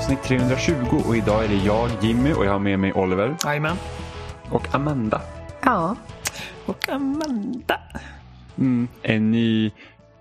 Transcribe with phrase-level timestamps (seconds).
[0.00, 0.74] Avsnitt 320
[1.06, 3.76] och idag är det jag, Jimmy och jag har med mig Oliver Jajamän.
[4.50, 5.22] och Amanda.
[5.62, 5.96] Ja.
[6.66, 7.80] Och Amanda.
[8.58, 9.70] Mm, en ny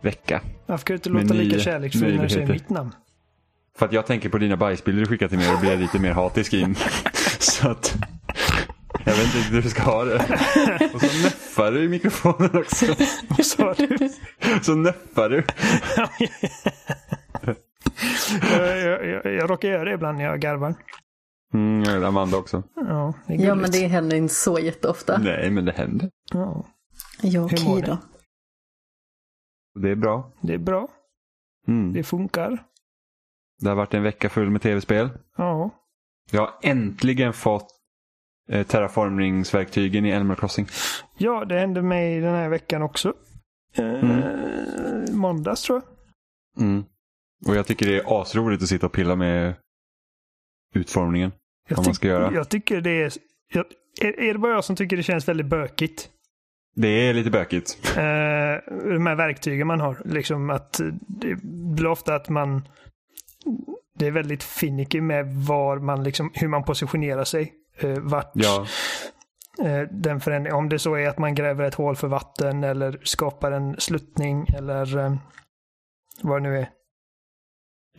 [0.01, 0.41] vecka.
[0.65, 2.91] Varför kan du inte låta lika kärleksfull när du säger mitt namn?
[3.77, 6.11] För att jag tänker på dina bajsbilder du skickar till mig och blir lite mer
[6.11, 6.75] hatisk in.
[7.39, 7.95] Så att
[9.05, 10.15] jag vet inte riktigt hur du ska ha det.
[10.93, 12.85] Och så nöffar du i mikrofonen också.
[13.27, 14.09] Vad sa du?
[14.61, 15.43] Så nöffar du.
[18.51, 20.75] jag, jag, jag, jag råkar göra det ibland när jag garvar.
[21.53, 22.63] Mm, jag Amanda också.
[22.75, 25.17] Ja, ja, men det händer inte så jätteofta.
[25.17, 26.09] Nej, men det händer.
[26.33, 26.65] Ja,
[27.21, 27.97] Ja, okej då.
[29.81, 30.31] Det är bra.
[30.41, 30.87] det är bra.
[31.67, 31.93] Mm.
[31.93, 32.63] Det funkar.
[33.61, 35.09] Det har varit en vecka full med tv-spel.
[35.37, 35.69] Ja.
[36.31, 37.67] Jag har äntligen fått
[38.49, 40.67] eh, terraformningsverktygen i Animal Crossing.
[41.17, 43.13] ja, det hände mig den här veckan också.
[43.73, 44.03] Eh,
[45.11, 46.65] Måndags tror jag.
[46.65, 46.83] Mm.
[47.47, 49.55] Och jag tycker det är asroligt att sitta och pilla med
[50.75, 51.31] utformningen.
[51.69, 52.33] Jag, Vad man ska göra.
[52.33, 53.13] jag tycker det är...
[53.53, 53.65] Jag,
[54.01, 56.09] är, är det bara jag som tycker det känns väldigt bökigt?
[56.75, 57.79] Det är lite bökigt.
[57.97, 58.03] Eh,
[58.89, 60.01] de här verktygen man har.
[60.05, 62.67] Liksom att det blir ofta att man...
[63.95, 67.53] Det är väldigt finicky med var man liksom, hur man positionerar sig.
[67.77, 68.65] Eh, vart Ja,
[69.61, 72.99] eh, den förändringen, om det så är att man gräver ett hål för vatten eller
[73.03, 75.15] skapar en sluttning eller eh,
[76.21, 76.69] vad det nu är.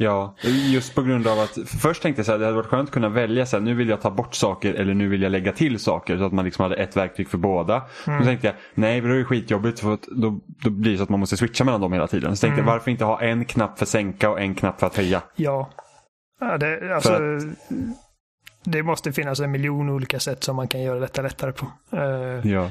[0.01, 0.35] Ja.
[0.73, 2.93] Just på grund av att först tänkte jag så här, det hade varit skönt att
[2.95, 5.53] kunna välja så här, nu vill jag ta bort saker eller nu vill jag lägga
[5.53, 7.83] till saker så att man liksom hade ett verktyg för båda.
[8.07, 8.19] Mm.
[8.19, 11.03] Då tänkte jag, nej det är ju skitjobbigt för att då, då blir det så
[11.03, 12.37] att man måste switcha mellan dem hela tiden.
[12.37, 12.67] Så tänkte Mm.
[12.67, 15.23] jag, varför inte ha en knapp för sänka och en knapp för att höja?
[15.37, 15.71] Ja.
[16.41, 17.41] ja det, alltså, För
[18.65, 21.67] det måste finnas en miljon olika sätt som man kan göra detta lättare på.
[21.97, 22.71] Eh, Ja.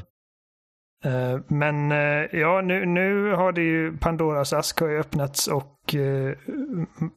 [1.04, 5.96] Eh, Men eh, ja, nu, nu har det ju Pandoras ask har ju öppnats och
[5.96, 6.38] eh,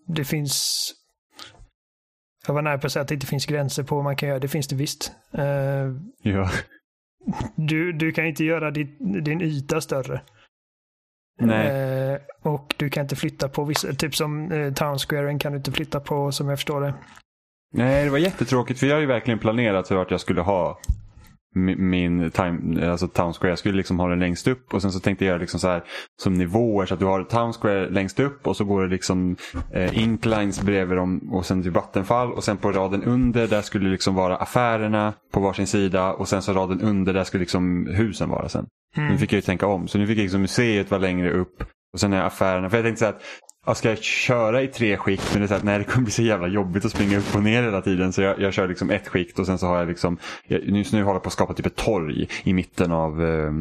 [0.06, 0.88] det finns...
[2.46, 4.28] Jag var nära på att säga att det inte finns gränser på vad man kan
[4.28, 4.38] göra.
[4.38, 5.12] Det finns det visst.
[6.22, 6.50] Ja.
[7.56, 10.20] Du, du kan inte göra din, din yta större.
[11.40, 12.20] Nej.
[12.42, 15.72] Och du kan inte flytta på vissa, typ som eh, Town Squaren kan du inte
[15.72, 16.94] flytta på som jag förstår det.
[17.72, 20.80] Nej, det var jättetråkigt för jag har ju verkligen planerat för att jag skulle ha
[21.54, 23.50] min time, alltså town square.
[23.50, 25.82] Jag skulle liksom ha den längst upp och sen så tänkte jag liksom så här
[26.22, 29.36] som nivåer så att du har town square längst upp och så går det liksom
[29.72, 33.90] eh, inclines bredvid dem och sen till vattenfall och sen på raden under där skulle
[33.90, 38.28] liksom vara affärerna på varsin sida och sen så raden under där skulle liksom husen
[38.28, 38.66] vara sen.
[38.96, 41.64] Nu fick jag ju tänka om så nu fick jag liksom museet vara längre upp
[41.92, 42.70] och sen är affärerna.
[42.70, 43.22] För jag tänkte så här att
[43.66, 45.30] Ja, ska jag köra i tre skikt?
[45.32, 47.34] Men det är så att, nej, det kommer bli så jävla jobbigt att springa upp
[47.34, 48.12] och ner hela tiden.
[48.12, 50.92] Så jag, jag kör liksom ett skikt och sen så har jag liksom, jag, just
[50.92, 53.52] nu håller jag på att skapa typ ett torg i mitten av eh,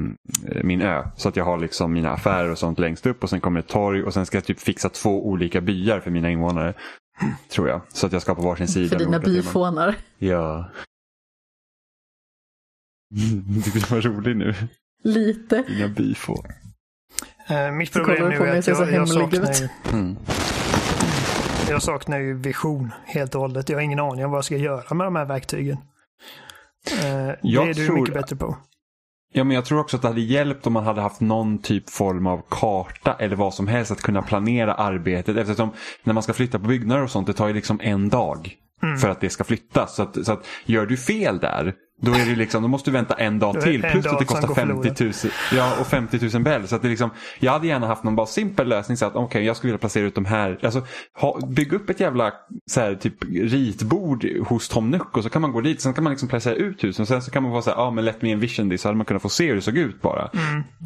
[0.64, 1.04] min ö.
[1.16, 3.68] Så att jag har liksom mina affärer och sånt längst upp och sen kommer ett
[3.68, 6.74] torg och sen ska jag typ fixa två olika byar för mina invånare.
[7.50, 7.82] Tror jag.
[7.90, 8.90] Så att jag skapar varsin sida.
[8.90, 9.96] För dina byfånar.
[10.18, 10.70] Ja.
[13.74, 14.54] Du var rolig nu?
[15.04, 15.64] Lite.
[15.68, 16.61] Dina byfår.
[17.50, 19.62] Eh, Mitt Så problem du nu är att jag, jag, hemlig saknar ut.
[19.62, 20.18] ju, Mm.
[21.70, 23.70] jag saknar ju vision helt och hållet.
[23.70, 25.78] Jag har ingen aning om vad jag ska göra med de här verktygen.
[27.04, 28.58] Eh, Jag det är du tror- mycket bättre på.
[29.34, 31.90] Ja, men jag tror också att det hade hjälpt om man hade haft någon typ
[31.90, 35.38] form av karta eller vad som helst att kunna planera arbetet.
[35.38, 35.74] Eftersom
[36.04, 38.98] när man ska flytta på byggnader och sånt, det tar ju liksom en dag Mm.
[38.98, 39.96] för att det ska flyttas.
[39.96, 42.94] Så att, så att gör du fel där, då, är det liksom, då måste du
[42.94, 43.86] vänta en dag till.
[43.86, 45.14] en Plus dag att det kostar går 50 000,
[45.52, 46.68] ja, och 50 000 bell.
[46.68, 47.10] Så att det liksom,
[47.40, 48.98] jag hade gärna haft någon bara simpel lösning.
[48.98, 50.60] Så att okej, jag skulle vilja placera ut de här.
[50.64, 50.86] Alltså,
[51.20, 52.34] ha, bygg upp ett jävla
[52.72, 55.82] så här, typ, ritbord hos Tom Nook och så kan man gå dit.
[55.82, 57.04] Sen kan man liksom placera ut husen.
[57.04, 58.82] Och sen så kan man vara så här, ja ah, men let me envision this.
[58.82, 60.30] Så hade man kunnat få se hur det såg ut bara.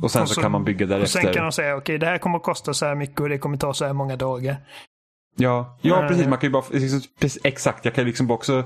[0.04, 1.34] Och sen Och så, kan man bygga Och sen därefter.
[1.34, 3.58] kan de säga, okej, det här kommer att kosta så här mycket och det kommer
[3.58, 4.58] ta så här många dagar.
[5.36, 6.08] Ja, ja Eh.
[6.08, 6.28] precis.
[6.28, 8.64] Man kan ju bara, liksom, precis, exakt, jag kan liksom också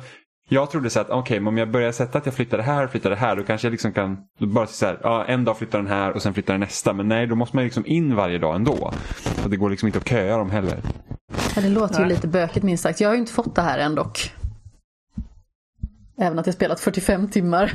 [0.51, 2.83] jag trodde så att okej, men om jag börjar sätta att jag flyttar det här
[2.85, 5.45] och flyttar det här, då kanske jag liksom kan då bara så här, ja, en
[5.45, 6.93] dag flyttar den här och sen flyttar den nästa.
[6.93, 8.93] Men nej, då måste man liksom in varje dag ändå.
[9.43, 10.79] Och det går liksom inte att köa dem heller.
[11.55, 12.09] Ja, det låter ju Nej.
[12.09, 13.01] lite bökigt minst sagt.
[13.01, 14.33] Jag har ju inte fått det här än dock.
[16.17, 17.73] Även att jag spelat 45 timmar.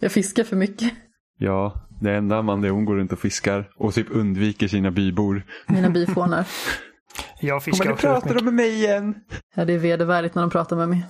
[0.00, 0.92] Jag fiskar för mycket.
[1.38, 4.90] Ja, det enda man det är hon går runt och fiskar och typ undviker sina
[4.90, 5.42] bybor.
[5.66, 6.46] Mina byfånar.
[7.40, 8.38] Jag fiskar pratar mycket.
[8.38, 9.14] de med mig igen.
[9.54, 11.06] Ja, det är vedervärdigt när de pratar med mig.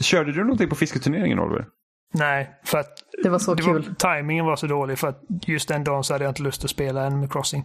[0.00, 1.66] Körde du någonting på fisketurneringen Oliver?
[2.14, 2.92] Nej, för att
[3.22, 3.84] Det var så det kul.
[4.00, 6.64] Var, timingen var så dålig för att just den dagen så hade jag inte lust
[6.64, 7.64] att spela Animal Crossing.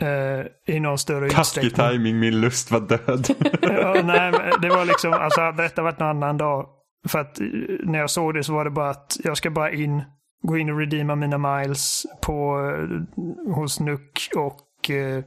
[0.00, 1.98] Eh, I någon större Taskig utsträckning.
[1.98, 3.26] timing, min lust var död.
[3.62, 6.68] ja, nej, men det var liksom, alltså hade detta varit någon annan dag.
[7.08, 7.46] För att eh,
[7.84, 10.02] när jag såg det så var det bara att jag ska bara in,
[10.42, 15.24] gå in och redeema mina miles på, eh, hos Nuck och eh,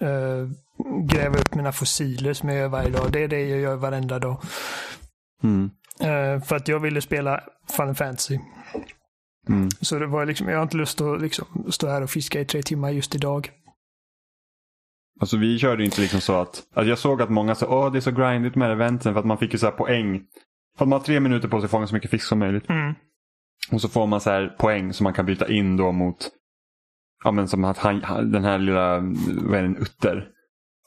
[0.00, 0.48] eh,
[1.10, 3.12] gräva upp mina fossiler som jag gör varje dag.
[3.12, 4.42] Det är det jag gör varenda dag.
[5.42, 5.70] Mm.
[6.00, 7.40] Eh, för att jag ville spela
[7.76, 8.38] Final Fantasy.
[9.48, 9.70] Mm.
[9.80, 12.44] Så det var liksom, jag har inte lust att liksom stå här och fiska i
[12.44, 13.50] tre timmar just idag.
[15.20, 17.98] Alltså vi körde inte liksom så att, alltså jag såg att många sa åh det
[17.98, 20.22] är så grindigt med eventen för att man fick ju så här poäng.
[20.78, 22.68] För att man har tre minuter på sig att fånga så mycket fisk som möjligt.
[22.68, 22.94] Mm.
[23.72, 26.30] Och så får man så här poäng som man kan byta in då mot,
[27.24, 28.00] ja men som att han,
[28.32, 28.98] den här lilla,
[29.42, 30.28] vad är det, en utter.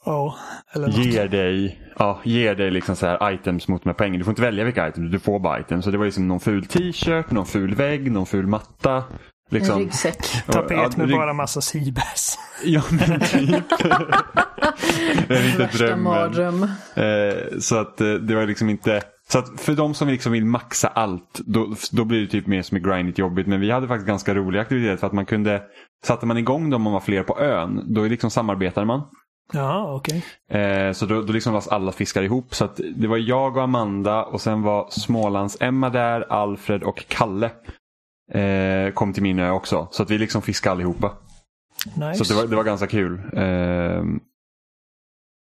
[0.06, 0.96] Något.
[0.96, 4.18] Ger dig, ja, ger dig liksom så här items mot de här poängen.
[4.18, 5.84] Du får inte välja vilka items, du får bara items.
[5.84, 8.94] Så det var liksom någon ful t-shirt, någon ful vägg, någon ful matta.
[8.96, 9.04] En
[9.50, 9.78] Liksom.
[9.78, 10.44] ryggsäck.
[10.46, 12.38] Tapet med bara massa seabass.
[12.64, 13.64] Ja men typ.
[15.28, 16.02] det är Värsta drömmen.
[16.04, 16.62] mardröm.
[16.94, 19.02] Eh, så att eh, det var liksom inte...
[19.30, 22.62] Så att för de som liksom vill maxa allt, då, då blir det typ mer
[22.62, 23.46] som är grindigt jobbigt.
[23.46, 25.62] Men vi hade faktiskt ganska roliga aktiviteter för att man kunde...
[26.04, 29.02] Satte man igång dem om man var fler på ön, då liksom samarbetade man.
[29.52, 30.24] Ja, okej.
[30.50, 32.54] Eh, så då, då liksom var alla fiskar ihop.
[32.54, 37.50] Så att det var jag och Amanda och sen var Smålands-Emma där, Alfred och Kalle.
[38.32, 39.88] Eh, kom till min ö också.
[39.90, 41.12] Så att vi liksom fiskade allihopa.
[41.96, 42.24] Nice.
[42.24, 43.20] Så det var, det var ganska kul.
[43.32, 44.02] Eh,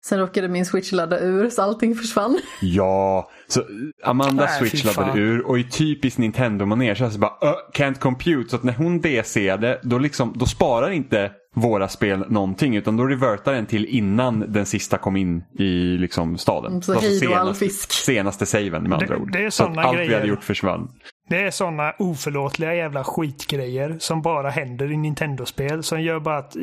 [0.04, 2.38] Sen råkade min switch ladda ur så allting försvann.
[2.60, 3.62] Ja, så
[4.04, 8.50] Amanda fy Switch laddade ur och i typiskt Nintendo-manér så så bara uh, can't compute.
[8.50, 13.06] Så att när hon DCade då, liksom, då sparar inte våra spel någonting utan då
[13.06, 16.70] revertar den till innan den sista kom in i liksom, staden.
[16.70, 17.92] Mm, så Det var hej då all senaste, fisk.
[17.92, 19.32] senaste saven med andra Det- ord.
[19.32, 20.14] det är så att såna allt vi grejer.
[20.18, 20.88] hade gjort försvann.
[21.28, 26.56] Det är sådana oförlåtliga jävla skitgrejer som bara händer i Nintendo-spel som gör bara att...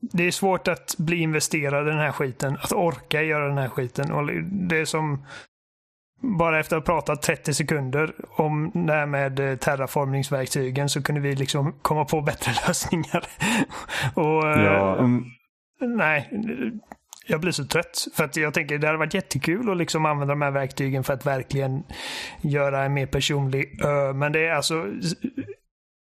[0.00, 3.68] Det är svårt att bli investerad i den här skiten, att orka göra den här
[3.68, 4.12] skiten.
[4.12, 5.24] Och det är som...
[6.20, 11.20] Bara efter att ha pratat 30 sekunder om det här med eh, terraformningsverktygen så kunde
[11.20, 13.28] vi liksom komma på bättre lösningar.
[14.14, 15.24] och, eh, Ja, mm,
[15.80, 16.30] Nej,
[17.26, 18.06] jag blir så trött.
[18.14, 21.14] För att jag tänker det hade varit jättekul att liksom använda de här verktygen för
[21.14, 21.82] att verkligen
[22.40, 24.12] göra en mer personlig ö.
[24.12, 24.86] Men det är alltså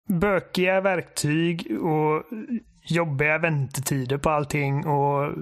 [0.09, 2.25] bökiga verktyg och
[2.85, 4.87] jobbiga väntetider på allting.
[4.87, 5.33] och...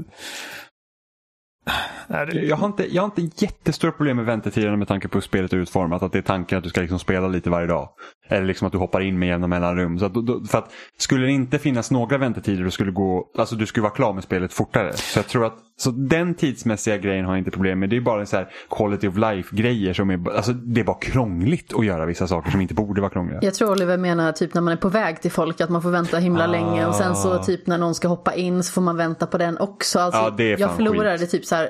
[2.08, 5.22] Det- jag, har inte, jag har inte jättestora problem med väntetiderna med tanke på hur
[5.22, 6.02] spelet är utformat.
[6.02, 7.88] Att det är tanken att du ska liksom spela lite varje dag.
[8.28, 9.98] Eller liksom att du hoppar in med jämna mellanrum.
[9.98, 13.54] Så att, då- för att skulle det inte finnas några väntetider, då skulle gå, alltså
[13.56, 14.92] du skulle vara klar med spelet fortare.
[14.92, 17.90] Så jag tror att så den tidsmässiga grejen har jag inte problem med.
[17.90, 20.98] Det är bara en så här quality of life-grejer som är, alltså det är bara
[20.98, 23.38] krångligt att göra vissa saker som inte borde vara krångliga.
[23.42, 25.90] Jag tror Oliver menar typ när man är på väg till folk att man får
[25.90, 26.46] vänta himla Ah.
[26.46, 29.38] länge och sen så typ när någon ska hoppa in så får man vänta på
[29.38, 29.98] den också.
[29.98, 31.30] Alltså, är jag förlorade skit.
[31.30, 31.68] typ så här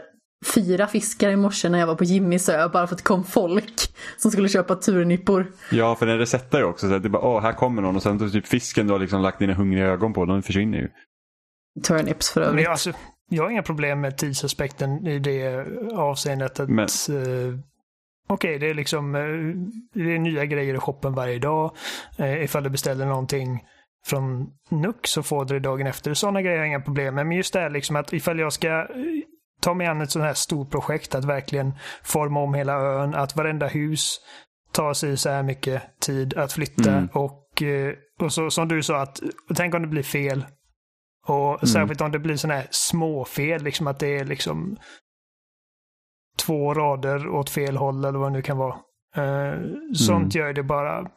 [0.54, 3.24] fyra fiskar i morse när jag var på Jimmys ö bara för att det kom
[3.24, 5.52] folk som skulle köpa turnippor.
[5.70, 6.88] Ja, för den resetar ju också.
[6.88, 9.00] Så att det är bara, åh, här kommer någon och sen typ fisken du har
[9.00, 10.88] liksom lagt dina hungriga ögon på, den försvinner ju.
[11.82, 12.64] Turnips för Men övrigt.
[12.64, 12.92] jag, alltså,
[13.30, 16.60] jag har inga problem med tidsaspekten i det avseendet.
[16.60, 17.58] att Men- eh,
[18.28, 19.20] Okej, det är liksom eh,
[20.02, 21.76] det är nya grejer i shoppen varje dag.
[22.18, 23.64] Eh, ifall du beställer någonting
[24.06, 26.14] från Nook så får du det dagen efter.
[26.14, 27.26] Sådana grejer har jag inga problem med.
[27.26, 28.86] Men just det här liksom att ifall jag ska eh,
[29.62, 33.36] ta mig an ett sånt här stort projekt, att verkligen forma om hela ön, att
[33.36, 34.20] varenda hus
[34.72, 36.92] tar sig så här mycket tid att flytta.
[36.92, 37.08] Mm.
[37.12, 39.20] Och, eh, och så, som du sa, att
[39.54, 40.44] tänk om det blir fel.
[41.26, 44.76] Och särskilt om det blir sådana här småfel, liksom att det är liksom
[46.38, 48.76] två rader åt fel håll eller vad det nu kan vara.
[49.16, 49.60] Eh,
[49.94, 51.08] sånt gör det bara...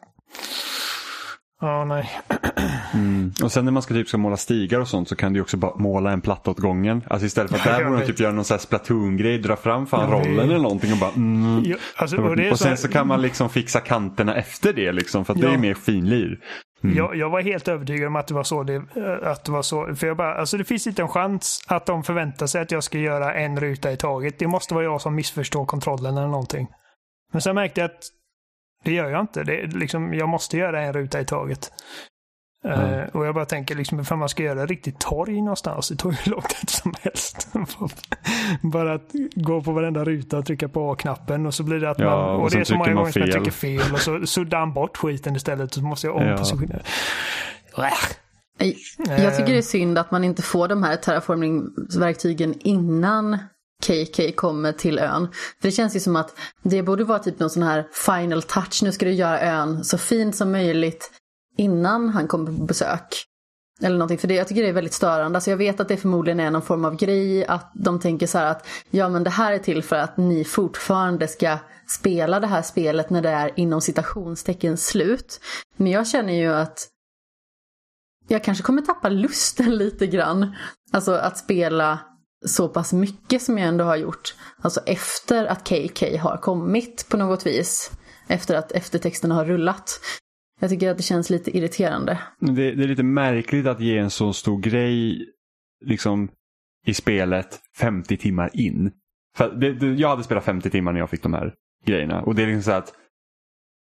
[1.60, 2.20] Ja, nej.
[2.94, 3.32] Mm.
[3.42, 5.56] Och sen när man ska, typ, ska måla stigar och sånt så kan du också
[5.56, 7.02] bara måla en platta åt gången.
[7.06, 9.56] Alltså istället för att Ja, där borde de typ göra någon sån här Splatoon-grej, dra
[9.56, 11.62] fram fan Jag rollen eller någonting och bara mm.
[11.64, 15.32] Ja, alltså, och Och sen så kan man liksom fixa kanterna efter det liksom för
[15.32, 15.52] att det Ja.
[15.52, 16.38] är mer finlir.
[16.84, 16.96] Mm.
[16.96, 18.62] Jag, jag var helt övertygad om att det var så.
[18.62, 19.94] Det, eh, att det, var så.
[19.94, 22.84] För jag bara, alltså det finns inte en chans att de förväntar sig att jag
[22.84, 24.38] ska göra en ruta i taget.
[24.38, 26.68] Det måste vara jag som missförstår kontrollen eller någonting.
[27.32, 28.02] Men sen märkte jag att
[28.84, 29.44] det gör jag inte.
[29.44, 31.70] Det, liksom, jag måste göra en ruta i taget.
[32.66, 36.10] Eh, och jag bara tänker liksom ifall man ska göra riktigt torg någonstans, det tar
[36.10, 37.48] ju hur lång tid som helst.
[38.62, 41.98] bara att gå på varenda ruta och trycka på A-knappen och så blir det att
[41.98, 42.36] Ja, man...
[42.36, 43.34] och Och, det är så många man gånger som jag fel.
[43.44, 46.30] trycker fel och så suddar han bort skiten istället och så måste jag Ja.
[46.32, 46.82] ompositionera.
[48.58, 53.38] Nej, Jag tycker det är synd att man inte får de här terraforming-verktygen innan
[53.86, 55.28] KK kommer till ön.
[55.60, 58.80] För det känns ju som att det borde vara typ någon sån här final touch.
[58.82, 61.10] Nu ska du göra ön så fint som möjligt
[61.56, 63.26] innan han kommer på besök.
[63.82, 65.36] Eller någonting, för det, jag tycker det är väldigt störande.
[65.36, 68.38] Alltså jag vet att det förmodligen är någon form av grej, att de tänker så
[68.38, 72.46] här att ja men det här är till för att ni fortfarande ska spela det
[72.46, 75.40] här spelet när det är inom citationstecken slut.
[75.76, 76.88] Men jag känner ju att
[78.28, 80.56] jag kanske kommer tappa lusten lite grann.
[80.92, 81.98] Alltså att spela
[82.46, 84.34] så pass mycket som jag ändå har gjort.
[84.62, 87.90] Alltså efter att KK har kommit på något vis.
[88.28, 90.00] Efter att eftertexterna har rullat.
[90.60, 92.18] Jag tycker att det känns lite irriterande.
[92.40, 95.26] Det, det är lite märkligt att ge en så stor grej
[95.84, 96.28] liksom
[96.86, 98.90] i spelet 50 timmar in.
[99.36, 102.22] För det, det, jag hade spelat 50 timmar när jag fick de här grejerna.
[102.22, 102.92] Och det är liksom så att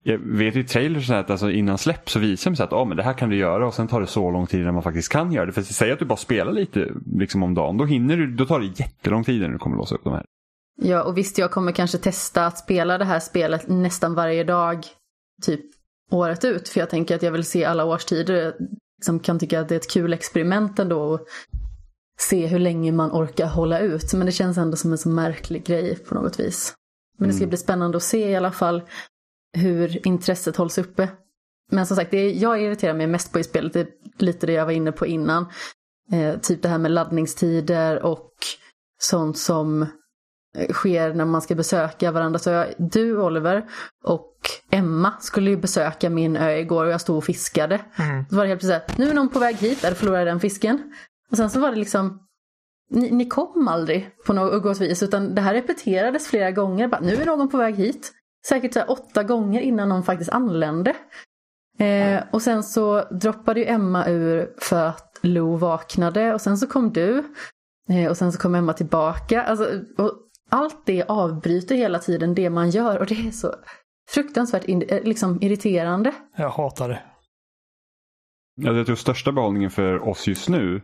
[0.04, 2.88] jag vet ju i trailers att alltså innan släpp så visar de så att oh,
[2.88, 4.82] men det här kan du göra och sen tar det så lång tid när man
[4.82, 5.52] faktiskt kan göra det.
[5.52, 8.60] För säg att du bara spelar lite liksom om dagen, då hinner du, då tar
[8.60, 10.24] det jättelång tid när du kommer låsa upp de här.
[10.82, 14.84] Ja, och visst jag kommer kanske testa att spela det här spelet nästan varje dag,
[15.42, 15.64] typ
[16.12, 16.68] året ut.
[16.68, 18.34] För jag tänker att jag vill se alla årstider.
[18.34, 18.54] Jag
[18.98, 21.14] liksom kan tycka att det är ett kul experiment ändå.
[21.14, 21.20] att
[22.20, 24.12] se hur länge man orkar hålla ut.
[24.12, 26.74] Men det känns ändå som en så märklig grej på något vis.
[27.18, 28.82] Men det ska bli spännande att se i alla fall
[29.56, 31.08] hur intresset hålls uppe.
[31.70, 33.86] Men som sagt, det jag irriterar mig mest på i spelet är
[34.18, 35.46] lite det jag var inne på innan.
[36.12, 38.32] Eh, typ det här med laddningstider och
[39.02, 39.86] sånt som
[40.72, 42.38] sker när man ska besöka varandra.
[42.38, 43.64] Så jag, du Oliver
[44.04, 44.32] och
[44.70, 47.80] Emma skulle ju besöka min ö igår och jag stod och fiskade.
[47.96, 48.24] Mm.
[48.30, 50.40] Då var det helt plötsligt såhär, nu är någon på väg hit, där förlorade den
[50.40, 50.92] fisken.
[51.30, 52.18] Och sen så var det liksom,
[52.90, 56.88] ni, ni kom aldrig på något vis utan det här repeterades flera gånger.
[56.88, 58.12] Bara, nu är någon på väg hit
[58.48, 60.94] säkert så åtta gånger innan någon faktiskt anlände.
[61.78, 66.66] Eh, och sen så droppade ju Emma ur för att Lo vaknade och sen så
[66.66, 67.24] kom du.
[67.88, 69.42] Eh, och sen så kom Emma tillbaka.
[69.42, 69.66] Alltså,
[69.98, 70.12] och
[70.52, 73.54] allt det avbryter hela tiden det man gör och det är så
[74.10, 76.12] fruktansvärt in, eh, liksom irriterande.
[76.36, 77.02] Jag hatar det.
[78.54, 80.80] Ja, jag tror största behållningen för oss just nu,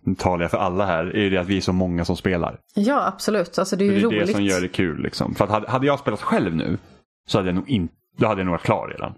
[0.00, 2.60] nu talar jag för alla här, är det att vi är så många som spelar.
[2.74, 3.58] Ja, absolut.
[3.58, 4.26] Alltså det är ju det är roligt.
[4.26, 5.02] det som gör det kul.
[5.02, 5.34] Liksom.
[5.34, 6.78] För att hade jag spelat själv nu
[7.28, 9.14] så hade jag nog inte, då hade jag nog varit klar redan.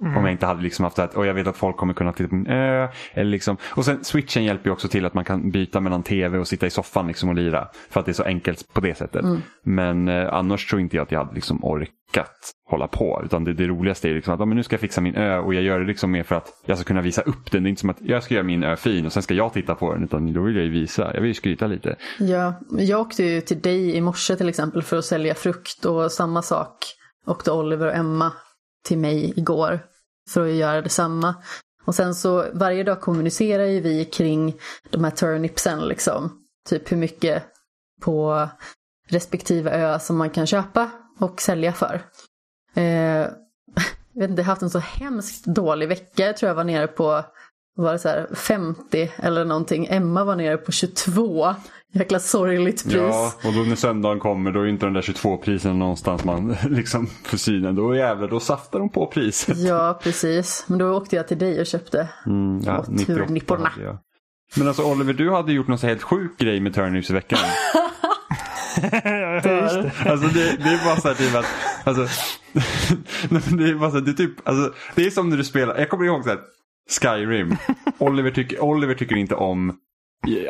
[0.00, 0.16] Mm.
[0.16, 2.28] Om jag inte hade liksom haft det och jag vet att folk kommer kunna titta
[2.28, 2.88] på min ö.
[3.12, 3.56] Eller liksom.
[3.64, 6.66] Och sen switchen hjälper ju också till att man kan byta mellan tv och sitta
[6.66, 7.68] i soffan liksom och lira.
[7.90, 9.22] För att det är så enkelt på det sättet.
[9.22, 9.42] Mm.
[9.62, 13.22] Men eh, annars tror inte jag att jag hade liksom orkat hålla på.
[13.24, 15.38] Utan det, det roligaste är liksom att ja, men nu ska jag fixa min ö
[15.38, 17.62] och jag gör det liksom mer för att jag ska kunna visa upp den.
[17.62, 19.52] Det är inte som att jag ska göra min ö fin och sen ska jag
[19.52, 20.04] titta på den.
[20.04, 21.10] Utan då vill jag ju visa.
[21.14, 21.96] Jag vill ju skryta lite.
[22.18, 26.12] Ja, jag åkte ju till dig i morse till exempel för att sälja frukt och
[26.12, 26.76] samma sak
[27.26, 28.32] åkte Oliver och Emma
[28.84, 29.80] till mig igår
[30.30, 31.34] för att göra detsamma.
[31.84, 34.54] Och sen så varje dag kommunicerar ju vi kring
[34.90, 36.42] de här turnipsen liksom.
[36.68, 37.44] Typ hur mycket
[38.02, 38.48] på
[39.08, 42.02] respektive ö som man kan köpa och sälja för.
[42.74, 42.82] Eh,
[44.12, 46.26] jag vet inte, jag har haft en så hemskt dålig vecka.
[46.26, 47.24] Jag tror jag var nere på
[47.76, 49.86] var det så här 50 eller någonting.
[49.90, 51.54] Emma var nere på 22.
[51.92, 52.94] Jäkla sorgligt pris.
[52.94, 56.56] Ja, och då när söndagen kommer då är inte de där 22 priserna någonstans man
[56.70, 57.74] liksom får synen.
[57.74, 59.58] Då jävlar, då saftar de på priset.
[59.58, 60.64] Ja, precis.
[60.66, 63.72] Men då åkte jag till dig och köpte mm, ja, turnipporna.
[64.56, 67.38] Men alltså Oliver, du hade gjort någon så helt sjuk grej med turnips i veckan.
[70.06, 71.46] alltså det, det, är bara så här typ att,
[71.84, 72.02] alltså,
[73.56, 75.78] det är bara så här, det är typ, alltså, det är som när du spelar,
[75.78, 76.38] jag kommer ihåg så här,
[77.00, 77.56] Skyrim.
[77.98, 79.76] Oliver, tycker, Oliver tycker inte om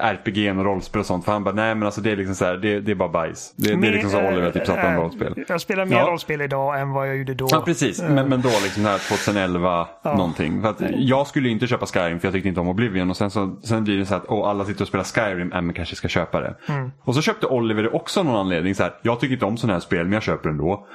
[0.00, 1.24] RPG och rollspel och sånt.
[1.24, 3.08] För han bara, nej men alltså det är liksom så här, det, det är bara
[3.08, 3.54] bajs.
[3.56, 5.44] Det, det är liksom så Oliver typ satt om rollspel.
[5.48, 6.06] Jag spelar mer ja.
[6.06, 7.48] rollspel idag än vad jag gjorde då.
[7.50, 10.16] Ja precis, men, men då liksom här 2011 ja.
[10.16, 10.62] någonting.
[10.62, 13.10] För att jag skulle inte köpa Skyrim för jag tyckte inte om Oblivion.
[13.10, 15.62] Och sen, så, sen blir det så att oh, alla sitter och spelar Skyrim, äh,
[15.62, 16.56] men kanske ska köpa det.
[16.68, 16.90] Mm.
[17.04, 18.74] Och så köpte Oliver det också av någon anledning.
[18.74, 20.86] Så här, jag tycker inte om sådana här spel men jag köper ändå.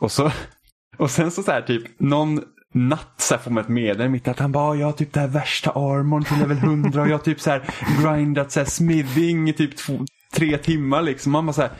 [0.00, 0.30] Och så
[0.96, 2.40] och sen så, så här, typ någon
[2.74, 5.28] natt så får man ett meddelande mitt att han bara, jag har typ det här
[5.28, 7.62] värsta armorn till level 100 och jag har typ så här
[8.02, 11.32] grindat så här smithing i typ två, tre timmar liksom.
[11.32, 11.70] Man bara så här,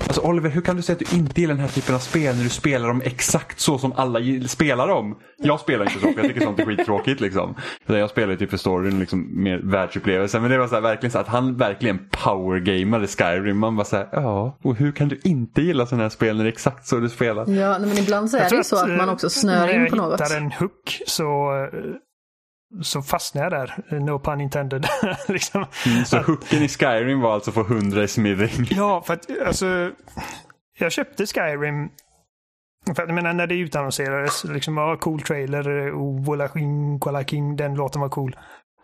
[0.00, 2.36] Alltså Oliver, hur kan du säga att du inte gillar den här typen av spel
[2.36, 5.16] när du spelar dem exakt så som alla spelar dem?
[5.38, 7.54] Jag spelar inte så, för jag tycker sånt är skittråkigt liksom.
[7.86, 10.40] Jag spelar typ för storyn, liksom mer världsupplevelse.
[10.40, 13.58] Men det var så här, verkligen så att han verkligen powergamade Skyrim.
[13.58, 16.50] Man bara såhär, ja, och hur kan du inte gilla sådana här spel när det
[16.50, 17.50] är exakt så du spelar?
[17.50, 20.18] Ja, men ibland så är det ju så att man också snör in på något.
[20.18, 21.24] När jag hittar en hook så
[21.64, 21.68] eh,
[22.82, 24.00] så fastnade jag där.
[24.00, 24.86] No pun intended.
[25.28, 25.66] liksom.
[25.86, 28.66] mm, så hooken i Skyrim var alltså för 100 i smithing?
[28.70, 29.90] Ja, för att alltså,
[30.78, 31.88] jag köpte Skyrim
[32.86, 37.74] för att, jag menar, när det utannonserades, liksom, ja, cool trailer, oh, Vola King, den
[37.74, 38.36] låten var cool.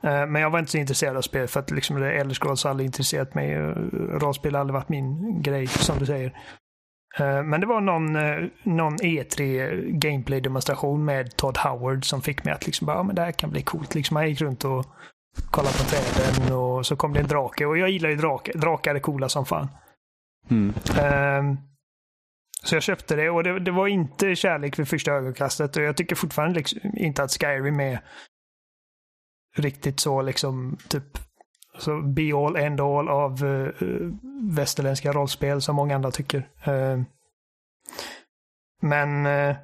[0.05, 2.87] Uh, men jag var inte så intresserad av spel för att liksom, Elder Scrolls aldrig
[2.87, 3.57] intresserat mig.
[4.11, 6.33] Rollspel har aldrig varit min grej, som du säger.
[7.17, 12.55] Eh, men det var någon, eh, någon E3 gameplay-demonstration med Todd Howard som fick mig
[12.55, 13.95] att liksom bara, ja men det här kan bli coolt.
[13.95, 14.87] Liksom, jag gick runt och
[15.51, 17.67] kollade på träden och så kom det en drake.
[17.67, 18.59] Och jag gillar ju drake.
[18.59, 19.69] Drakar är coola som fan.
[20.51, 20.75] Mm.
[21.39, 21.59] Um,
[22.65, 25.77] så jag köpte det och det, det, var inte kärlek vid första ögonkastet.
[25.77, 28.01] Och jag tycker fortfarande liksom inte att Skyrim är
[29.57, 31.19] riktigt så liksom typ
[31.79, 33.71] så be all end all av uh,
[34.53, 36.39] västerländska rollspel som många andra tycker.
[36.69, 37.03] Uh,
[38.83, 39.57] men uh,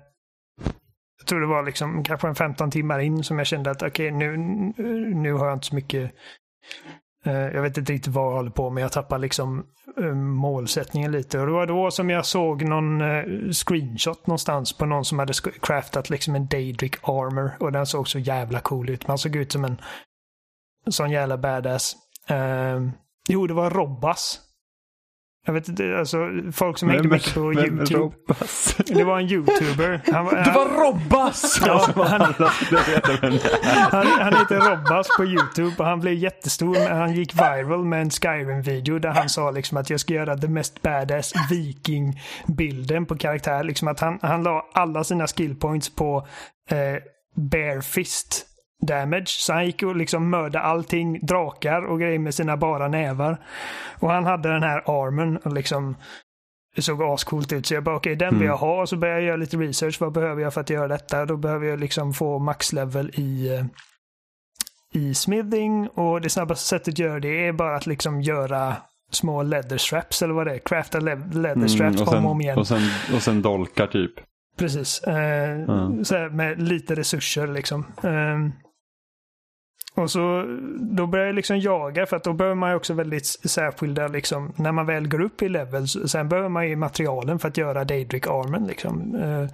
[1.18, 3.88] jag tror det var liksom kanske en 15 timmar in som jag kände att okej
[3.88, 4.36] okay, nu,
[5.14, 6.12] nu har jag inte så mycket
[7.24, 8.84] jag vet inte riktigt vad jag håller på med.
[8.84, 9.66] Jag tappar liksom
[10.14, 11.40] målsättningen lite.
[11.40, 13.02] Och det var då som jag såg någon
[13.52, 17.50] screenshot någonstans på någon som hade craftat liksom en Daedric armor.
[17.60, 19.08] Och den såg så jävla cool ut.
[19.08, 19.80] Man såg ut som en
[20.86, 21.96] sån jävla badass.
[22.30, 22.90] Uh,
[23.28, 24.40] jo, det var Robbas.
[25.46, 28.14] Jag vet inte, alltså folk som hängde mycket på YouTube.
[28.86, 30.00] Det var en YouTuber.
[30.12, 31.60] Han, det var Robbas!
[31.66, 32.20] Ja, han,
[33.90, 36.88] han, han heter Robbas på YouTube och han blev jättestor.
[36.88, 40.48] Han gick viral med en Skyrim-video där han sa liksom att jag ska göra the
[40.48, 43.64] mest badass viking-bilden på karaktär.
[43.64, 46.26] Liksom att han, han la alla sina skill points på
[46.70, 47.02] eh,
[47.34, 48.46] bare fist
[48.80, 49.26] damage.
[49.26, 53.38] Så han gick och liksom mördade allting, drakar och grejer med sina bara nävar.
[53.98, 55.96] Och han hade den här armen och liksom
[56.76, 57.66] det såg ascoolt ut.
[57.66, 58.68] Så jag bara okej, okay, den vill jag mm.
[58.68, 58.80] ha.
[58.80, 60.00] Och så började jag göra lite research.
[60.00, 61.26] Vad behöver jag för att göra detta?
[61.26, 63.64] Då behöver jag liksom få maxlevel i, eh,
[64.94, 65.88] i smithing.
[65.88, 68.76] Och det snabbaste sättet att göra det är bara att liksom göra
[69.10, 70.58] små leather straps eller vad det är.
[70.58, 72.58] Crafta leather straps mm, om och om igen.
[72.58, 72.82] Och sen,
[73.14, 74.12] och sen dolkar typ.
[74.56, 75.02] Precis.
[75.02, 76.04] Eh, mm.
[76.04, 77.86] så med lite resurser liksom.
[78.02, 78.38] Eh,
[79.94, 80.44] och så
[80.78, 84.52] då börjar jag liksom jaga för att då behöver man ju också väldigt särskilda liksom
[84.56, 85.96] när man väl går upp i levels.
[86.06, 89.14] Sen behöver man ju materialen för att göra Daedric armen liksom.
[89.14, 89.48] Eh,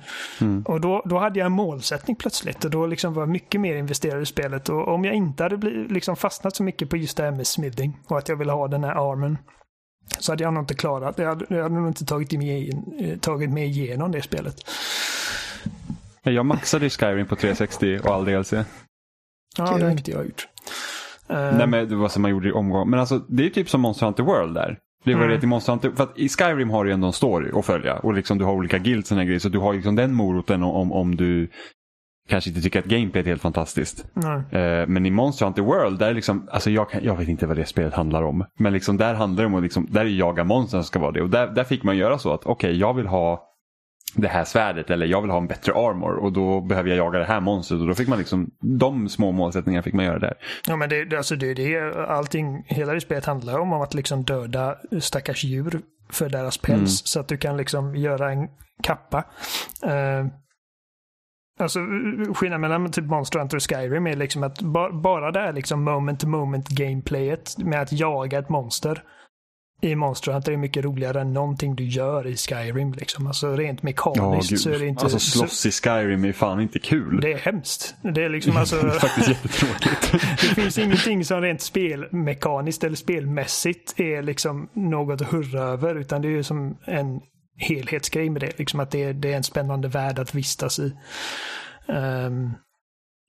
[0.47, 0.63] mm.
[0.63, 3.77] Och då, då hade jag en målsättning plötsligt och då liksom var jag mycket mer
[3.77, 4.69] investerad i spelet.
[4.69, 7.47] Och om jag inte hade blivit, liksom fastnat så mycket på just det här med
[7.47, 9.39] smithing och att jag ville ha den här armen.
[10.19, 12.71] Så hade jag nog inte klarat Jag hade, jag hade nog inte tagit mig,
[13.01, 14.57] eh, tagit mig igenom det spelet.
[16.23, 18.55] Jag maxade i Skyrim på 360 och all DLC.
[19.59, 20.49] Ja, det har inte jag gjort.
[21.29, 22.91] Nej, eh, men det var som man gjorde i omgång.
[22.91, 24.79] Men alltså, det är typ som Monster Hunter World där.
[25.05, 25.41] Det var mm.
[25.41, 27.99] det i Monster Hunter, för att i Skyrim har du ändå en story att följa
[27.99, 30.93] och liksom du har olika guilds och grejer så du har liksom den moroten om,
[30.93, 31.49] om du
[32.29, 34.07] kanske inte tycker att gameplay är helt fantastiskt.
[34.25, 34.93] Mm.
[34.93, 37.65] men i Monster Hunter World, där liksom, alltså jag, kan, jag vet inte vad det
[37.65, 38.45] spelet handlar om.
[38.59, 41.13] Men liksom där handlar det om att liksom, där är jaga monster som ska vara
[41.13, 41.23] det.
[41.23, 43.56] Och där, där fick man göra så att okej, okay, jag vill ha
[44.15, 47.19] det här svärdet eller jag vill ha en bättre armor och då behöver jag jaga
[47.19, 50.35] det här monstret och då fick man liksom de små målsättningarna fick man göra där.
[50.67, 54.77] Ja men det, alltså det, det allting, hela det spelet handlar om att liksom döda
[55.01, 56.89] stackars djur för deras päls mm.
[56.89, 58.49] så att du kan liksom göra en
[58.83, 59.25] kappa.
[59.87, 60.27] Uh,
[61.59, 61.79] Alltså
[62.35, 65.83] skillnaden mellan typ Monster Hunter och Skyrim är liksom att ba bara det här liksom
[65.83, 69.03] moment to moment gameplayet med att jaga ett monster
[69.83, 72.93] i Monster Hunter är mycket roligare än någonting du gör i Skyrim.
[72.93, 73.27] Liksom.
[73.27, 75.03] Alltså rent mekaniskt oh, så är det inte...
[75.03, 77.21] Alltså slåss i Skyrim är fan inte kul.
[77.21, 77.95] Det är hemskt.
[78.15, 78.77] Det är liksom alltså...
[78.83, 80.13] det är faktiskt jättetråkigt.
[80.41, 85.95] det finns ingenting som rent spelmekaniskt eller spelmässigt är liksom något att hurra över.
[85.95, 87.21] Utan det är ju som en
[87.59, 88.59] helhetsgrej med det.
[88.59, 90.93] Liksom att det är, det är en spännande värld att vistas i.
[91.89, 92.55] Um,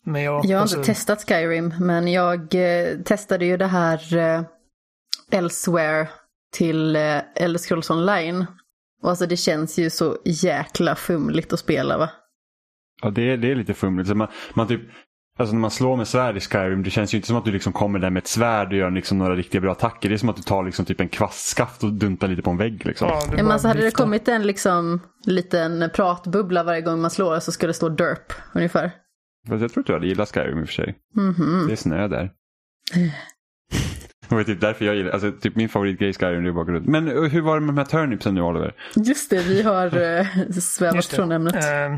[0.05, 0.77] men jag, jag har alltså...
[0.77, 4.41] inte testat Skyrim, men jag eh, testade ju det här eh,
[5.31, 6.07] Elsewhere
[6.51, 8.45] till eh, Elder Scrolls Online.
[9.01, 12.09] Och alltså det känns ju så jäkla fumligt att spela va?
[13.01, 14.09] Ja det är, det är lite fumligt.
[14.09, 14.81] Så man, man typ,
[15.39, 17.51] alltså när man slår med svärd i Skyrim det känns ju inte som att du
[17.51, 20.09] liksom kommer där med ett svärd och gör liksom några riktiga bra attacker.
[20.09, 22.57] Det är som att du tar liksom typ en kvastskaft och duntar lite på en
[22.57, 22.85] vägg.
[22.85, 23.07] Liksom.
[23.07, 27.51] Ja, men alltså hade det kommit en liksom, liten pratbubbla varje gång man slår så
[27.51, 28.91] skulle det stå derp ungefär.
[29.49, 30.95] Fast jag tror att du hade gillat Skyrim i och för sig.
[31.17, 31.67] Mm -hmm.
[31.67, 32.31] Det är snö där.
[34.29, 36.87] Det var typ därför jag gillar, alltså typ min favoritgrej i Skyrim är bakgrund.
[36.87, 38.73] Men eh, hur var det med de här turnipsen nu Oliver?
[38.95, 41.55] Just det, vi har uh, svävat från ämnet.
[41.55, 41.97] Uh,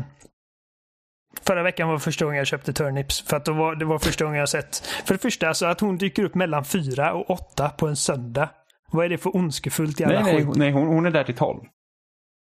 [1.42, 3.20] förra veckan var första gången jag köpte turnips.
[3.20, 4.76] För att det var, det var första gången jag sett.
[5.04, 8.48] För det första, alltså att hon dyker upp mellan fyra och åtta på en söndag.
[8.92, 11.60] Vad är det för ondskefullt jävla nej, nej, nej hon, hon är där till tolv.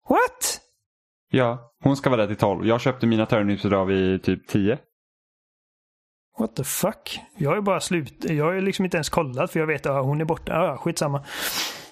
[0.08, 0.60] What?
[1.30, 2.66] Ja, hon ska vara där till tolv.
[2.66, 4.78] Jag köpte mina turnips idag vid typ tio.
[6.38, 7.20] What the fuck?
[7.36, 8.24] Jag har ju bara slut.
[8.28, 10.52] Jag har ju liksom inte ens kollat för jag vet att hon är borta.
[10.52, 11.24] Ja, skitsamma.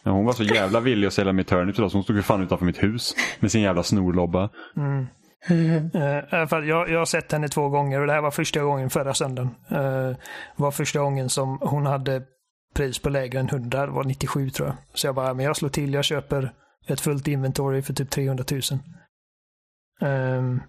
[0.02, 2.22] Ja, hon var så jävla villig att sälja mig turnips idag så hon stod ju
[2.22, 4.50] fan utanför mitt hus med sin jävla snorlobba.
[4.76, 5.06] Mm.
[5.50, 8.90] Uh, för jag, jag har sett henne två gånger och det här var första gången
[8.90, 9.54] förra söndagen.
[9.72, 10.16] Uh,
[10.56, 12.22] var första gången som hon hade
[12.74, 13.86] pris på lägre än 100.
[13.86, 14.76] Det var 97 tror jag.
[14.94, 15.94] Så jag bara, men jag slår till.
[15.94, 16.52] Jag köper
[16.86, 18.60] ett fullt inventory för typ 300 000.
[20.38, 20.62] Um,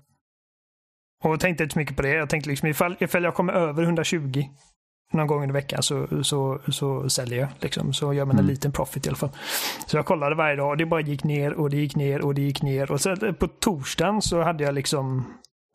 [1.21, 2.09] och tänkte inte så mycket på det.
[2.09, 4.43] Jag tänkte liksom ifall, ifall jag kommer över 120
[5.13, 7.49] någon gång i veckan så, så, så säljer jag.
[7.59, 7.93] Liksom.
[7.93, 8.49] Så gör man en mm.
[8.49, 9.31] liten profit i alla fall.
[9.85, 12.35] Så jag kollade varje dag och det bara gick ner och det gick ner och
[12.35, 12.91] det gick ner.
[12.91, 15.25] Och så på torsdagen så hade jag liksom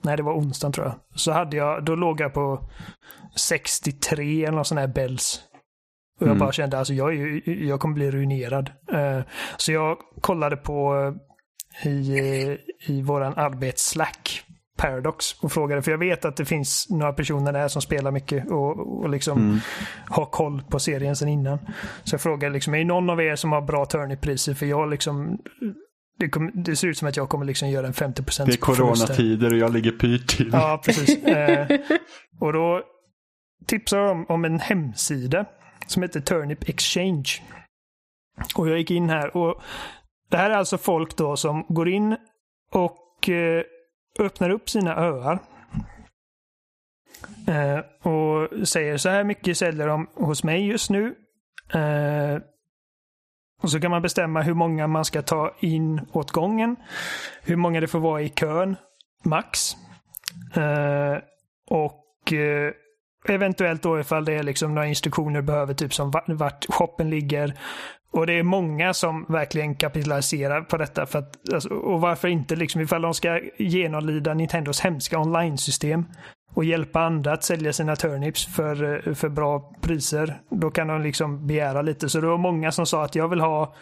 [0.04, 0.94] nej det var onsdagen tror jag.
[1.14, 2.70] Så hade jag, då låg jag på
[3.36, 5.40] 63 eller någon sån här bells.
[6.20, 6.38] Och jag Mm.
[6.38, 8.70] bara kände, alltså jag, är jag kommer bli ruinerad.
[8.92, 9.20] Eh,
[9.56, 10.94] så jag kollade på
[11.82, 14.45] eh, i, eh, i våran arbetsslack
[14.76, 18.50] Paradox och frågade, för jag vet att det finns några personer där som spelar mycket
[18.50, 19.60] och, och liksom
[20.06, 21.58] har koll på serien sedan innan.
[22.04, 24.54] Så jag frågade, liksom, är det någon av er som har bra turnip-priser?
[24.54, 25.38] För jag liksom,
[26.18, 28.56] det, kommer- det ser ut som att jag kommer liksom göra en 50% Det är
[28.56, 30.50] coronatider och jag ligger pyrt till.
[30.52, 31.24] Ja, precis.
[31.24, 31.66] Eh,
[32.40, 32.82] och då
[33.66, 35.44] tipsade de om en hemsida
[35.86, 37.28] som heter Turnip Exchange.
[38.56, 39.60] Och jag gick in här och
[40.30, 42.16] det här är alltså folk då som går in
[42.72, 43.62] och eh,
[44.18, 45.38] öppnar upp sina öar.
[47.48, 47.78] Eh,
[48.12, 51.14] och säger så här mycket säljer de hos mig just nu.
[51.74, 52.38] Eh,
[53.62, 56.76] och så kan man bestämma hur många man ska ta in åt gången.
[57.42, 58.76] Hur många det får vara i kön,
[59.24, 59.76] max.
[60.54, 61.18] Eh,
[61.70, 62.72] och eh,
[63.28, 67.54] eventuellt då ifall det är liksom några instruktioner behöver, typ som vart shoppen ligger.
[68.10, 71.06] Och det är många som verkligen kapitaliserar på detta.
[71.06, 76.04] För att, alltså, och varför inte liksom ifall de ska genomlida Nintendos hemska online-system
[76.54, 80.40] och hjälpa andra att sälja sina turnips för, för bra priser.
[80.50, 82.08] Då kan de liksom begära lite.
[82.08, 83.74] Så det var många som sa att jag vill ha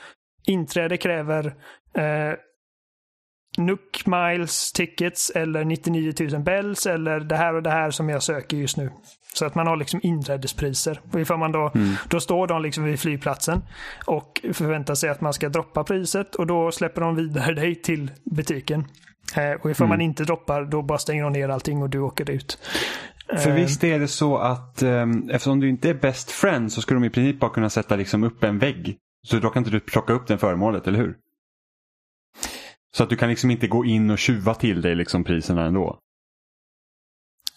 [0.46, 1.46] inträde kräver
[1.94, 2.32] eh,
[3.58, 8.22] Nook Miles tickets eller 99 000 bells eller det här och det här som jag
[8.22, 8.90] söker just nu.
[9.34, 11.00] Så att man har liksom inträdespriser.
[11.12, 11.72] Och ifall man då,
[12.08, 13.62] då står de liksom vid flygplatsen
[14.04, 18.10] och förväntar sig att man ska droppa priset och då släpper de vidare dig till
[18.24, 18.84] butiken.
[19.36, 22.30] Eh, och ifall man inte droppar då bara stänger de ner allting och du åker
[22.30, 22.58] ut.
[23.38, 26.80] För Eh, visst är det så att um, eftersom du inte är best friend så
[26.82, 28.96] skulle de i princip bara kunna sätta liksom upp en vägg.
[29.26, 31.16] Så då kan inte du plocka upp den föremålet, eller hur?
[32.94, 35.98] Så att du kan liksom inte gå in och tjuva till dig liksom priserna ändå.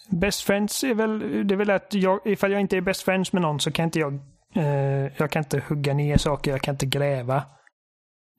[0.10, 3.34] Best friends är väl, det är väl att jag, ifall jag inte är best friends
[3.34, 4.14] med någon så kan inte jag,
[4.56, 7.44] eh, jag kan inte hugga ner saker, jag kan inte gräva.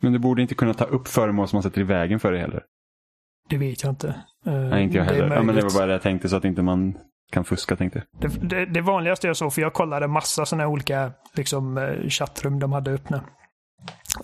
[0.03, 2.41] Men du borde inte kunna ta upp föremål som man sätter i vägen för dig
[2.41, 2.65] heller.
[3.49, 4.09] Det vet jag inte.
[4.47, 5.37] Eh, Nej, inte jag det heller.
[5.37, 6.99] Ja, men det var bara det jag tänkte så att inte man
[7.33, 8.31] kan fuska tänkte jag.
[8.31, 12.59] Det, det, det vanligaste jag såg, för jag kollade massa sådana olika liksom, eh, chattrum
[12.59, 13.25] de hade öppna.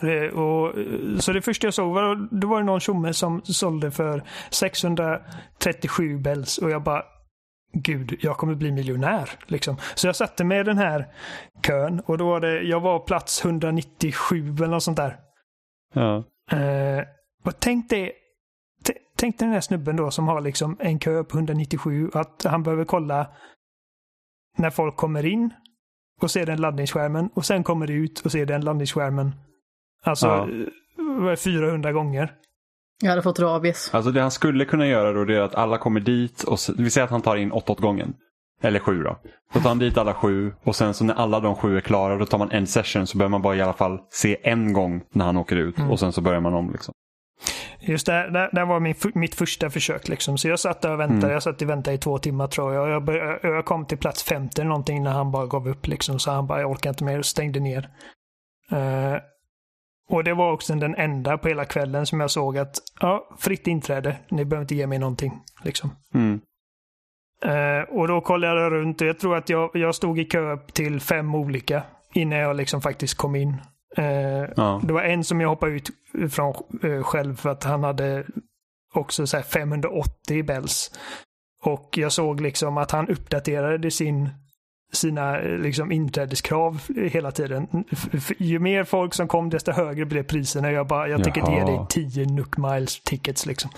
[0.03, 3.41] Eh, Och, eh, så det första jag såg var, då var det någon tjomme som
[3.45, 7.03] sålde för 637 bells och jag bara
[7.77, 9.31] Gud, jag kommer bli miljonär.
[9.47, 9.77] Liksom.
[9.95, 11.07] Så jag satte mig i den här
[11.67, 15.17] kön och då var det, jag var plats 197 eller något sånt där.
[15.95, 16.25] Ja.
[16.51, 17.05] Eh,
[17.45, 18.13] och tänk dig,
[19.17, 22.63] tänk dig den här snubben då som har liksom en kö på 197 att han
[22.63, 23.27] behöver kolla
[24.59, 25.51] när folk kommer in
[26.23, 29.33] och ser den laddningsskärmen och sen kommer det ut och ser den laddningsskärmen.
[30.05, 31.31] Alltså Ja.
[31.31, 32.33] eh, 400 gånger.
[33.03, 33.95] Jag hade fått rabies.
[33.95, 36.91] Alltså det han skulle kunna göra då det är att alla kommer dit och vi
[36.91, 38.15] säger att han tar in åtta åt gången.
[38.63, 39.19] Eller sju då.
[39.53, 42.17] Så tar han dit alla sju och sen så när alla de sju är klara
[42.19, 45.03] då tar man en session så behöver man bara i alla fall se en gång
[45.13, 46.71] när han åker ut och sen så börjar man om.
[46.73, 46.95] Liksom.
[47.87, 50.09] Just där, där, där var min, mitt första försök.
[50.09, 50.39] Liksom.
[50.39, 51.33] Så jag satt där och väntade.
[51.33, 52.89] Jag satt och väntade i två timmar tror jag.
[52.89, 55.87] Jag, bör, jag kom till plats 50 eller någonting när han bara gav upp.
[55.87, 56.19] Liksom.
[56.19, 57.89] Så han bara, jag orkar inte mer och stängde ner.
[58.71, 59.17] Eh,
[60.09, 63.67] och det var också den enda på hela kvällen som jag såg att, ja, fritt
[63.67, 64.17] inträde.
[64.29, 65.33] Ni behöver inte ge mig någonting.
[65.65, 65.91] Liksom.
[66.15, 66.41] Mm.
[67.45, 70.57] Eh, och då kollade jag runt och jag tror att jag, jag stod i kö
[70.73, 73.57] till fem olika innan jag liksom faktiskt kom in.
[73.97, 74.81] Eh, Ja.
[74.85, 75.91] det var en som jag hoppade ut
[76.31, 78.25] från eh, själv för att han hade
[78.95, 80.91] också så här 580 bells.
[81.63, 84.29] Och jag såg liksom att han uppdaterade sin,
[84.93, 86.81] sina eh, liksom inträdeskrav
[87.11, 87.85] hela tiden.
[88.39, 90.71] Ju mer folk som kom desto högre blev priserna.
[90.73, 91.87] Jag bara, jag tänker ge dig Jaha.
[91.87, 93.71] 10 Nook Miles tickets liksom.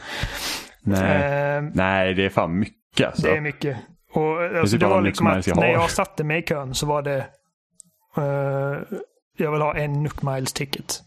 [0.82, 1.56] Nej.
[1.56, 3.22] Eh, Nej, det är fan mycket alltså.
[3.26, 3.76] det är mycket.
[4.12, 6.86] Och, alltså, typ det var liksom att jag när jag satte mig i kön så
[6.86, 7.16] var det
[8.16, 8.78] eh,
[9.36, 11.02] jag vill ha en Nook Miles ticket.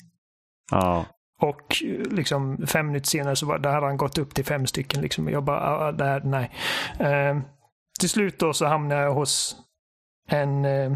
[0.72, 1.06] Ja.
[1.42, 5.02] Och liksom fem minuter senare så var, där hade han gått upp till fem stycken.
[5.02, 5.30] Liksom.
[5.30, 6.52] Jag bara, ah, det här, nej.
[7.00, 7.40] Eh,
[8.00, 9.56] till slut då så hamnade jag hos
[10.30, 10.92] en, eh,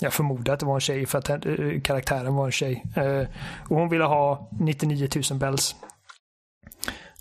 [0.00, 2.84] jag förmodar att det var en tjej för att eh, karaktären var en tjej.
[2.96, 3.28] Eh,
[3.68, 5.76] och hon ville ha 99 000 bells.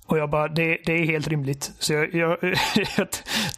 [0.08, 1.74] Och jag bara, det, det är helt rimligt.
[1.80, 2.38] Så jag, jag,
[2.98, 3.08] jag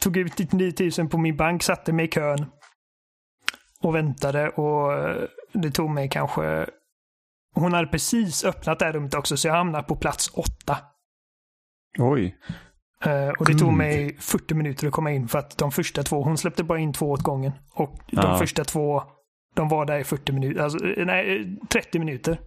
[0.00, 2.46] tog ut 99 000 på min bank, satte mig i kön
[3.82, 6.66] och väntade och eh, det tog mig kanske
[7.54, 10.78] hon hade precis öppnat det här rummet också, så jag hamnade på plats åtta.
[11.98, 12.36] Oj.
[13.04, 13.78] Eh, och det tog Gud.
[13.78, 16.92] mig 40 minuter att komma in för att de första två, hon släppte bara in
[16.92, 17.52] två åt gången.
[17.74, 18.38] Och de Ja.
[18.38, 19.02] första två,
[19.54, 22.40] de var där i 40 minuter, alltså eh, nej, eh, 30 minuter.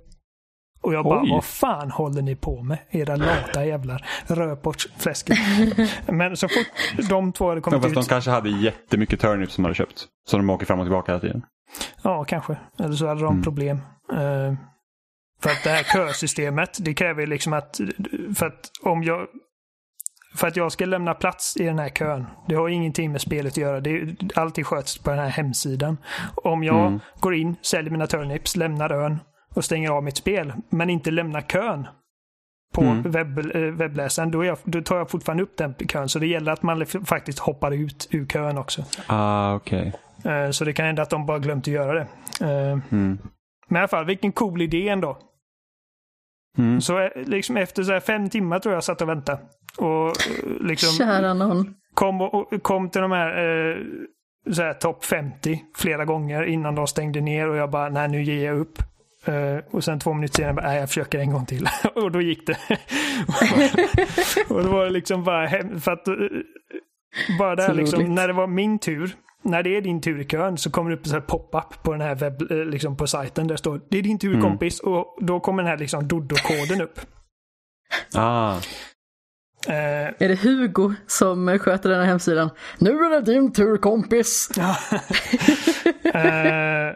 [0.82, 1.30] Och jag bara, Oj.
[1.32, 2.78] vad fan håller ni på med?
[2.90, 4.06] Era lata jävlar.
[4.28, 5.38] Rör bort fläsket.
[6.08, 8.08] Men så fort de två hade Ja, kommit fast de ut.
[8.10, 10.08] kanske hade jättemycket turnips som de hade köpt.
[10.30, 11.46] Så de åker fram och tillbaka hela tiden.
[12.04, 12.58] Ja, kanske.
[12.80, 13.44] Eller så hade de Mm.
[13.44, 13.78] problem.
[14.12, 14.54] Eh,
[15.42, 17.80] för att det här kösystemet, det kräver ju liksom att,
[18.36, 19.28] för att om jag,
[20.36, 23.54] för att jag ska lämna plats i den här kön, det har ingenting med spelet
[23.54, 23.80] att göra.
[23.80, 25.98] Det är, alltid sköts på den här hemsidan.
[26.36, 27.00] Om jag Mm.
[27.20, 29.20] går in, säljer mina turnips, lämnar ön
[29.56, 31.88] och stänger av mitt spel, men inte lämnar kön
[32.74, 33.12] på Mm.
[33.12, 36.10] webb, eh, webbläsaren, då, jag, då tar jag fortfarande upp den kön.
[36.10, 38.84] Så det gäller att man faktiskt hoppar ut ur kön också.
[39.08, 39.88] Ah, okej.
[39.88, 39.94] Eh,
[40.52, 42.08] Så det kan hända att de bara glömt att göra det.
[42.42, 43.18] Eh, Mm.
[43.68, 45.18] Men i alla fall, vilken cool idé ändå.
[46.58, 46.82] Mm.
[46.82, 49.40] Så eh, liksom efter så här fem timmar tror jag satt och väntade.
[49.78, 50.14] Och eh,
[50.60, 51.74] liksom Kära någon.
[51.94, 53.30] kom, och, kom till de här,
[53.70, 53.78] eh,
[54.54, 58.24] så här topp 50 flera gånger innan de stängde ner och jag bara, nej nu
[58.24, 58.78] ger jag upp.
[59.26, 61.68] Eh, och sen två minuter senare, bara, nej jag försöker en gång till.
[61.96, 62.58] och då gick det.
[64.50, 66.16] och då var det liksom bara, hem, för att eh,
[67.40, 70.58] bara där liksom, när det var min tur, när det är din tur i kön
[70.58, 73.54] så kommer det upp en pop-up på den här webb, eh, liksom på sajten där
[73.54, 74.42] det står det är din tur Mm.
[74.42, 77.00] kompis och då kommer den här liksom Dodo-koden upp.
[78.16, 78.58] Ah.
[79.68, 82.50] Eh, Är det Hugo som sköter den här hemsidan?
[82.80, 84.50] Nu är det din tur kompis!
[84.58, 84.76] Ja.
[86.14, 86.94] Eh,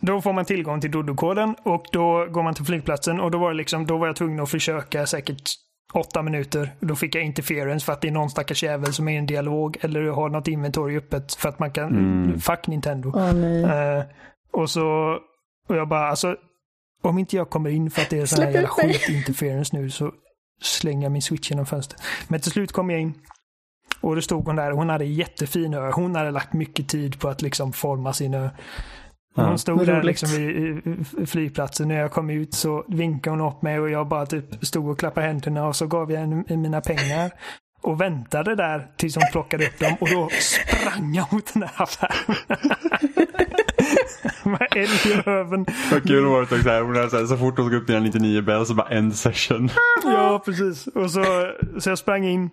[0.00, 3.50] då får man tillgång till Dodo-koden och då går man till flygplatsen och då var,
[3.50, 5.50] det liksom, då var jag tvungen att försöka säkert
[5.92, 6.72] åtta minuter.
[6.80, 9.26] Då fick jag interference för att det är någon stackars jävel som är i en
[9.26, 11.88] dialog eller har något inventory öppet för att man kan...
[11.88, 12.40] Mm.
[12.40, 13.32] Fuck Nintendo.
[13.32, 13.62] Nej.
[13.64, 14.04] Eh,
[14.50, 15.18] och så...
[15.68, 16.36] Och jag bara, alltså...
[17.02, 20.12] Om inte jag kommer in för att det är sån här jävla skit-interference nu så
[20.60, 22.02] slänger jag min switch genom fönstret.
[22.28, 23.14] Men till slut kom jag in.
[24.00, 25.90] Och då stod hon där och hon hade jättefin ö.
[25.94, 28.50] Hon hade lagt mycket tid på att liksom forma sin ö.
[29.34, 31.88] Ja, hon stod där liksom vid flygplatsen.
[31.88, 34.98] När jag kom ut så vinkade hon upp mig och jag bara typ stod och
[34.98, 37.30] klappade händerna och så gav jag henne mina pengar.
[37.82, 41.82] Och väntade där tills hon plockade upp dem och då sprang jag mot den här
[41.82, 42.36] affären.
[44.50, 45.66] Med eld i röven.
[45.92, 46.68] Vad kul var det också.
[46.68, 49.16] här, Hon så, här, så fort hon ska upp till 99 bell så bara end
[49.16, 49.70] session.
[50.04, 50.86] Ja, precis.
[50.86, 52.50] Och så, så jag sprang in,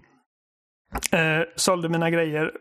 [1.11, 1.19] eh,
[1.55, 2.51] sålde mina grejer.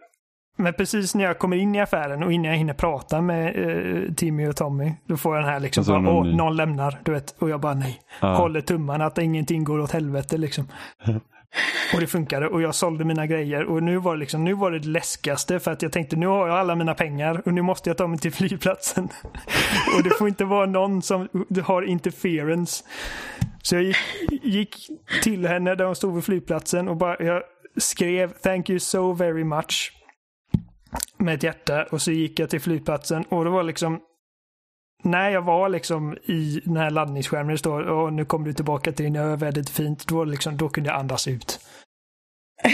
[0.61, 4.14] Men precis när jag kommer in i affären och innan jag hinner prata med eh,
[4.14, 7.35] Timmy och Tommy, då får jag den här liksom, bara, någon någon lämnar, du vet.
[7.38, 8.01] Och jag bara nej.
[8.21, 8.35] Ja.
[8.35, 10.68] Håller tummarna att ingenting går åt helvete liksom.
[11.94, 14.71] Och det funkade och jag sålde mina grejer och nu var det liksom, nu var
[14.71, 17.62] det det läskigaste för att jag tänkte nu har jag alla mina pengar och nu
[17.62, 19.09] måste jag ta mig till flygplatsen.
[19.97, 21.29] och det får inte vara någon som
[21.64, 22.85] har interference.
[23.62, 23.97] Så jag gick,
[24.44, 24.77] gick
[25.23, 27.42] till henne där hon stod vid flygplatsen och bara, jag
[27.77, 29.97] skrev thank you so very much.
[31.16, 34.01] Med ett hjärta och så gick jag till flygplatsen och det var liksom
[35.05, 38.92] när jag var liksom i den här laddningsskärmen det står Åh, nu kommer du tillbaka
[38.92, 40.07] till din ö, är fint.
[40.07, 41.61] Då, liksom, då kunde jag andas ut.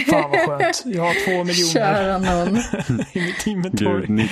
[0.09, 0.83] Fan vad skönt.
[0.85, 2.57] Jag har två miljoner Kära någon.
[3.13, 3.99] i mitt inventory.
[3.99, 4.29] Gud, Ni-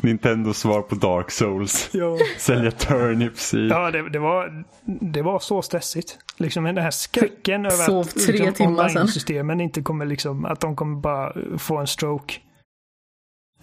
[0.00, 1.90] Nintendos svar på Dark Souls.
[1.92, 3.68] Ja, Sälja turnips i...
[3.68, 6.18] ja det, det, var, det var så stressigt.
[6.36, 8.96] Liksom den här skräcken över Sov att tre liksom, timmar sen.
[8.96, 12.34] online-systemen inte kommer liksom, att de kommer bara få en stroke.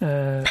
[0.00, 0.44] Eh,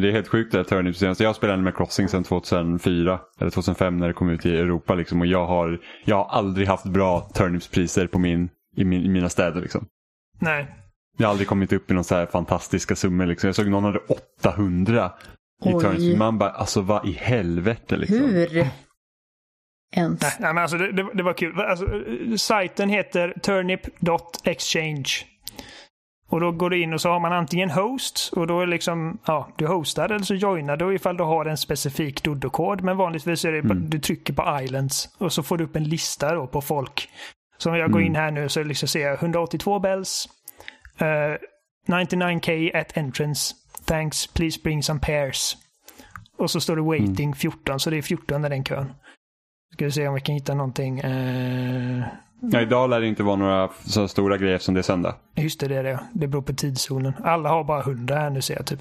[0.00, 1.02] Det är helt sjukt det här turnips.
[1.02, 4.94] Alltså, Jag spelade Animal Crossing sedan 2004 eller 2005 när det kom ut i Europa.
[4.94, 9.08] Liksom, och jag har, jag har aldrig haft bra turnipspriser på min, i, min, i
[9.08, 9.60] mina städer.
[9.60, 9.86] Liksom.
[10.40, 10.66] nej,
[11.18, 13.26] Jag har aldrig kommit upp i några så här fantastiska summor.
[13.26, 13.48] Liksom.
[13.48, 13.98] Jag såg någon hade
[14.40, 15.12] 800
[15.64, 15.82] i Oj.
[15.82, 16.18] turnips.
[16.18, 18.18] Man bara, alltså vad i helvete liksom.
[18.18, 18.66] Hur?
[19.96, 20.22] Ens.
[20.22, 21.60] Nej, nej men alltså det, det, det var kul.
[21.60, 25.08] Alltså, eh, sajten heter turnip.exchange.
[26.30, 29.18] Och då går du in och så har man antingen host och då är liksom,
[29.26, 32.82] ja, du hostar eller så joinar du ifall du har en specifik Dodo-kod.
[32.82, 33.90] Men vanligtvis är det Mm.
[33.90, 37.08] du trycker på islands och så får du upp en lista då på folk.
[37.58, 38.06] Så om jag går Mm.
[38.12, 40.28] in här nu så liksom ser jag 182 bells,
[40.98, 41.36] eh,
[41.86, 45.56] 99k at entrance, thanks, please bring some pairs.
[46.38, 48.92] Och så står det waiting 14, så det är 14 i den kön.
[49.74, 50.98] Ska vi se om vi kan hitta någonting.
[51.00, 52.02] Eh,
[52.40, 55.14] Ja, idag lär det inte vara några så stora grejer som det är söndag.
[55.34, 56.00] just det, det är det.
[56.12, 57.12] Det beror på tidszonen.
[57.24, 58.80] Alla har bara 100 här nu ser jag typ.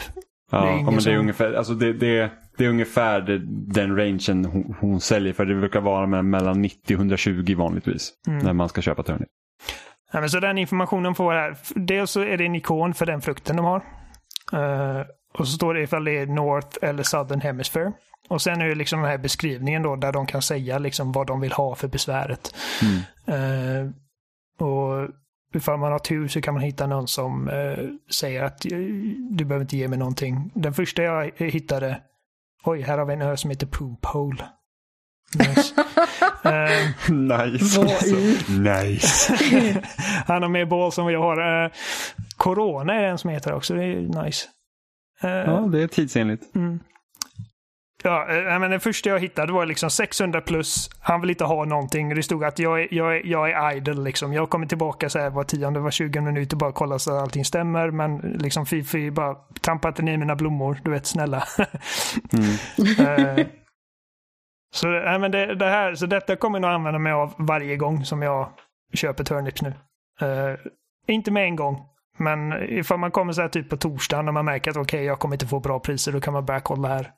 [0.51, 3.37] Ja, Det är men det är som- ungefär, alltså det, det, det är ungefär det,
[3.73, 5.45] den rangen hon, hon säljer för.
[5.45, 8.11] Det brukar vara med, mellan 90 och 120 vanligtvis.
[8.27, 8.39] Mm.
[8.39, 9.27] När man ska köpa turnip.
[10.13, 11.55] Ja, men så den informationen får här.
[11.75, 13.81] Dels så är det en ikon för den frukten de har.
[14.53, 15.01] Eh,
[15.33, 17.91] och så står det ifall det är North eller Southern Hemisphere.
[18.27, 21.27] Och sen är det liksom den här beskrivningen då där de kan säga liksom vad
[21.27, 22.55] de vill ha för besväret.
[22.81, 23.01] Mm.
[23.27, 23.91] Eh,
[24.67, 25.09] och
[25.53, 28.77] ifall man har tur så kan man hitta någon som eh, säger att eh,
[29.29, 30.51] du behöver inte ge mig någonting.
[30.53, 32.01] Den första jag hittade,
[32.63, 34.45] oj, här har vi en ö som heter Poop Hole.
[35.35, 35.73] Nice.
[36.45, 37.81] uh, nice.
[37.81, 38.15] Alltså.
[38.51, 39.33] nice.
[40.27, 41.63] han har mer ball som jag har.
[41.63, 41.71] Uh,
[42.37, 43.73] Corona är den som heter också.
[43.73, 44.47] Det är nice.
[45.23, 46.55] Uh, ja, det är tidsenligt.
[46.55, 46.79] Mm.
[48.07, 50.89] Ja, äh, men det första jag hittade var liksom 600 plus.
[50.99, 52.15] Han vill inte ha någonting.
[52.15, 54.33] Det stod att jag är, jag är, jag är idle liksom.
[54.33, 57.45] Jag kommer tillbaka så här var tionde, var 20 minuter bara kolla så att allting
[57.45, 57.91] stämmer.
[57.91, 60.79] Men liksom fy, bara trampa inte ner mina blommor.
[60.83, 61.43] Du vet, snälla.
[62.33, 63.39] mm.
[63.39, 63.45] uh,
[64.73, 67.75] så, äh, men det, det, här, så detta kommer jag nog använda mig av varje
[67.75, 68.49] gång som jag
[68.93, 69.69] köper turnips nu.
[69.69, 70.57] Uh,
[71.07, 71.85] inte med en gång.
[72.17, 75.05] Men ifall man kommer så här typ på torsdagen och man märker att okej, okay,
[75.05, 77.11] jag kommer inte få bra priser, då kan man börja kolla här.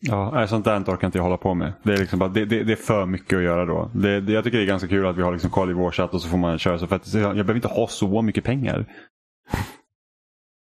[0.00, 1.72] Ja, sånt där orkar inte jag hålla på med.
[1.82, 3.90] Det är, liksom bara, det, det, det är för mycket att göra då.
[3.94, 5.90] Det, det, jag tycker det är ganska kul att vi har liksom koll i vår
[5.90, 6.86] chatt och så får man köra så.
[6.86, 8.86] För att jag behöver inte ha så mycket pengar.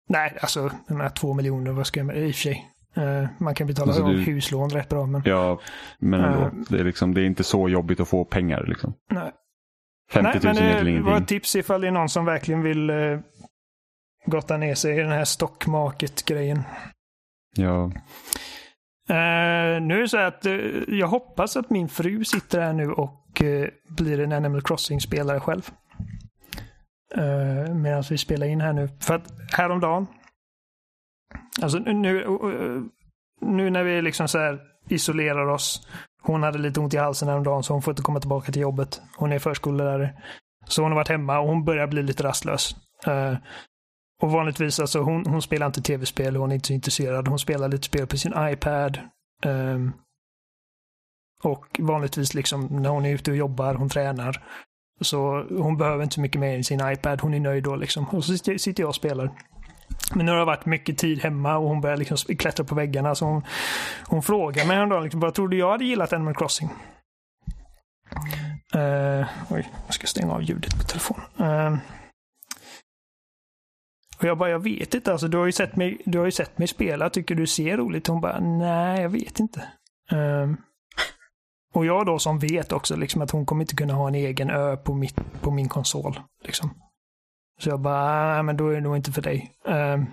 [0.10, 2.66] Nej, alltså de här två miljoner, vad ska jag med i och för sig.
[2.98, 4.18] Uh, man kan betala alltså, du...
[4.18, 5.06] huslån rätt bra.
[5.06, 5.22] Men...
[5.26, 5.60] Ja,
[6.00, 6.40] men ändå.
[6.40, 8.66] Uh, det, är liksom, det är inte så jobbigt att få pengar.
[8.68, 8.94] Liksom.
[9.12, 9.32] Nej.
[10.12, 12.90] 50 000 nej, men det var ett tips ifall det är någon som verkligen vill
[12.90, 13.20] uh,
[14.26, 16.64] gotta ner sig i den här stockmarket-grejen.
[17.56, 17.92] Ja.
[19.10, 22.92] Uh, nu är det så att uh, jag hoppas att min fru sitter här nu
[22.92, 25.70] och uh, blir en Animal Crossing-spelare själv.
[27.18, 28.90] Uh, Medan vi spelar in här nu.
[29.02, 30.08] För att häromdagen.
[31.62, 32.26] Alltså nu,
[33.42, 35.88] nu när vi liksom så här isolerar oss.
[36.22, 39.02] Hon hade lite ont i halsen häromdagen så hon får inte komma tillbaka till jobbet.
[39.18, 40.14] Hon är förskollärare.
[40.66, 42.76] Så hon har varit hemma och hon börjar bli lite rastlös.
[44.22, 47.28] Och vanligtvis, alltså hon, hon spelar inte tv-spel, hon är inte så intresserad.
[47.28, 49.00] Hon spelar lite spel på sin iPad.
[49.46, 49.94] Um,
[51.44, 54.44] och vanligtvis liksom när hon är ute och jobbar, hon tränar.
[55.02, 58.06] Så hon behöver inte så mycket mer än sin iPad, hon är nöjd då liksom.
[58.10, 59.32] Och så sitter jag och spelar.
[60.14, 63.16] Men nu har det varit mycket tid hemma och hon börjar liksom klättra på väggarna.
[63.16, 63.44] Så hon,
[64.06, 66.70] hon frågar mig häromdagen, liksom, vad tror du jag hade gillat Animal Crossing?
[68.76, 71.26] Uh, oj, jag ska stänga av ljudet på telefonen.
[71.42, 71.80] Uh,
[74.20, 75.12] och jag bara, jag vet inte.
[75.12, 77.10] Alltså, du, har ju sett mig, du har ju sett mig spela.
[77.10, 78.08] Tycker du ser roligt?
[78.08, 79.68] Hon bara, nej, jag vet inte.
[80.12, 80.58] Um,
[81.74, 84.50] och jag då som vet också liksom att hon kommer inte kunna ha en egen
[84.50, 86.20] ö på, mitt, på min konsol.
[86.44, 86.70] Liksom.
[87.60, 89.56] Så jag bara, nej men då är det nog inte för dig.
[89.66, 90.06] Um,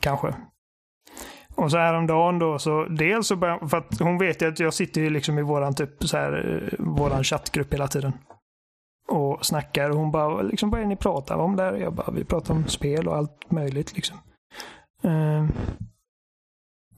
[0.00, 0.34] kanske.
[1.54, 4.74] Och så häromdagen då så, dels så började, för att hon vet ju att jag
[4.74, 8.12] sitter ju liksom i våran typ så här, eh, våran chattgrupp hela tiden
[9.08, 9.90] och snackar.
[9.90, 11.72] Och hon bara, liksom, vad är det ni pratar om där?
[11.74, 14.18] Jag bara, vi pratar om spel och allt möjligt liksom.
[15.04, 15.48] Uh,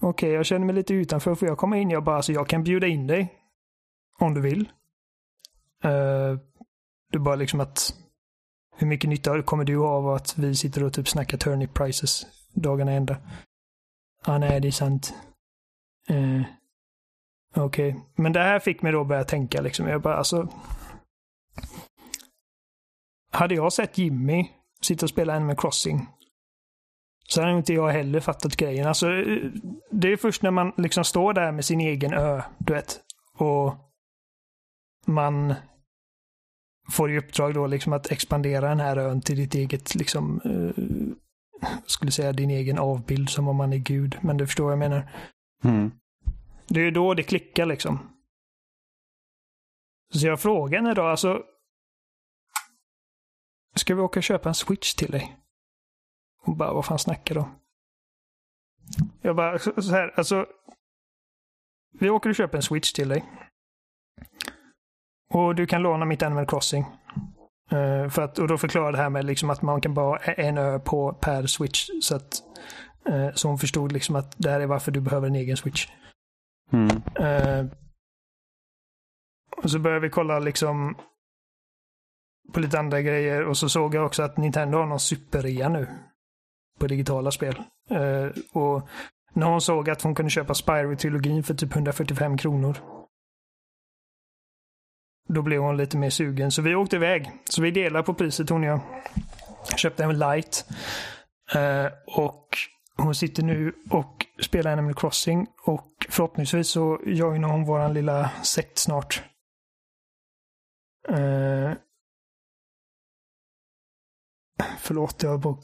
[0.01, 1.35] Okej, okay, jag känner mig lite utanför.
[1.35, 1.91] Får jag komma in?
[1.91, 3.35] Jag bara, alltså jag kan bjuda in dig.
[4.19, 4.61] Om du vill.
[5.85, 6.39] Uh,
[7.11, 7.95] det är bara liksom att
[8.77, 12.27] hur mycket nytta kommer du ha av att vi sitter och typ snackar turnip prices
[12.53, 13.17] dagarna ända?
[14.27, 15.15] Ja, ah, nej, det är sant.
[16.11, 16.43] Uh,
[17.57, 18.03] Okej, okay.
[18.15, 19.89] men det här fick mig då börja tänka liksom.
[19.89, 20.49] Jag bara, alltså
[23.33, 24.49] hade jag sett Jimmy
[24.81, 26.09] sitta och spela Animal Crossing
[27.29, 28.87] så hade inte jag heller fattat grejen.
[28.87, 29.07] Alltså,
[29.91, 33.01] det är först när man liksom står där med sin egen ö, du vet.
[33.39, 33.75] Och
[35.07, 35.55] man
[36.93, 40.85] får i uppdrag då liksom att expandera den här ön till ditt eget, liksom, uh,
[41.87, 44.19] skulle säga din egen avbild som om man är gud.
[44.21, 45.11] Men du förstår vad jag menar.
[45.65, 45.91] Mm.
[46.69, 47.99] Det är då det klickar liksom.
[50.15, 51.43] Så jag frågar henne då, alltså
[53.79, 55.37] Ska vi åka och köpa en switch till dig?
[56.43, 57.59] Hon bara, vad fan snackar du om?
[59.23, 60.47] Jag bara, så här, alltså.
[61.99, 63.25] Vi åker och köper en switch till dig.
[65.35, 66.85] Och du kan låna mitt Animal Crossing.
[67.73, 70.19] Uh, för att, och då förklarade det här med liksom att man kan bara ha
[70.19, 71.89] en ö på per switch.
[72.03, 72.43] Så att
[73.09, 75.89] uh, så hon förstod liksom att det här är varför du behöver en egen switch.
[76.73, 76.91] Mm.
[77.21, 77.73] Uh,
[79.57, 80.97] och så började vi kolla liksom
[82.53, 83.45] på lite andra grejer.
[83.45, 85.89] Och så såg jag också att Nintendo har någon superrea nu.
[86.79, 87.63] På digitala spel.
[87.91, 88.89] Uh, och
[89.33, 92.77] när hon såg att hon kunde köpa Spyro-trilogin för typ 145 kronor.
[95.29, 96.51] Då blev hon lite mer sugen.
[96.51, 97.31] Så vi åkte iväg.
[97.45, 98.81] Så vi delar på priset hon och jag.
[99.77, 100.67] Köpte en light.
[101.55, 102.49] Uh, eh, och
[102.97, 105.47] hon sitter nu och spelar Animal Crossing.
[105.65, 109.23] Och förhoppningsvis så joinar hon våran lilla sekt snart.
[111.11, 111.73] Uh,
[114.79, 115.57] Förlåt, jag bara...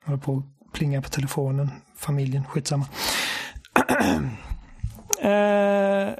[0.00, 1.70] Jag håller på att plinga på telefonen.
[1.96, 2.86] Familjen, skitsamma.
[5.20, 6.14] eh,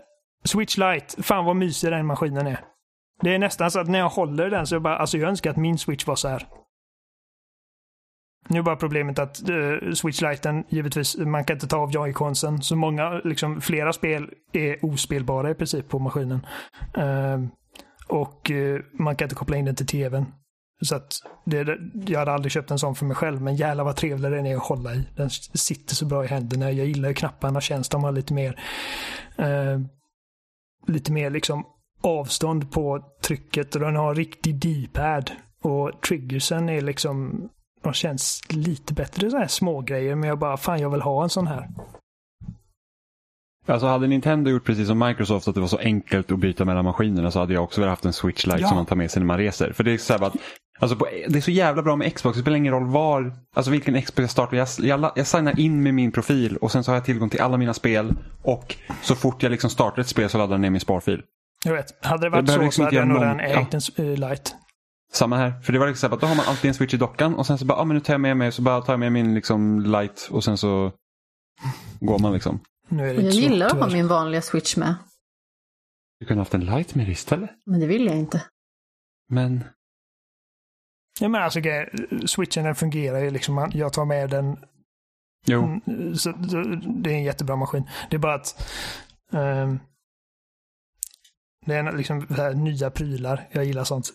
[0.44, 1.22] Switch Lite.
[1.22, 2.64] Fan vad mysig den maskinen är.
[3.20, 5.50] Det är nästan så att när jag håller den så jag bara, alltså jag önskar
[5.50, 6.46] att min Switch var så här.
[8.48, 12.62] Nu är bara problemet att uh, Switch Liten, givetvis, man kan inte ta av joyconsen.
[12.62, 16.46] Så många, liksom flera spel är ospelbara i princip på maskinen.
[16.98, 17.46] Uh,
[18.08, 20.26] och uh, man kan inte koppla in den till tvn.
[20.80, 21.12] Så att
[21.44, 24.46] det, jag hade aldrig köpt en sån för mig själv, men jävlar vad trevlig den
[24.46, 25.08] är att hålla i.
[25.16, 26.70] Den sitter så bra i händerna.
[26.70, 28.60] Jag gillar ju knapparna, känns de har lite mer
[29.36, 29.80] eh,
[30.86, 31.64] lite mer liksom
[32.00, 35.30] avstånd på trycket och den har riktig D-pad.
[35.62, 37.48] Och triggersen är liksom,
[37.82, 41.22] de känns lite bättre så här små grejer men jag bara, fan jag vill ha
[41.22, 41.68] en sån här.
[43.68, 46.84] Alltså hade Nintendo gjort precis som Microsoft att det var så enkelt att byta mellan
[46.84, 48.68] maskinerna så hade jag också velat haft en Switch Lite ja.
[48.68, 49.72] som man tar med sig när man reser.
[49.72, 50.36] För det är så att
[50.80, 53.70] Alltså på, det är så jävla bra med Xbox, det spelar ingen roll var, alltså
[53.70, 54.56] vilken Xbox jag startar.
[54.56, 57.40] Jag, jag, jag signar in med min profil och sen så har jag tillgång till
[57.40, 60.70] alla mina spel och så fort jag liksom startar ett spel så laddar jag ner
[60.70, 61.22] min sparfil.
[61.64, 64.04] Jag vet, hade det varit det så liksom så hade jag nog redan ägt en
[64.04, 64.50] uh, Lite.
[65.12, 66.96] Samma här, för det var liksom så att då har man alltid en switch i
[66.96, 68.92] dockan och sen så bara, ah, men nu tar jag med mig, så bara tar
[68.92, 70.92] jag med min liksom light och sen så
[72.00, 72.60] går man liksom.
[72.88, 74.94] Nu är det jag gillar att ha min vanliga switch med.
[76.20, 77.50] Du kunde haft en light med istället.
[77.66, 78.44] Men det vill jag inte.
[79.28, 79.64] Men
[81.20, 81.60] Ja, men alltså,
[82.26, 83.70] switchen den fungerar ju liksom.
[83.74, 84.56] Jag tar med den.
[85.46, 85.62] Jo.
[85.62, 87.88] Mm, så, så, det är en jättebra maskin.
[88.10, 88.72] Det är bara att
[89.32, 89.80] um,
[91.66, 93.48] det är liksom nya prylar.
[93.52, 94.14] Jag gillar sånt.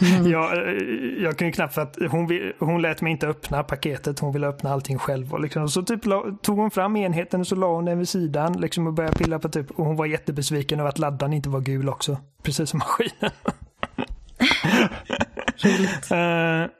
[0.00, 0.30] mm.
[0.30, 0.80] jag,
[1.18, 4.18] jag kunde knappt för att hon, hon lät mig inte öppna paketet.
[4.18, 5.32] Hon ville öppna allting själv.
[5.32, 8.08] Och liksom, så typ la, tog hon fram enheten och så la hon den vid
[8.08, 9.70] sidan liksom, och började pilla på typ.
[9.70, 12.16] Och hon var jättebesviken över att laddaren inte var gul också.
[12.42, 13.30] Precis som maskinen.
[16.12, 16.70] uh,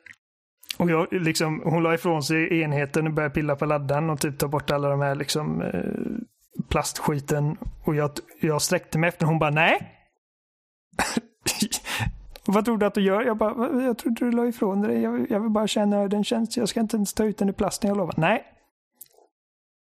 [0.79, 4.39] och jag, liksom, hon la ifrån sig enheten och började pilla på laddaren och typ
[4.39, 6.19] ta bort alla de här liksom, uh,
[6.69, 7.57] plastskiten.
[7.85, 9.97] Och jag, jag sträckte mig efter hon bara nej.
[12.47, 13.23] Vad tror du att du gör?
[13.23, 15.01] Jag bara, jag trodde du la ifrån dig.
[15.01, 16.57] Jag, jag vill bara känna hur den känns.
[16.57, 18.15] Jag ska inte ens ta ut den i plasten, jag lovar.
[18.17, 18.45] Nej.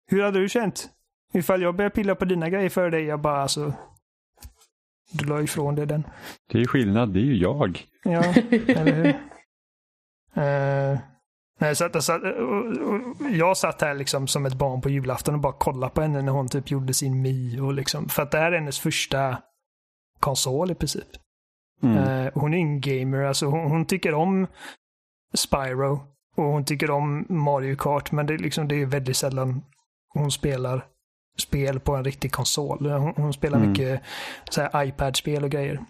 [0.06, 0.90] Hur hade du känt?
[1.32, 3.72] Ifall jag började pilla på dina grejer för dig, jag bara alltså.
[5.12, 6.06] Du la ifrån dig den.
[6.52, 7.86] Det är skillnad, det är ju jag.
[8.04, 8.24] Ja,
[8.68, 9.08] eller hur?
[10.36, 10.98] Uh,
[11.74, 12.20] så, så,
[13.32, 16.32] jag satt här liksom som ett barn på julafton och bara kollade på henne när
[16.32, 17.60] hon typ gjorde sin Mi.
[17.60, 19.38] Och liksom, för att det här är hennes första
[20.20, 21.08] konsol i princip.
[21.82, 21.96] Mm.
[21.96, 24.46] Uh, hon är en gamer, alltså hon, hon, tycker om
[25.34, 26.00] Spyro.
[26.36, 29.62] Och hon tycker om Mario Kart, men det, liksom, det är väldigt sällan
[30.14, 30.86] hon spelar
[31.38, 32.86] spel på en riktig konsol.
[32.90, 33.70] Hon, hon spelar mm.
[33.70, 34.02] mycket
[34.74, 35.80] iPad-spel och grejer.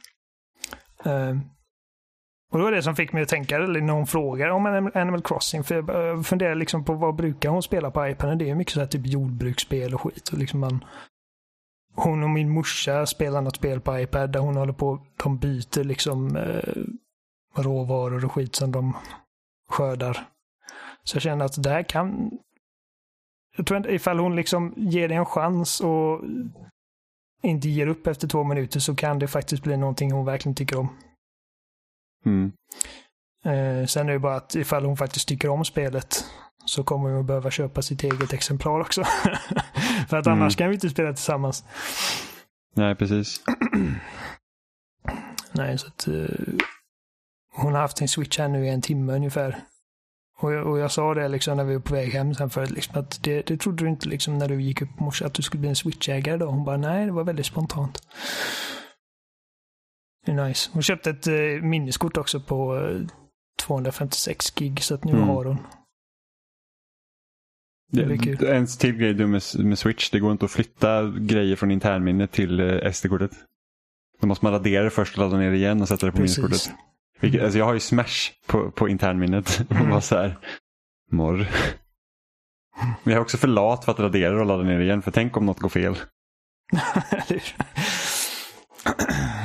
[2.53, 5.22] Och det var det som fick mig att tänka, eller när hon frågar om Animal
[5.22, 5.64] Crossing.
[5.64, 8.38] För jag eh, funderar liksom på vad brukar hon spela på iPaden.
[8.38, 10.28] Det är mycket så här typ jordbruksspel och skit.
[10.28, 10.84] Och liksom man,
[11.94, 15.84] hon och min morsa spelar något spel på iPad där hon håller på, de byter
[15.84, 18.96] liksom eh, råvaror och skit som de
[19.68, 20.28] skördar.
[21.05, 22.30] Så jag känner att det här kan,
[23.57, 26.20] jag tror inte, ifall hon liksom ger det en chans och
[27.42, 30.78] inte ger upp efter två minuter så kan det faktiskt bli någonting hon verkligen tycker
[30.78, 30.88] om.
[32.26, 32.52] Mm.
[33.44, 36.24] Eh, sen är det bara att ifall hon faktiskt tycker om spelet
[36.64, 39.04] så kommer hon att behöva köpa sitt eget exemplar också.
[40.08, 40.50] För att annars mm.
[40.50, 41.64] kan vi inte spela tillsammans.
[42.74, 43.40] Nej, precis.
[45.52, 46.28] Nej, så att uh,
[47.54, 49.58] hon har haft sin switch här nu i en timme ungefär.
[50.38, 52.70] Och jag, och jag sa det liksom när vi var på väg hem sen förut,
[52.70, 55.34] liksom, att det, det trodde du inte liksom när du gick upp i morse att
[55.34, 56.46] du skulle bli en switchägare då?
[56.46, 58.02] Hon bara, nej, det var väldigt spontant.
[60.26, 60.70] Det är nice.
[60.72, 63.00] Hon köpte ett eh, minneskort också på eh,
[63.60, 65.28] 256 gig, så att nu mm.
[65.28, 65.58] har hon.
[67.92, 71.70] Det, det en till grej med, med Switch, det går inte att flytta grejer från
[71.70, 73.32] internminnet till eh, SD-kortet.
[74.20, 76.18] Då måste man radera det först och ladda ner det igen och sätta det på
[76.18, 76.38] Precis.
[76.38, 76.78] minneskortet.
[77.20, 79.60] Vilket, alltså jag har ju Smash på, på internminnet.
[79.70, 79.82] Mm.
[79.82, 80.38] och bara så här,
[81.10, 81.48] morr.
[82.76, 85.10] Men jag är också för lat för att radera och ladda ner det igen, för
[85.10, 85.96] tänk om något går fel.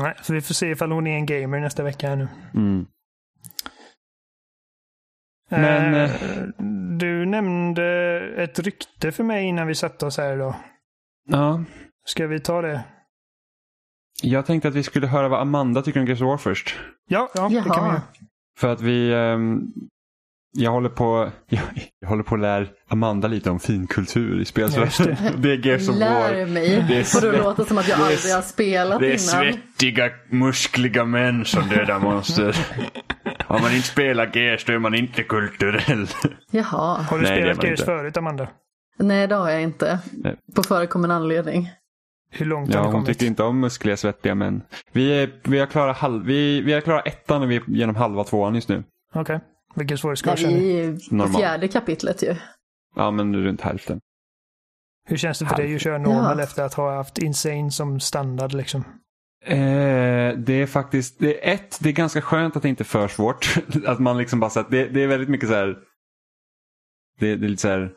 [0.00, 2.28] Nej, så vi får se ifall hon är en gamer nästa vecka här nu.
[2.54, 2.86] Mm.
[5.48, 6.10] Men, eh,
[6.98, 7.84] du nämnde
[8.36, 10.54] ett rykte för mig innan vi satte oss här idag.
[11.28, 11.64] Ja.
[12.04, 12.84] Ska vi ta det?
[14.22, 16.76] Jag tänkte att vi skulle höra vad Amanda tycker om Gears of War först.
[17.08, 18.02] Ja, ja det kan vi göra.
[18.58, 19.72] För att vi, um,
[20.52, 21.62] jag håller på jag,
[22.00, 25.16] jag håller på att lära Amanda lite om finkultur i spelsvärlden.
[25.42, 25.52] Det.
[25.52, 26.46] är Gears of Lär War.
[26.46, 26.84] mig.
[26.88, 29.42] Det är Får det låta som att jag aldrig har spelat det innan.
[29.42, 32.56] Det är svettiga, muskliga män som dödar monster.
[33.46, 36.08] Om man inte spelar Gears då är man inte kulturell.
[36.50, 37.02] Jaha.
[37.02, 38.48] Har du Nej, spelat Gears förut Amanda?
[38.98, 39.98] Nej det har jag inte.
[40.12, 40.36] Nej.
[40.54, 41.70] På förekommande anledning.
[42.30, 43.08] Hur långt ja, har hon kommit?
[43.08, 44.62] tycker inte om muskliga, svettiga män.
[44.92, 47.96] Vi, är, vi, har klarat halv, vi, vi har klarat ettan och vi är genom
[47.96, 48.84] halva tvåan just nu.
[49.14, 49.36] Okej.
[49.36, 49.38] Okay.
[49.74, 50.62] Vilken svårighetsgrad Nej, känner du?
[50.62, 51.40] vi är Normal.
[51.40, 52.36] fjärde kapitlet ju.
[52.96, 54.00] Ja, men runt hälften.
[55.08, 58.52] Hur känns det för dig att köra normal efter att ha haft insane som standard
[58.52, 58.84] liksom?
[59.44, 62.84] Eh, det är faktiskt, det är ett, det är ganska skönt att det inte är
[62.84, 63.54] för svårt.
[63.86, 65.78] att man liksom bara så att det, det är väldigt mycket så här.
[67.18, 67.92] Det, det är lite så här,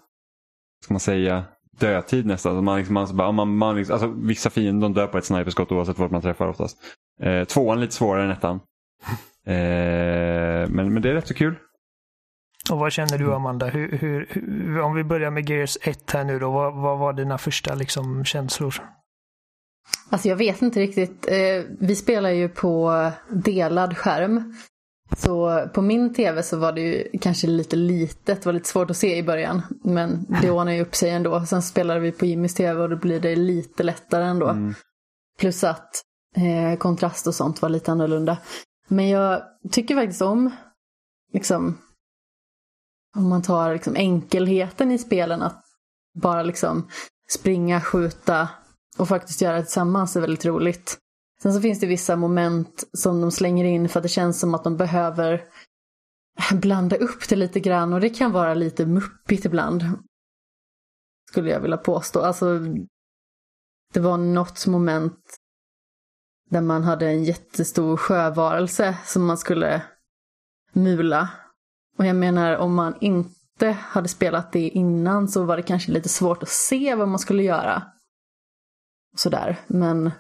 [0.84, 1.44] ska man säga,
[1.80, 2.52] dödtid nästan.
[2.52, 5.26] Alltså man liksom, man, bara, man, man liksom, alltså, vissa fiender de dör på ett
[5.26, 6.78] sniperskott oavsett vart man träffar oftast.
[7.22, 8.60] Eh, tvåan är lite svårare än ettan.
[9.48, 11.56] Eh, men, men det är rätt så kul.
[12.72, 13.66] Och vad känner du Amanda?
[13.66, 16.52] Hur, hur, hur, om vi börjar med Gears 1 här nu då.
[16.52, 18.76] Vad, vad var dina första liksom, känslor?
[20.10, 21.28] Alltså jag vet inte riktigt.
[21.28, 24.54] Eh, vi spelar ju på delad skärm.
[25.18, 28.90] Så på min tv så var det ju kanske lite litet, det var lite svårt
[28.90, 29.62] att se i början.
[29.84, 31.46] Men det ordnar ju upp sig ändå.
[31.46, 34.48] Sen spelade vi på Jimmys tv och då blir det lite lättare ändå.
[34.48, 34.74] Mm.
[35.40, 36.02] Plus att
[36.36, 38.38] eh, kontrast och sånt var lite annorlunda.
[38.88, 39.42] Men jag
[39.72, 40.50] tycker faktiskt om,
[41.34, 41.78] liksom,
[43.16, 45.64] om man tar liksom enkelheten i spelen, att
[46.22, 46.90] bara liksom
[47.30, 48.50] springa, skjuta
[48.98, 50.98] och faktiskt göra det tillsammans är väldigt roligt.
[51.42, 54.56] Sen så finns det vissa moment som de slänger in för att det känns som
[54.56, 55.44] att de behöver
[56.52, 59.84] blanda upp det lite grann och det kan vara lite muppigt ibland.
[61.30, 62.22] Skulle jag vilja påstå.
[62.22, 62.60] Alltså,
[63.94, 65.38] det var något moment
[66.50, 69.82] där man hade en jättestor sjövarelse som man skulle
[70.74, 71.30] mula.
[71.98, 76.10] Och jag menar om man inte hade spelat det innan så var det kanske lite
[76.10, 77.84] svårt att se vad man skulle göra.
[79.16, 80.12] Sådär, men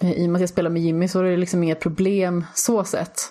[0.00, 2.44] eh, i och med att jag spelar med Jimmy så är det liksom inget problem
[2.54, 3.30] så sett.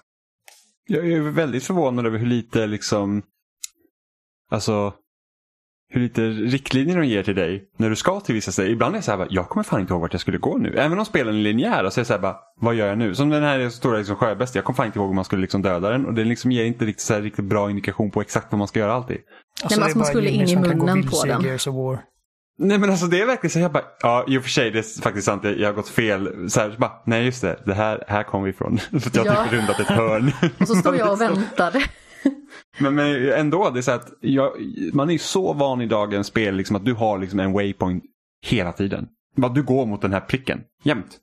[0.88, 3.22] Jag är väldigt förvånad över hur lite liksom,
[4.52, 4.94] alltså
[5.94, 8.72] hur lite riktlinjer de ger till dig när du ska till vissa ställen.
[8.72, 10.58] Ibland är jag så här, bara, jag kommer fan inte ihåg vart jag skulle gå
[10.58, 10.76] nu.
[10.78, 13.16] Även om spelen är linjära så är jag så här, bara, vad gör jag nu?
[13.16, 15.62] Som den här stora liksom, sjöbäst, jag kommer fan inte ihåg hur man skulle liksom
[15.62, 16.06] döda den.
[16.06, 18.68] Och det liksom ger inte riktigt, så här, riktigt bra indikation på exakt vad man
[18.68, 19.18] ska göra alltid.
[19.64, 22.00] Alltså, men det är alltså, man skulle in i munnen på den.
[22.58, 24.80] Nej men alltså det är verkligen så jag bara, ja i och för sig det
[24.80, 26.50] är faktiskt sant, jag, har gått fel.
[26.50, 28.78] Så här, så bara, nej just det, det här, här kom vi ifrån.
[28.92, 29.44] För att jag har Ja.
[29.44, 30.32] typ rundat ett hörn.
[30.60, 31.84] Och så står jag och väntade.
[32.80, 34.52] Men, men ändå, det är så att jag,
[34.94, 38.04] man är ju så van i dagens spel liksom, att du har liksom en waypoint
[38.46, 39.08] hela tiden.
[39.54, 41.20] Du går mot den här pricken, jämt.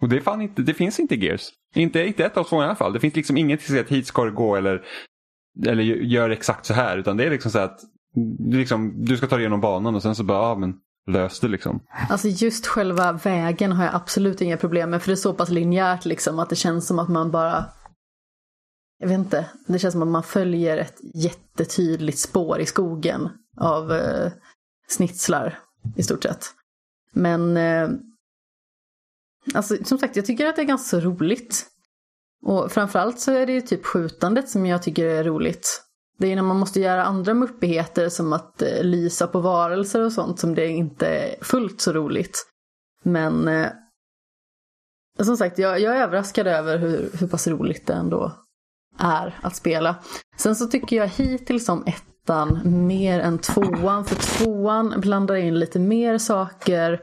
[0.00, 1.48] Och det, fan inte, det finns inte i Gears.
[1.74, 2.92] Inte, inte ett av två i alla fall.
[2.92, 4.82] Det finns liksom inget som säger att hit ska du gå eller,
[5.66, 6.98] eller gör exakt så här.
[6.98, 7.80] Utan det är liksom så att
[8.38, 10.74] du, liksom, du ska ta dig igenom banan och sen så bara, ja men
[11.10, 11.80] lös det liksom.
[12.08, 15.48] Alltså just själva vägen har jag absolut inga problem med för det är så pass
[15.48, 17.64] linjärt liksom att det känns som att man bara
[19.00, 23.92] jag vet inte, det känns som att man följer ett jättetydligt spår i skogen av
[23.92, 24.32] eh,
[24.88, 25.58] snitslar
[25.96, 26.46] i stort sett.
[27.12, 27.90] Men eh,
[29.54, 31.66] alltså som sagt, jag tycker att det är ganska så roligt.
[32.42, 35.82] Och framförallt så är det ju typ skjutandet som jag tycker är roligt.
[36.18, 40.12] Det är när man måste göra andra muppigheter som att eh, lysa på varelser och
[40.12, 42.46] sånt som det inte är fullt så roligt.
[43.02, 43.68] Men eh,
[45.18, 48.32] som sagt, jag, jag är överraskad över hur, hur pass roligt det ändå
[49.00, 49.96] är att spela.
[50.36, 54.04] Sen så tycker jag hittills om ettan mer än tvåan.
[54.04, 57.00] För tvåan blandar in lite mer saker.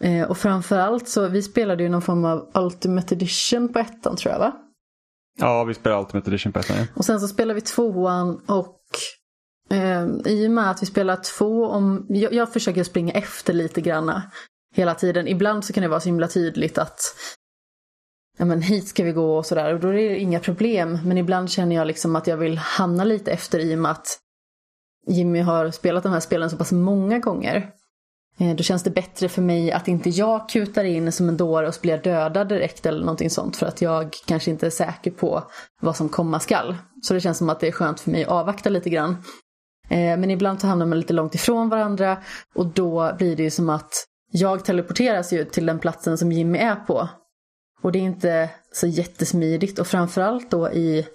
[0.00, 4.32] Eh, och framförallt så, vi spelade ju någon form av Ultimate Edition på ettan tror
[4.32, 4.52] jag va?
[5.38, 6.76] Ja, vi spelar Ultimate Edition på ettan.
[6.76, 6.86] ja.
[6.94, 8.80] Och sen så spelar vi tvåan och
[9.70, 13.80] eh, i och med att vi spelar två om, jag, jag försöker springa efter lite
[13.80, 14.22] granna
[14.74, 15.28] hela tiden.
[15.28, 17.00] Ibland så kan det vara så himla tydligt att
[18.40, 20.98] ja men hit ska vi gå och sådär och då är det inga problem.
[21.04, 24.18] Men ibland känner jag liksom att jag vill hamna lite efter i och med att
[25.06, 27.70] Jimmy har spelat de här spelen så pass många gånger.
[28.38, 31.68] Eh, då känns det bättre för mig att inte jag kutar in som en dåre
[31.68, 35.42] och blir dödad direkt eller någonting sånt för att jag kanske inte är säker på
[35.80, 36.76] vad som komma skall.
[37.02, 39.10] Så det känns som att det är skönt för mig att avvakta lite grann.
[39.88, 42.22] Eh, men ibland så hamnar man lite långt ifrån varandra
[42.54, 46.58] och då blir det ju som att jag teleporteras ju till den platsen som Jimmy
[46.58, 47.08] är på.
[47.80, 51.06] Och det är inte så jättesmidigt och framförallt då i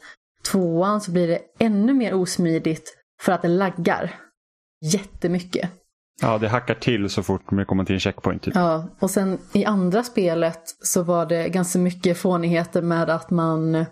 [0.52, 4.20] tvåan så blir det ännu mer osmidigt för att det laggar
[4.82, 5.70] jättemycket.
[6.22, 8.44] Ja, det hackar till så fort man kommer till en checkpoint.
[8.44, 8.56] Typ.
[8.56, 13.86] Ja, och sen i andra spelet så var det ganska mycket fånigheter med att man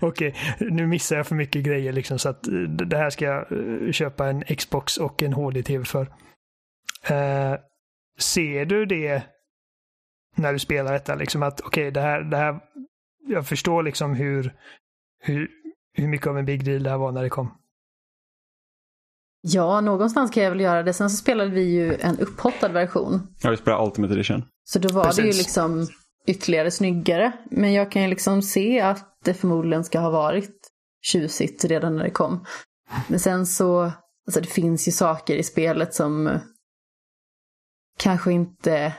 [0.00, 3.24] Okej, okay, nu missar jag för mycket grejer liksom så att eh, det här ska
[3.24, 6.06] jag eh, köpa en Xbox och en HD-TV för.
[7.10, 7.56] Uh,
[8.18, 9.22] ser du det
[10.36, 11.14] när du spelar detta?
[11.14, 12.60] Liksom att okej, okay, det, här, det här...
[13.26, 14.54] Jag förstår liksom hur,
[15.20, 15.50] hur,
[15.94, 17.61] hur mycket av en big deal det här var när det kom.
[19.44, 20.92] Ja, någonstans kan jag väl göra det.
[20.92, 23.26] Sen så spelade vi ju en upphottad version.
[23.42, 24.44] Ja, vi spelade Ultimate Edition.
[24.64, 25.24] Så då var Precis.
[25.24, 25.88] det ju liksom
[26.26, 27.32] ytterligare snyggare.
[27.50, 30.56] Men jag kan ju liksom se att det förmodligen ska ha varit
[31.02, 32.44] tjusigt redan när det kom.
[33.08, 33.82] Men sen så,
[34.26, 36.38] alltså det finns ju saker i spelet som
[37.98, 38.94] kanske inte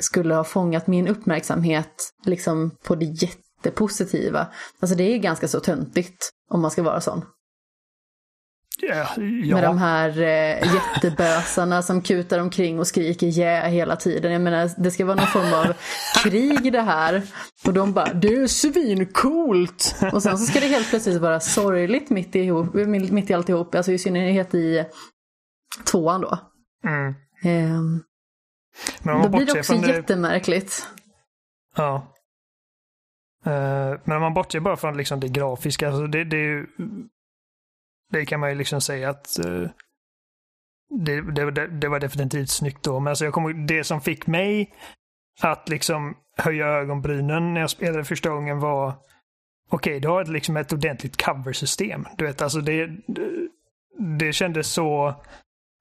[0.00, 4.46] skulle ha fångat min uppmärksamhet liksom på det jättepositiva.
[4.80, 7.24] Alltså det är ganska så töntigt om man ska vara sån.
[8.82, 9.54] Ja, ja.
[9.54, 14.32] Med de här eh, jättebösarna som kutar omkring och skriker ja yeah hela tiden.
[14.32, 15.74] Jag menar, det ska vara någon form av
[16.22, 17.22] krig det här.
[17.66, 19.96] Och de bara, det är svincoolt!
[20.12, 22.52] Och sen så ska det helt plötsligt vara sorgligt mitt i,
[23.10, 23.74] mitt i alltihop.
[23.74, 24.84] Alltså i synnerhet i
[25.84, 26.38] tvåan då.
[26.86, 27.08] Mm.
[27.42, 27.80] Eh,
[29.02, 29.88] men då blir det också det...
[29.88, 30.88] jättemärkligt.
[31.76, 32.10] Ja.
[33.46, 36.66] Uh, men om man bortser bara från liksom det grafiska, alltså det, det,
[38.14, 39.68] det kan man ju liksom säga att uh,
[40.90, 43.00] det, det, det, var definitivt snyggt då.
[43.00, 44.74] Men alltså jag kommer, det som fick mig
[45.40, 48.88] att liksom höja ögonbrynen när jag spelade första gången var
[49.70, 52.06] okej, okay, du har liksom ett ordentligt coversystem.
[52.16, 52.90] Du vet, alltså det,
[54.18, 55.14] det kändes så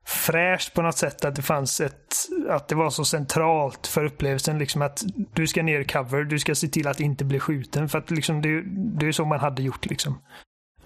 [0.06, 2.16] fräscht på något sätt att det fanns ett,
[2.50, 5.04] att det var så centralt för upplevelsen liksom att
[5.34, 8.12] du ska ner i cover, du ska se till att inte bli skjuten för att
[8.12, 8.62] liksom det,
[9.00, 10.22] det är så man hade gjort liksom.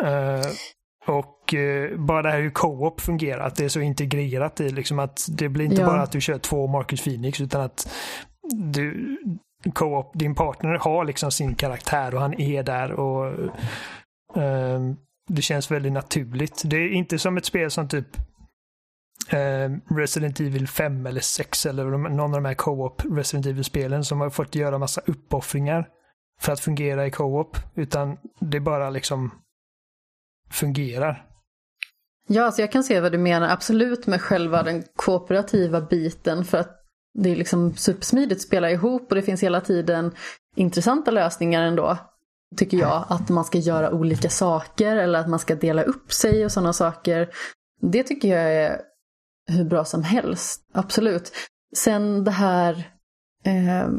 [0.04, 0.52] Uh,
[1.08, 5.00] och uh, bara det här hur co-op fungerar, att det är så integrerat i liksom
[5.00, 5.88] att det blir inte ja.
[5.88, 7.90] bara att du kör två Marcus Phoenix utan att
[8.54, 9.18] du,
[9.74, 13.34] co-op, din partner har liksom sin karaktär och han är där och
[14.38, 14.94] uh,
[15.28, 16.62] det känns väldigt naturligt.
[16.66, 18.08] Det är inte som ett spel som typ
[19.30, 24.22] eh, Resident Evil 5 eller 6 eller någon av de här co-op Resident Evil-spelen som
[24.22, 25.88] har fått göra massa uppoffringar
[26.42, 27.58] för att fungera i co-op.
[27.76, 29.32] Utan det bara liksom
[30.50, 31.26] fungerar.
[32.28, 36.58] Ja, alltså jag kan se vad du menar absolut med själva den kooperativa biten för
[36.58, 36.78] att
[37.20, 40.12] det är liksom supersmidigt att spela ihop och det finns hela tiden
[40.56, 41.98] intressanta lösningar ändå.
[42.58, 46.46] Tycker jag, att man ska göra olika saker eller att man ska dela upp sig
[46.46, 47.30] och sådana saker.
[47.82, 48.82] Det tycker jag är
[49.48, 50.62] hur bra som helst.
[50.74, 51.32] Absolut.
[51.76, 52.74] Sen det här
[53.46, 53.90] eh,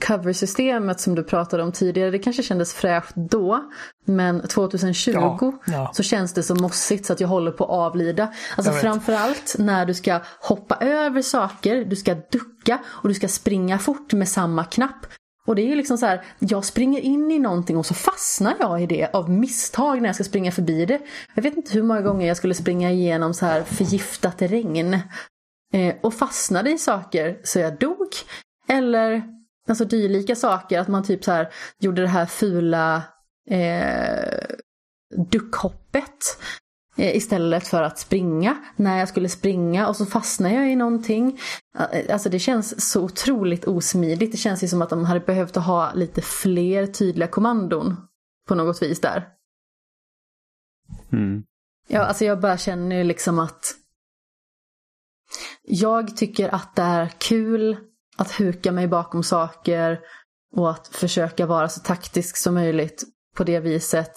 [0.00, 3.70] coversystemet som du pratade om tidigare, det kanske kändes fräscht då.
[4.04, 5.90] Men 2020 ja, ja.
[5.94, 8.32] så känns det så mossigt så att jag håller på att avlida.
[8.56, 13.78] Alltså framförallt när du ska hoppa över saker, du ska ducka och du ska springa
[13.78, 15.06] fort med samma knapp.
[15.46, 18.54] Och det är ju liksom så här, jag springer in i någonting och så fastnar
[18.60, 21.00] jag i det av misstag när jag ska springa förbi det.
[21.34, 24.98] Jag vet inte hur många gånger jag skulle springa igenom så här förgiftat regn.
[25.72, 28.08] Eh, och fastnade i saker så jag dog.
[28.68, 29.22] Eller
[29.68, 31.48] alltså dylika saker, att man typ så här
[31.78, 33.02] gjorde det här fula
[33.50, 34.56] eh,
[35.30, 36.38] duckhoppet.
[36.96, 41.38] Eh, istället för att springa när jag skulle springa och så fastnar jag i någonting.
[41.78, 44.32] Eh, alltså det känns så otroligt osmidigt.
[44.32, 47.96] Det känns ju som att de hade behövt ha lite fler tydliga kommandon
[48.48, 49.28] på något vis där.
[51.12, 51.44] Mm.
[51.88, 53.74] Ja, alltså jag bara känner ju liksom att
[55.62, 57.76] jag tycker att det är kul
[58.16, 60.00] att huka mig bakom saker
[60.56, 63.04] och att försöka vara så taktisk som möjligt
[63.36, 64.12] på det viset.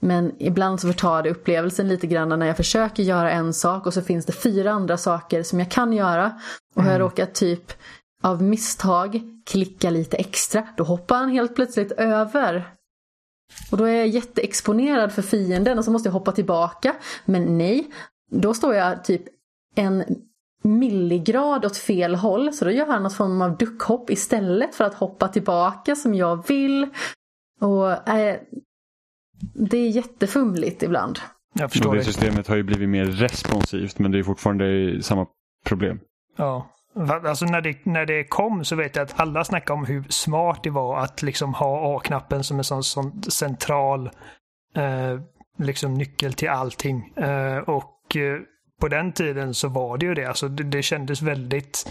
[0.00, 3.94] Men ibland så förtar det upplevelsen lite grann när jag försöker göra en sak och
[3.94, 6.40] så finns det fyra andra saker som jag kan göra.
[6.74, 7.08] Och har jag mm.
[7.08, 7.72] råkat typ
[8.22, 12.74] av misstag klicka lite extra, då hoppar han helt plötsligt över.
[13.70, 16.96] Och då är jag jätteexponerad för fienden och så måste jag hoppa tillbaka.
[17.24, 17.90] Men nej,
[18.30, 19.22] då står jag typ
[19.74, 20.04] en
[20.64, 22.52] milligrad åt fel håll.
[22.52, 26.48] Så då gör han något form av duckhopp istället för att hoppa tillbaka som jag
[26.48, 26.88] vill.
[27.60, 28.36] Och äh,
[29.54, 31.18] det är jättefumligt ibland.
[31.54, 35.02] Jag förstår och det, det systemet har ju blivit mer responsivt men det är fortfarande
[35.02, 35.26] samma
[35.64, 36.00] problem.
[36.36, 36.74] Ja,
[37.24, 40.62] Alltså när det, när det kom så vet jag att alla snackade om hur smart
[40.62, 44.10] det var att liksom ha A-knappen som en sån, sån central
[44.74, 45.20] eh,
[45.58, 47.12] liksom nyckel till allting.
[47.16, 48.40] Eh, och eh,
[48.80, 50.24] på den tiden så var det ju det.
[50.24, 51.90] Alltså det, det kändes väldigt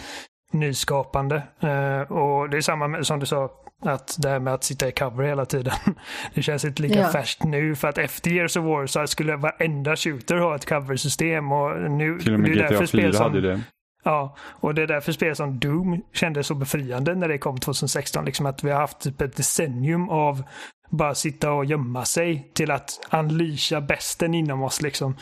[0.52, 1.36] nyskapande.
[1.60, 3.50] Eh, och det är samma med, som du sa,
[3.86, 5.74] att det här med att sitta i cover hela tiden.
[6.34, 7.10] Det känns inte lika ja.
[7.10, 11.52] färskt nu för att efter Years of War så skulle varenda shooter ha ett cover-system.
[11.52, 13.62] Och nu, Till och med GTA 4 hade det.
[14.04, 18.26] Ja, och det är därför spel som Doom kändes så befriande när det kom 2016.
[18.26, 20.44] Liksom att vi har haft typ ett decennium av
[20.90, 24.82] bara sitta och gömma sig till att unleasha bästen inom oss.
[24.82, 25.16] Liksom.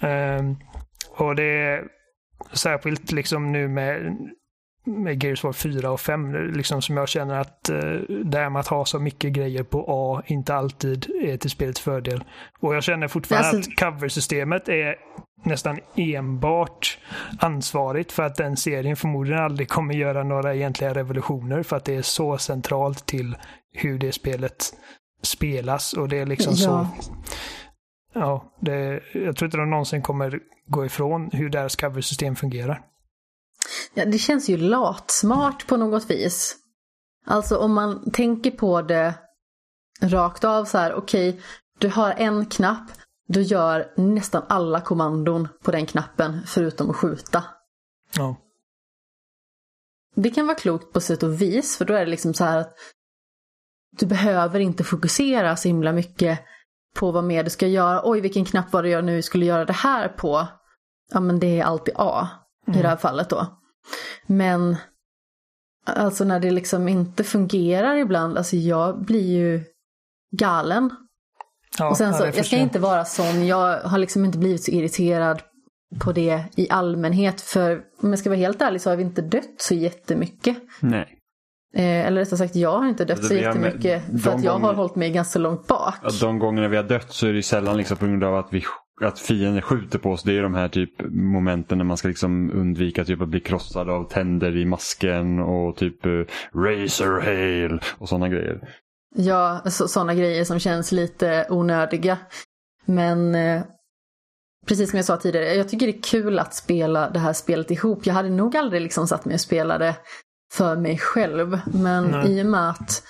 [0.00, 0.56] Um,
[1.18, 1.84] och det är
[2.52, 4.16] särskilt liksom nu med
[4.88, 7.76] med Gears War 4 och 5 liksom som jag känner att eh,
[8.24, 11.80] det här med att ha så mycket grejer på A inte alltid är till spelets
[11.80, 12.24] fördel.
[12.60, 13.70] Och jag känner fortfarande alltså...
[13.70, 14.96] att coversystemet är
[15.44, 16.98] nästan enbart
[17.40, 21.94] ansvarigt för att den serien förmodligen aldrig kommer göra några egentliga revolutioner för att det
[21.94, 23.36] är så centralt till
[23.72, 24.64] hur det spelet
[25.22, 26.64] spelas och det är liksom ja.
[26.64, 26.86] så
[28.12, 32.82] Ja, det, jag tror inte de någonsin kommer gå ifrån hur deras coversystem fungerar.
[33.94, 36.56] Ja, det känns ju latsmart på något vis.
[37.26, 39.14] Alltså om man tänker på det
[40.02, 41.42] rakt av så här, okej, okay,
[41.78, 42.90] du har en knapp,
[43.28, 47.44] du gör nästan alla kommandon på den knappen förutom att skjuta.
[48.16, 48.36] Ja.
[50.14, 52.58] Det kan vara klokt på sätt och vis, för då är det liksom så här
[52.58, 52.74] att
[53.98, 56.40] du behöver inte fokusera så himla mycket
[56.94, 58.00] på vad mer du ska göra.
[58.04, 60.48] Oj, vilken knapp var det jag nu skulle göra det här på?
[61.12, 62.28] Ja, men det är alltid A
[62.66, 62.78] mm.
[62.78, 63.46] i det här fallet då.
[64.26, 64.76] Men
[65.86, 69.64] alltså när det liksom inte fungerar ibland, alltså jag blir ju
[70.36, 70.90] galen.
[71.78, 74.70] Ja, och sen så, jag ska inte vara sån, jag har liksom inte blivit så
[74.70, 75.42] irriterad
[76.00, 77.40] på det i allmänhet.
[77.40, 80.56] För om jag ska vara helt ärlig så har vi inte dött så jättemycket.
[80.80, 81.14] Nej.
[81.74, 84.66] Eh, eller rättare sagt, jag har inte dött alltså, så jättemycket för att jag gånger,
[84.66, 85.94] har hållit mig ganska långt bak.
[86.20, 88.64] De gångerna vi har dött så är det sällan liksom på grund av att vi
[89.00, 90.22] att fienden skjuter på oss.
[90.22, 93.90] Det är de här typ momenten när man ska liksom undvika typ att bli krossad
[93.90, 98.60] av tänder i masken och typ uh, razor hail och sådana grejer.
[99.14, 102.18] Ja, sådana grejer som känns lite onödiga.
[102.84, 103.62] Men eh,
[104.66, 107.70] precis som jag sa tidigare, jag tycker det är kul att spela det här spelet
[107.70, 108.06] ihop.
[108.06, 109.96] Jag hade nog aldrig liksom satt mig och spelade
[110.52, 111.60] för mig själv.
[111.66, 112.32] Men Nej.
[112.32, 113.02] i och med att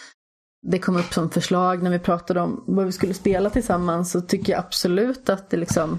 [0.66, 4.20] det kom upp som förslag när vi pratade om vad vi skulle spela tillsammans så
[4.20, 5.98] tycker jag absolut att det liksom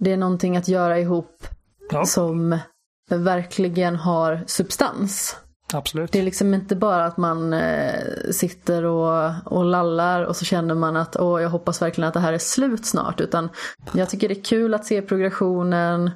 [0.00, 1.46] det är någonting att göra ihop
[1.90, 2.04] ja.
[2.04, 2.58] som
[3.10, 5.36] verkligen har substans.
[5.72, 6.12] Absolut.
[6.12, 10.74] Det är liksom inte bara att man eh, sitter och, och lallar och så känner
[10.74, 13.20] man att åh, jag hoppas verkligen att det här är slut snart.
[13.20, 13.48] Utan
[13.92, 16.10] jag tycker det är kul att se progressionen,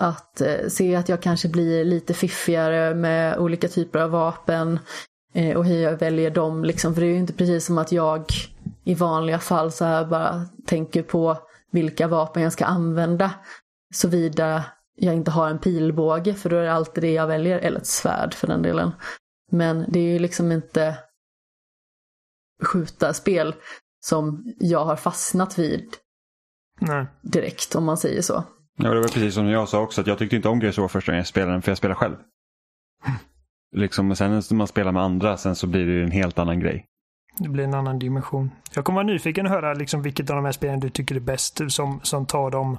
[0.00, 4.78] att eh, se att jag kanske blir lite fiffigare med olika typer av vapen.
[5.36, 6.94] Eh, och hur jag väljer dem liksom.
[6.94, 8.24] För det är ju inte precis som att jag
[8.84, 11.36] i vanliga fall så här bara tänker på
[11.72, 13.30] vilka vapen jag ska använda.
[13.94, 14.64] Såvida
[14.96, 17.58] jag inte har en pilbåge för då är det alltid det jag väljer.
[17.58, 18.92] Eller ett svärd för den delen.
[19.52, 20.98] Men det är ju liksom inte
[22.62, 23.54] skjuta spel
[24.00, 25.88] som jag har fastnat vid
[26.80, 27.06] Nej.
[27.22, 28.44] direkt om man säger så.
[28.76, 31.12] Ja, det var precis som jag sa också att jag tyckte inte om Gears första
[31.12, 32.16] gången jag spelade den för jag spelar själv.
[33.76, 36.86] Liksom, sen när man spelar med andra sen så blir det en helt annan grej.
[37.38, 38.50] Det blir en annan dimension.
[38.74, 41.20] Jag kommer vara nyfiken att höra liksom vilket av de här spelen du tycker är
[41.20, 42.78] bäst som, som tar dem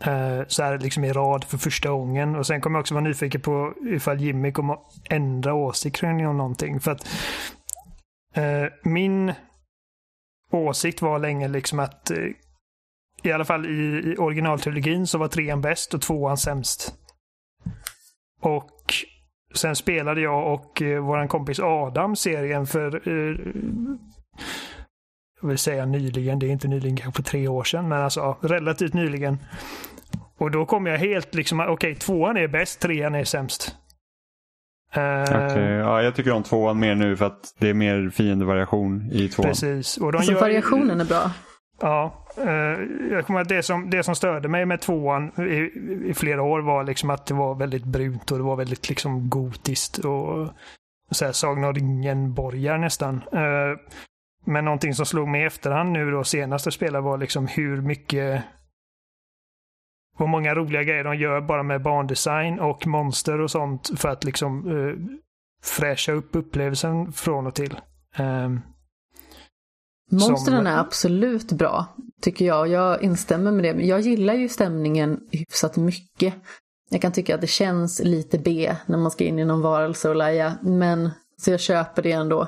[0.00, 2.36] eh, så här liksom i rad för första gången.
[2.36, 4.80] Och sen kommer jag också vara nyfiken på ifall Jimmy kommer att
[5.10, 6.80] ändra åsikt om någonting.
[6.80, 7.08] För att
[8.34, 9.32] eh, min
[10.50, 12.18] åsikt var länge liksom att eh,
[13.22, 16.94] i alla fall i, i originaltrilogin så var trean bäst och tvåan sämst.
[18.40, 18.70] Och
[19.54, 23.36] Sen spelade jag och eh, vår kompis Adam serien för eh,
[25.40, 28.36] jag vill säga nyligen, det är inte nyligen, kanske för tre år sedan, men alltså
[28.40, 29.38] relativt nyligen.
[30.38, 33.76] Och då kom jag helt liksom, okej, okay, tvåan är bäst, trean är sämst.
[34.96, 35.72] Uh, okay.
[35.72, 39.48] Ja, jag tycker om tvåan mer nu för att det är mer fiendevariation i tvåan.
[39.48, 39.96] Precis.
[39.96, 40.40] Och de alltså gör...
[40.40, 41.30] variationen är bra.
[41.82, 42.80] Ja, eh,
[43.10, 45.70] jag kommer att det som, det som störde mig med tvåan i,
[46.10, 49.30] i, flera år var liksom att det var väldigt brunt och det var väldigt liksom
[49.30, 50.48] gotiskt och
[51.10, 53.22] så här, Sagan om ringen-borgar nästan.
[53.32, 53.78] Eh,
[54.44, 58.42] men någonting som slog mig i efterhand nu då senaste spelet var liksom hur mycket
[60.18, 64.24] vad många roliga grejer de gör bara med bandesign och monster och sånt för att
[64.24, 64.96] liksom uh,
[65.62, 67.80] fräscha upp upplevelsen från och till.
[68.18, 68.60] Um,
[70.12, 71.86] Monstren är absolut bra,
[72.22, 72.68] tycker jag.
[72.68, 73.82] Jag instämmer med det.
[73.82, 76.34] Jag gillar ju stämningen hyfsat mycket
[76.90, 80.08] Jag kan tycka att det känns lite B när man ska in i någon varelse
[80.08, 80.58] och leja.
[80.62, 81.10] Men
[81.42, 82.42] så jag köper det ändå.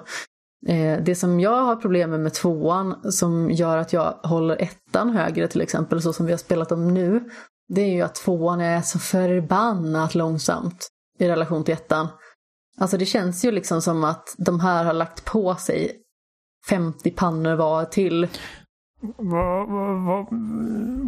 [0.67, 5.11] Eh, det som jag har problem med med tvåan som gör att jag håller ettan
[5.11, 7.25] högre till exempel så som vi har spelat dem nu.
[7.69, 10.89] Det är ju att tvåan är så förbannat långsamt
[11.19, 12.09] i relation till ettan.
[12.79, 16.04] Alltså det känns ju liksom som att de här har lagt på sig
[16.69, 18.29] 50 pannor var till.
[19.17, 20.27] Vad, vad, vad,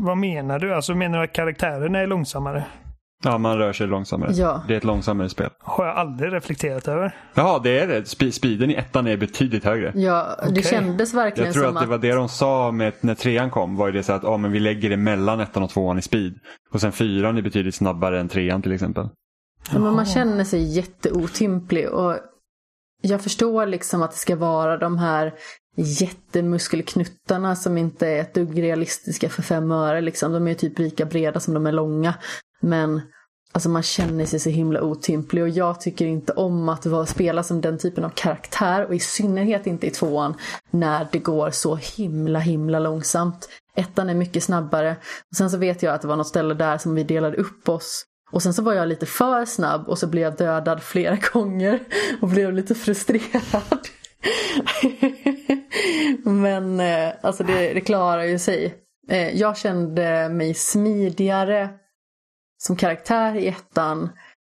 [0.04, 0.74] vad menar du?
[0.74, 2.64] Alltså menar du att karaktärerna är långsammare?
[3.24, 4.32] Ja, man rör sig långsammare.
[4.32, 4.62] Ja.
[4.68, 5.50] Det är ett långsammare spel.
[5.58, 7.14] Har jag aldrig reflekterat över.
[7.34, 8.00] Ja, det är det.
[8.00, 9.92] Spe- speeden i ettan är betydligt högre.
[9.94, 10.62] Ja, det Okej.
[10.62, 13.76] kändes verkligen Jag tror som att det var det de sa med när trean kom.
[13.76, 16.02] Var ju det så att ah, men vi lägger det mellan ettan och tvåan i
[16.02, 16.38] speed.
[16.72, 19.08] Och sen fyran är betydligt snabbare än trean till exempel.
[19.72, 22.16] Ja, men man känner sig jätteotymplig och
[23.02, 25.34] jag förstår liksom att det ska vara de här
[25.76, 30.00] jättemuskelknuttarna som inte är ett dugg realistiska för fem öre.
[30.00, 30.32] Liksom.
[30.32, 32.14] De är typ lika breda som de är långa.
[32.60, 33.00] Men
[33.52, 37.42] alltså, man känner sig så himla otymplig och jag tycker inte om att vara, spela
[37.42, 40.34] som den typen av karaktär och i synnerhet inte i tvåan
[40.70, 43.48] när det går så himla himla långsamt.
[43.74, 44.96] Ettan är mycket snabbare.
[45.30, 47.68] Och sen så vet jag att det var något ställe där som vi delade upp
[47.68, 48.04] oss
[48.36, 51.80] och sen så var jag lite för snabb och så blev jag dödad flera gånger
[52.20, 53.88] och blev lite frustrerad.
[56.24, 58.74] Men eh, alltså det, det klarar ju sig.
[59.08, 61.68] Eh, jag kände mig smidigare
[62.58, 64.08] som karaktär i ettan.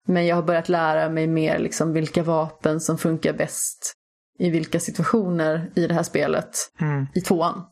[0.08, 3.94] Men jag har börjat lära mig mer liksom vilka vapen som funkar bäst
[4.40, 7.08] i vilka situationer i det här spelet Mm.
[7.16, 7.64] i tvåan.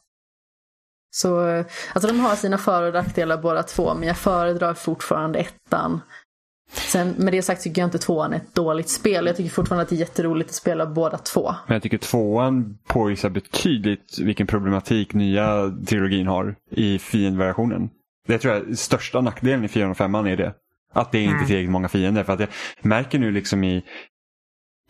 [1.15, 1.63] Så
[1.93, 6.01] alltså de har sina för och nackdelar båda två, men jag föredrar fortfarande ettan.
[6.71, 9.25] Sen med det sagt tycker jag inte tvåan är ett dåligt spel.
[9.25, 11.55] Jag tycker fortfarande att det är jätteroligt att spela båda två.
[11.67, 17.89] Men jag tycker tvåan påvisar betydligt vilken problematik nya trilogin har i fiendvariationen.
[18.27, 20.53] Det tror jag är största nackdelen i 4 och 5 är det.
[20.93, 21.47] Att det är inte Mm.
[21.47, 22.23] tillräckligt många fiender.
[22.23, 22.49] För att jag
[22.81, 23.83] märker nu liksom i,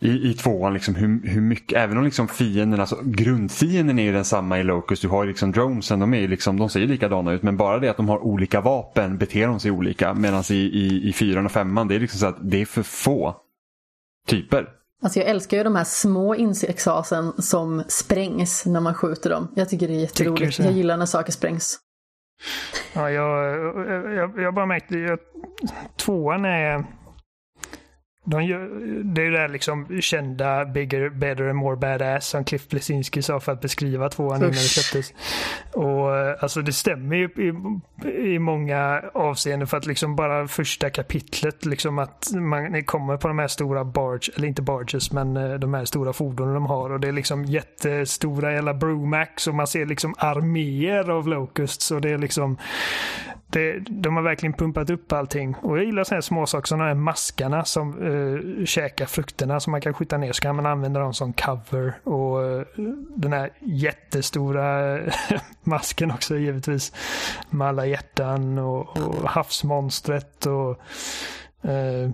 [0.00, 4.12] i, i tvåan liksom hur, hur mycket, även om liksom fienden, alltså grundfienden är ju
[4.12, 5.00] densamma i Locus.
[5.00, 7.42] Du har ju liksom dronesen, de är ju liksom, de ser ju likadana ut.
[7.42, 10.14] Men bara det att de har olika vapen beter de sig olika.
[10.14, 12.82] Medan i, i, i 4 och 5 det är liksom så att det är för
[12.82, 13.36] få
[14.26, 14.68] typer.
[15.02, 19.48] Alltså jag älskar ju de här små insektshasen som sprängs när man skjuter dem.
[19.54, 20.58] Jag tycker det är jätteroligt.
[20.58, 21.78] Jag gillar när saker sprängs.
[22.92, 23.56] Ja, jag,
[24.14, 25.20] jag, jag bara märkte att
[25.96, 26.84] tvåan är...
[28.28, 28.68] De gör,
[29.04, 33.40] det är det där liksom kända bigger, better and more badass som Cliff Blesinski sa
[33.40, 35.14] för att beskriva tvåan innan det släpptes.
[35.72, 37.52] Och eh, alltså det stämmer ju i,
[38.34, 43.38] i många avseenden för att liksom bara första kapitlet liksom att man kommer på de
[43.38, 47.00] här stora barge, eller inte barges men eh, de här stora fordonen de har och
[47.00, 52.10] det är liksom jättestora jävla Brumax och man ser liksom arméer av Locusts och det
[52.10, 52.58] är liksom
[53.56, 55.54] det, de har verkligen pumpat upp allting.
[55.54, 59.70] Och jag gillar sådana här småsaker som de här maskarna som uh, käkar frukterna som
[59.70, 60.32] man kan skjuta ner.
[60.32, 61.98] Så kan man använda dem som cover.
[62.04, 62.66] Och eh,
[63.16, 64.98] den här jättestora
[65.62, 66.92] masken också givetvis.
[67.50, 70.70] Med alla hjärtan och, och havsmonstret och,
[71.70, 72.10] eh,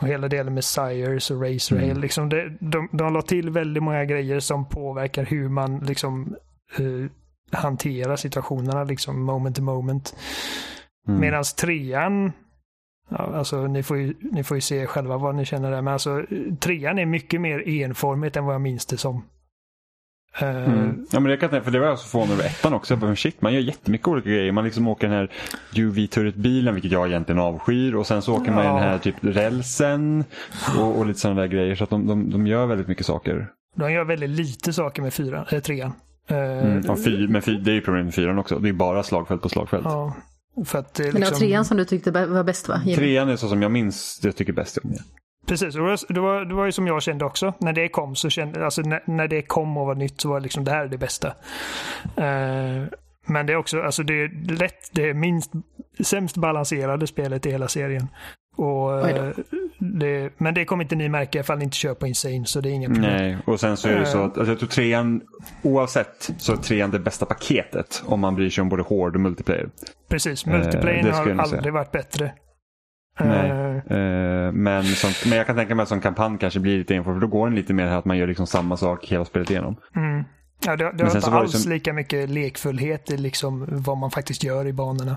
[0.00, 1.90] och hela delen med Sires och Razorhail.
[1.90, 2.02] Mm.
[2.02, 6.36] Liksom det, de, de la till väldigt många grejer som påverkar hur man liksom
[6.78, 7.10] eh,
[7.50, 10.16] hantera situationerna liksom moment to moment.
[11.08, 11.20] Mm.
[11.20, 12.32] Medan trean,
[13.08, 15.92] ja, alltså ni får, ju, ni får ju se själva vad ni känner där, men
[15.92, 16.24] alltså
[16.60, 19.22] trean är mycket mer enformigt än vad jag minns det som.
[20.40, 21.06] Eh, Mm.
[21.12, 22.96] Ja, men det, kan, jag- för det var jag så förvånad över ettan också.
[22.96, 24.52] Bara, shit, man gör jättemycket olika grejer.
[24.52, 25.30] Man liksom åker den här
[25.76, 27.94] UV-turretbilen, vilket jag egentligen avskyr.
[27.94, 28.72] Och sen så åker man i Ja.
[28.74, 30.24] den här typ rälsen
[30.78, 31.74] och, och lite sådana där grejer.
[31.74, 33.48] Så att de, de, de gör väldigt mycket saker.
[33.76, 35.92] De gör väldigt lite saker med fyran, äh, trean.
[36.30, 36.90] Eh, Mm.
[36.90, 38.58] Och fy, men fy, det är ju problemet med fyran också.
[38.58, 39.84] Det är bara slagfält på slagfält.
[39.84, 40.14] Ja,
[40.64, 41.38] för att det är Men det var liksom...
[41.38, 42.80] trean som du tyckte var bäst va?
[42.84, 42.96] Jimmy?
[42.96, 44.98] Trean är så som jag minns, det jag tycker bäst om det.
[45.46, 47.54] Precis, det var, det, var, det var ju som jag kände också.
[47.58, 50.40] När det kom så kände alltså när, när det kom och var nytt så var
[50.40, 51.28] det liksom det här är det bästa.
[52.16, 52.84] Eh,
[53.26, 55.52] men det är också, alltså det är lätt, det är minst,
[56.00, 58.08] sämst balanserade spelet i hela serien.
[58.56, 59.08] Och,
[59.80, 62.68] det, men det kommer inte ni märka ifall ni inte kör på Insane så det
[62.68, 63.16] är inga problem.
[63.16, 65.20] Nej, och sen så är det så att alltså jag tror trean,
[65.62, 69.20] oavsett så är trean det bästa paketet om man bryr sig om både hård och
[69.20, 69.68] multiplayer.
[70.08, 71.72] Precis, Eh, multiplayer skulle har aldrig säga.
[71.72, 72.32] varit bättre.
[73.20, 73.50] Nej.
[73.50, 76.94] Eh, Eh, men, som, men jag kan tänka mig att som kampanj kanske blir lite
[76.94, 79.24] enformig, för då går den lite mer här att man gör liksom samma sak hela
[79.24, 79.76] spelet igenom.
[79.96, 80.24] mm.
[80.66, 84.44] Ja, det, det har inte alls som- lika mycket lekfullhet i liksom vad man faktiskt
[84.44, 85.16] gör i banorna.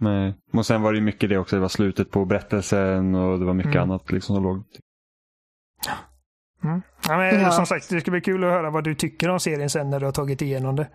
[0.00, 0.34] Nej.
[0.52, 3.44] Och sen var det ju mycket det också, det var slutet på berättelsen och det
[3.44, 3.90] var mycket Mm.
[3.90, 4.64] annat liksom som låg.
[6.64, 6.82] Mm.
[7.08, 7.50] Ja, men, Ja.
[7.50, 10.00] Som sagt, det ska bli kul att höra vad du tycker om serien sen när
[10.00, 10.88] du har tagit igenom det.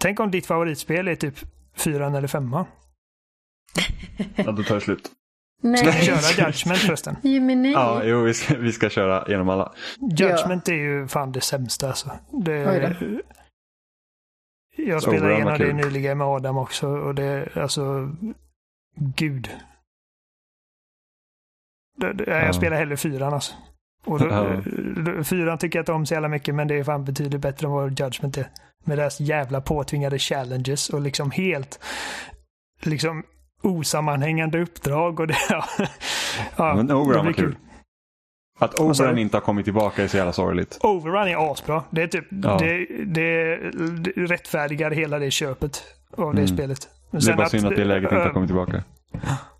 [0.00, 1.34] Tänk om ditt favoritspel är typ
[1.76, 2.64] fyran eller femman.
[4.36, 5.10] Ja, då tar det slut.
[5.58, 6.02] Ska vi Nej.
[6.02, 7.16] köra Judgment förresten?
[7.22, 7.70] Nej.
[7.72, 9.72] Ja, jo, vi ska, vi ska köra genom alla.
[10.18, 12.10] Judgment är ju fan det sämsta alltså.
[12.44, 12.96] Det.
[14.76, 18.10] Jag spelade igenom det nyligen med Adam också och det, alltså,
[18.96, 19.50] gud.
[21.96, 22.36] Det, det, Ja.
[22.36, 23.54] Jag spelar hellre fyran alltså.
[24.04, 25.24] Och då, Ja.
[25.24, 27.72] Fyran tycker jag inte om så jävla mycket men det är fan betydligt bättre än
[27.72, 28.46] vad Judgment är.
[28.84, 31.80] Med deras jävla påtvingade challenges och liksom helt
[32.82, 33.22] liksom
[33.62, 35.36] osammanhängande uppdrag och det.
[35.50, 35.64] Ja,
[36.56, 37.56] ja Men det var kul.
[38.58, 40.78] Att Overrun inte har kommit tillbaka är så jävla sorgligt.
[40.82, 41.82] Overrun är asbra.
[41.90, 42.56] Det är typ, Ja.
[42.60, 43.56] det, det,
[44.04, 45.82] det rättfärdigar hela det köpet
[46.16, 46.48] av det Mm.
[46.56, 46.88] spelet.
[47.10, 48.82] Det är bara synd att det läget inte har kommit tillbaka.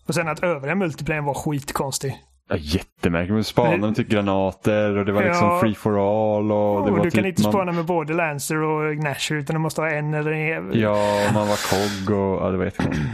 [0.07, 2.17] Och sen att övriga multiplayer var skitkonstig.
[2.49, 3.35] Ja, jättemärkligt.
[3.35, 5.61] Men spanade Men- med typ granater och det var liksom Ja.
[5.61, 6.53] free for all.
[6.53, 9.35] Och det Och, var du typ kan inte man, spana med både Lancer och Gnasher
[9.37, 10.73] utan du måste ha en eller en.
[10.81, 10.97] Ja,
[11.35, 13.09] man var kogg och ja, det var jättekonstigt.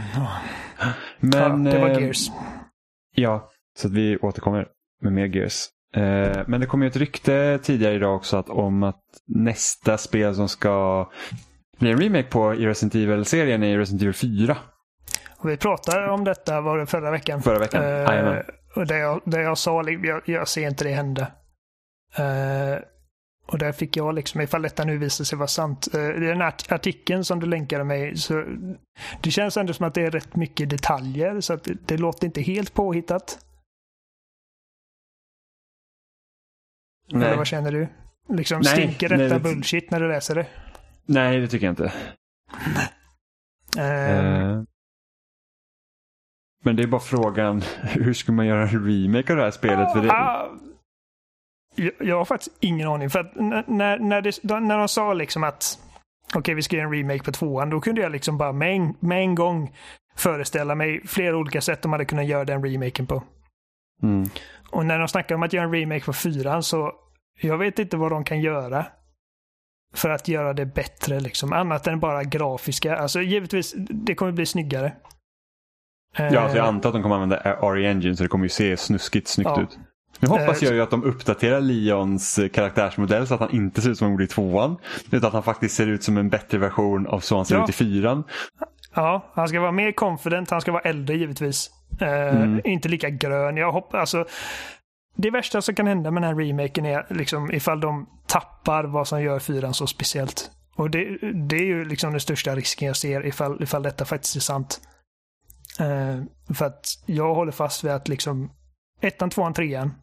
[1.19, 2.27] Men, ja, det var eh, Gears.
[3.15, 4.67] Ja, så att vi återkommer
[5.01, 5.67] med mer Gears.
[5.95, 10.35] Eh, men det kom ju ett rykte tidigare idag också att, om att nästa spel
[10.35, 11.09] som ska
[11.79, 14.57] bli en remake på i Resident Evil-serien är Resident Evil 4.
[15.37, 17.41] Och vi pratade om detta var det förra veckan.
[17.41, 17.83] Förra veckan.
[17.83, 18.39] Eh,
[18.75, 21.27] och där jag, där jag sa, jag, jag ser inte det hända.
[22.17, 22.79] Eh,
[23.51, 25.87] och där fick jag liksom, ifall detta nu visar sig vara sant.
[25.95, 28.43] Uh, den art artikeln som du länkade mig, så
[29.21, 31.41] det känns ändå som att det är rätt mycket detaljer.
[31.41, 33.39] Så att det, det låter inte helt påhittat.
[37.11, 37.37] Eller Nej.
[37.37, 37.87] vad känner du?
[38.29, 40.45] Liksom Nej, stinker nej, detta det- bullshit när du läser det?
[41.05, 41.91] Nej, det tycker jag inte.
[43.77, 44.61] Eh,
[46.63, 49.91] men det är bara frågan, hur ska man göra en remake av det här spelet?
[49.93, 50.49] För det, Ah,
[51.75, 53.09] jag, jag har faktiskt ingen aning.
[53.09, 53.35] För att
[53.67, 55.79] när, när, det, när de sa liksom att
[56.35, 58.93] okej, vi ska göra en remake på tvåan, då kunde jag liksom bara med en,
[58.99, 59.75] med en gång
[60.15, 63.23] föreställa mig flera olika sätt de hade kunnat göra den remaken på.
[64.03, 64.29] mm.
[64.69, 66.93] Och när de snackar om att göra en remake på fyran så
[67.39, 68.85] jag vet inte vad de kan göra
[69.93, 71.53] för att göra det bättre liksom.
[71.53, 72.97] Annat än bara grafiska.
[72.97, 74.93] Alltså givetvis, det kommer bli snyggare.
[76.17, 78.49] Ja, alltså jag Eh, antar att de kommer använda RE Engine så det kommer ju
[78.49, 79.61] se snuskigt snyggt Ja.
[79.61, 79.79] ut.
[80.19, 83.81] Nu hoppas Eh, jag ju att de uppdaterar Leons eh, karaktärsmodell så att han inte
[83.81, 84.77] ser ut som han gjorde i tvåan.
[85.11, 87.63] Utan att han faktiskt ser ut som en bättre version av så han ser Ja.
[87.63, 88.23] ut i fyran.
[88.93, 90.49] Ja, han ska vara mer confident.
[90.49, 91.71] Han ska vara äldre givetvis.
[92.01, 92.61] Mm.
[92.63, 93.57] Inte lika grön.
[93.57, 94.25] Jag hoppas, alltså,
[95.15, 99.07] det värsta som kan hända med den här remaken är liksom ifall de tappar vad
[99.07, 100.51] som gör fyran så speciellt.
[100.75, 104.35] Och det, det är ju liksom den största risken jag ser ifall, ifall detta faktiskt
[104.35, 104.81] är sant.
[105.79, 106.23] Eh,
[106.55, 108.51] för att jag håller fast vid att liksom
[109.01, 109.93] ettan, tvåan, trean.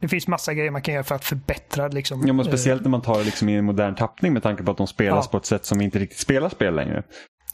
[0.00, 2.26] Det finns massa grejer man kan göra för att förbättra liksom.
[2.26, 4.62] Ja, men eh, speciellt när man tar det liksom i en modern tappning med tanke
[4.62, 5.30] på att de spelas Ja.
[5.30, 7.02] på ett sätt som inte riktigt spelar spel längre.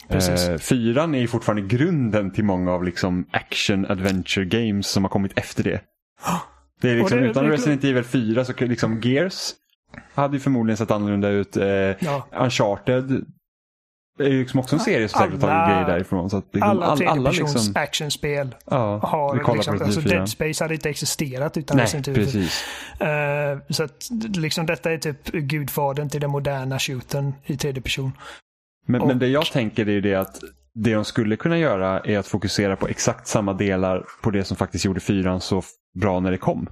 [0.09, 5.09] Eh, fyran är ju fortfarande grunden till många av liksom action adventure games som har
[5.09, 5.81] kommit efter det.
[6.81, 9.51] Det är liksom, det- utan det Resident Evil 4 så liksom Gears
[10.13, 11.57] hade ju förmodligen sett annorlunda ut.
[11.57, 12.27] Eh, Ja.
[12.39, 13.25] Uncharted
[14.19, 16.29] är ju liksom också en serie som säkert har tagit grejer därifrån.
[16.29, 20.09] Så att liksom, Alla all, alla tredjepersons liksom, actionspel ja, har liksom, alltså Resident Evil
[20.09, 20.17] 4.
[20.17, 22.23] Dead Space hade inte existerat utan Nej, Resident Evil.
[22.25, 22.63] precis.
[23.01, 28.11] Eh, så att liksom detta är typ gudfadern till den moderna shootern i tredje person.
[28.85, 30.39] Men, Och- men det jag tänker är ju det att
[30.73, 34.57] det de skulle kunna göra är att fokusera på exakt samma delar på det som
[34.57, 35.61] faktiskt gjorde fyran så
[35.99, 36.69] bra när det kom.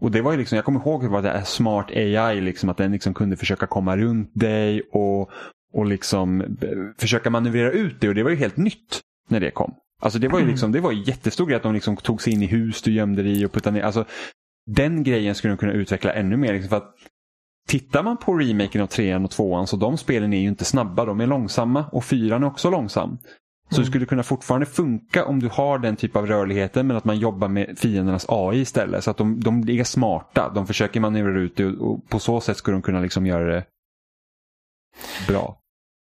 [0.00, 2.76] Och det var ju liksom, jag kommer ihåg hur det här smart AI, liksom, att
[2.76, 5.30] den liksom kunde försöka komma runt dig och,
[5.72, 6.66] och liksom b-
[6.98, 9.74] försöka manövrera ut det och det var ju helt nytt när det kom.
[10.02, 10.52] Alltså det var ju Mm.
[10.52, 13.22] liksom, det var jättestor grej att de liksom tog sig in i hus du gömde
[13.22, 13.82] dig i och puttade ner.
[13.82, 14.04] Alltså
[14.70, 16.52] den grejen skulle de kunna utveckla ännu mer.
[16.52, 16.94] Liksom, för att
[17.68, 21.04] Tittar man på remaken av trean och tvåan så de spelen är ju inte snabba,
[21.04, 23.18] de är långsamma och fyran är också långsam.
[23.68, 23.86] Så det Mm.
[23.86, 27.48] skulle kunna fortfarande funka om du har den typ av rörligheten men att man jobbar
[27.48, 29.04] med fiendernas AI istället.
[29.04, 32.40] Så att de, de är smarta, de försöker manövrera ut det och, och på så
[32.40, 33.64] sätt skulle de kunna liksom göra det
[35.28, 35.58] bra.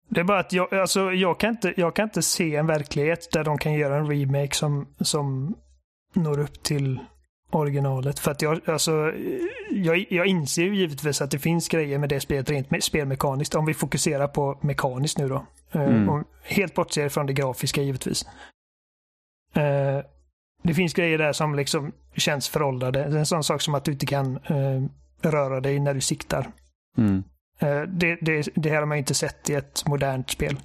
[0.10, 3.32] Det är bara att jag, alltså, jag, kan inte, jag kan inte se en verklighet
[3.32, 5.56] där de kan göra en remake som, som
[6.14, 7.00] når upp till
[7.50, 8.20] originalet.
[8.20, 9.14] För att jag, alltså,
[9.72, 13.56] jag, jag inser ju givetvis att det finns grejer med det spelet rent me- spelmekaniskt.
[13.56, 15.46] Om vi fokuserar på mekaniskt nu då.
[15.72, 16.10] Eh, Mm.
[16.10, 18.26] och helt bortser från det grafiska givetvis.
[19.56, 20.00] Eh,
[20.64, 23.00] det finns grejer där som liksom känns föråldrade.
[23.00, 24.84] Det är en sån sak som att du inte kan eh,
[25.32, 26.48] röra dig när du siktar.
[26.98, 27.24] Mm.
[27.88, 30.58] Det, det, det här har man inte sett i ett modernt spel.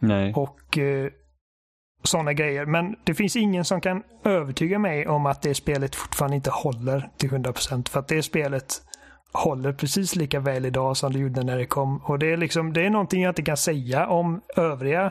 [0.00, 0.32] Nej.
[0.34, 0.78] och
[2.02, 2.66] sådana grejer.
[2.66, 7.10] Men det finns ingen som kan övertyga mig om att det spelet fortfarande inte håller
[7.16, 7.88] till 100%.
[7.88, 8.82] För att det spelet
[9.32, 11.96] håller precis lika väl idag som det gjorde när det kom.
[12.04, 15.04] Och det är liksom, det är någonting jag inte kan säga om övriga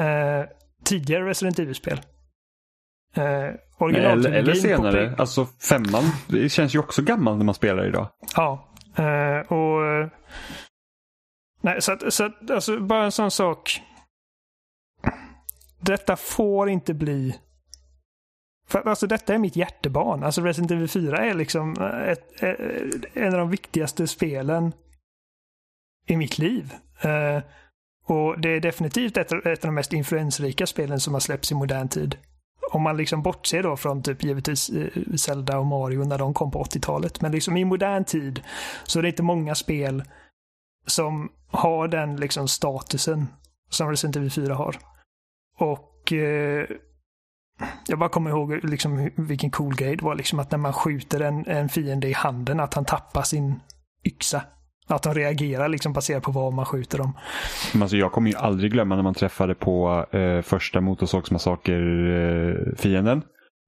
[0.00, 0.44] uh,
[0.84, 2.00] tidigare Resident Evil-spel.
[3.16, 5.14] Eh, eller, eller senare.
[5.18, 8.08] Alltså femman, det känns ju också gammalt när man spelar idag.
[8.36, 8.68] Ja.
[8.96, 10.10] Eh, och...
[11.60, 13.82] Nej, så att, så att, alltså bara en sån sak.
[15.82, 17.38] Detta får inte bli
[18.72, 20.24] för alltså detta är mitt hjärtebarn.
[20.24, 24.72] Alltså Resident Evil 4 är liksom eh, ett, ett, en av de viktigaste spelen
[26.06, 26.74] i mitt liv.
[27.04, 27.42] Uh,
[28.04, 31.54] och det är definitivt ett, ett av de mest influensrika spelen som har släppts i
[31.54, 32.16] modern tid.
[32.72, 34.70] Om man liksom bortser då från typ givetvis
[35.16, 37.20] Zelda och Mario när de kom på 80-talet.
[37.20, 38.42] Men liksom i modern tid
[38.84, 40.04] så är det inte många spel
[40.86, 43.26] som har den liksom statusen
[43.68, 44.76] som Resident Evil 4 har.
[45.62, 46.64] Och uh,
[47.88, 50.14] jag bara kommer ihåg liksom vilken cool grej det var.
[50.14, 53.60] Liksom att när man skjuter en, en fiende i handen, att han tappar sin
[54.04, 54.42] yxa.
[54.86, 57.12] Att de reagerar liksom baserat på vad man skjuter dem.
[57.82, 63.18] Alltså jag kommer ju aldrig glömma när man träffade på eh, första Motorsågsmassaker-fienden.
[63.18, 63.24] Eh,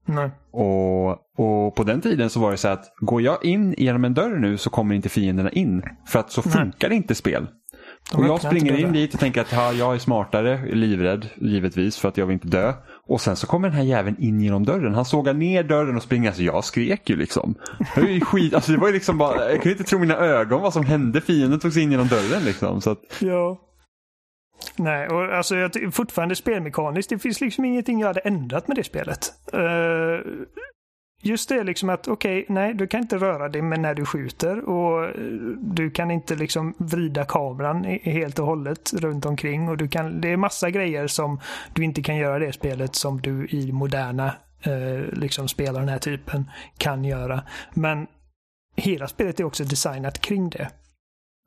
[0.06, 0.30] Nej.
[0.52, 4.14] Och, och på den tiden så var det så att går jag in genom en
[4.14, 5.82] dörr nu så kommer inte fienderna in.
[6.06, 6.96] För att så funkar Nej.
[6.96, 7.46] inte spel.
[8.12, 12.08] Och jag springer in dit och tänker att ha, jag är smartare, livrädd givetvis för
[12.08, 12.72] att jag vill inte dö.
[13.06, 14.94] Och sen så kommer den här jäveln in genom dörren.
[14.94, 16.28] Han sågar ner dörren och springer.
[16.28, 17.54] Alltså jag skrek ju liksom.
[17.94, 18.54] Det var ju skit.
[18.54, 21.20] Alltså det var ju liksom bara, jag kunde inte tro mina ögon vad som hände.
[21.20, 22.80] Fienden tog sig in genom dörren liksom.
[22.80, 23.00] Så att...
[23.18, 23.60] Ja.
[24.76, 27.10] Nej, och alltså jag fortfarande spelmekaniskt.
[27.10, 29.32] Det finns liksom ingenting jag hade ändrat med det spelet.
[29.54, 29.60] Uh,
[31.24, 34.06] just det liksom att okej, okay, nej, du kan inte röra dig med när du
[34.06, 35.10] skjuter och
[35.60, 40.28] du kan inte liksom vrida kameran helt och hållet runt omkring och du kan, det
[40.28, 41.40] är massa grejer som
[41.74, 45.82] du inte kan göra i det spelet som du i moderna eh, liksom spel av
[45.82, 47.42] den här typen kan göra.
[47.74, 48.06] Men
[48.76, 50.70] hela spelet är också designat kring det.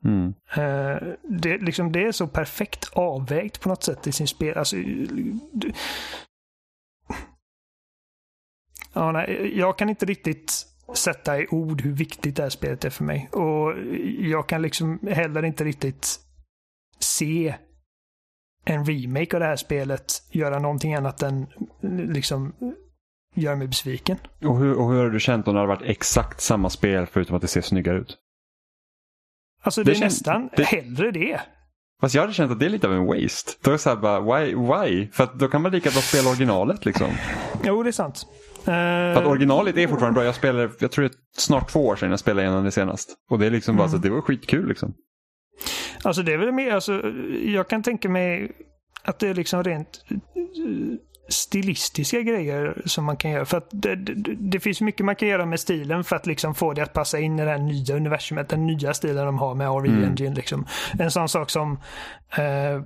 [0.04, 0.34] Mm.
[0.54, 4.58] Eh, det, liksom, det är så perfekt avvägt på något sätt i sin spel.
[4.58, 4.76] Alltså,
[8.98, 12.90] Ja, nej, jag kan inte riktigt sätta i ord hur viktigt det här spelet är
[12.90, 13.28] för mig.
[13.32, 13.74] Och
[14.20, 16.20] jag kan liksom heller inte riktigt
[16.98, 17.54] se
[18.64, 21.46] en remake av det här spelet göra någonting annat än
[22.12, 22.52] liksom
[23.34, 24.18] göra mig besviken.
[24.44, 27.36] Och hur, och hur har du känt om det hade varit exakt samma spel förutom
[27.36, 28.18] att det ser snyggare ut?
[29.62, 30.64] Alltså det, det är nästan det...
[30.64, 31.40] hellre det.
[32.00, 33.52] Fast jag hade känt att det är lite av en waste.
[33.62, 34.54] Då är det så här bara, why?
[34.54, 35.08] why?
[35.12, 37.10] För då kan man lika bra spela originalet liksom.
[37.64, 38.26] Jo, det är sant.
[38.72, 40.24] För att originalet är fortfarande bra.
[40.24, 43.16] Jag spelade, jag tror det är snart två år sedan jag spelade igenom det senast.
[43.30, 43.90] Och det är liksom bara mm.
[43.90, 44.94] så att det var skitkul liksom.
[46.02, 47.02] Alltså det är väl mer, alltså,
[47.44, 48.52] jag kan tänka mig
[49.04, 50.04] att det är liksom rent
[51.28, 53.44] stilistiska grejer som man kan göra.
[53.44, 56.54] För att det, det, det, finns mycket man kan göra med stilen för att liksom
[56.54, 58.48] få det att passa in i det här nya universumet.
[58.48, 60.04] Den nya stilen de har med RE mm.
[60.04, 60.34] Engine.
[60.34, 60.66] Liksom.
[60.98, 61.72] En sån sak som
[62.36, 62.82] eh,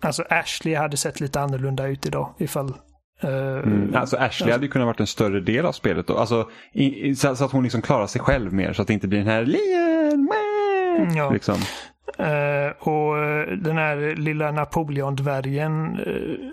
[0.00, 2.74] Alltså Ashley hade sett lite annorlunda ut idag ifall
[3.22, 3.94] mm.
[3.96, 6.06] Alltså Ashley hade kunnat varit en större del av spelet.
[6.06, 6.16] Då.
[6.16, 9.08] Alltså, i, så, så, att hon liksom klarar sig själv mer så att det inte
[9.08, 10.28] blir den här Lian,
[10.98, 11.30] mm, ja.
[11.30, 11.54] liksom.
[12.20, 13.16] Uh, och
[13.58, 16.50] den här lilla Napoleon-dvärgen uh,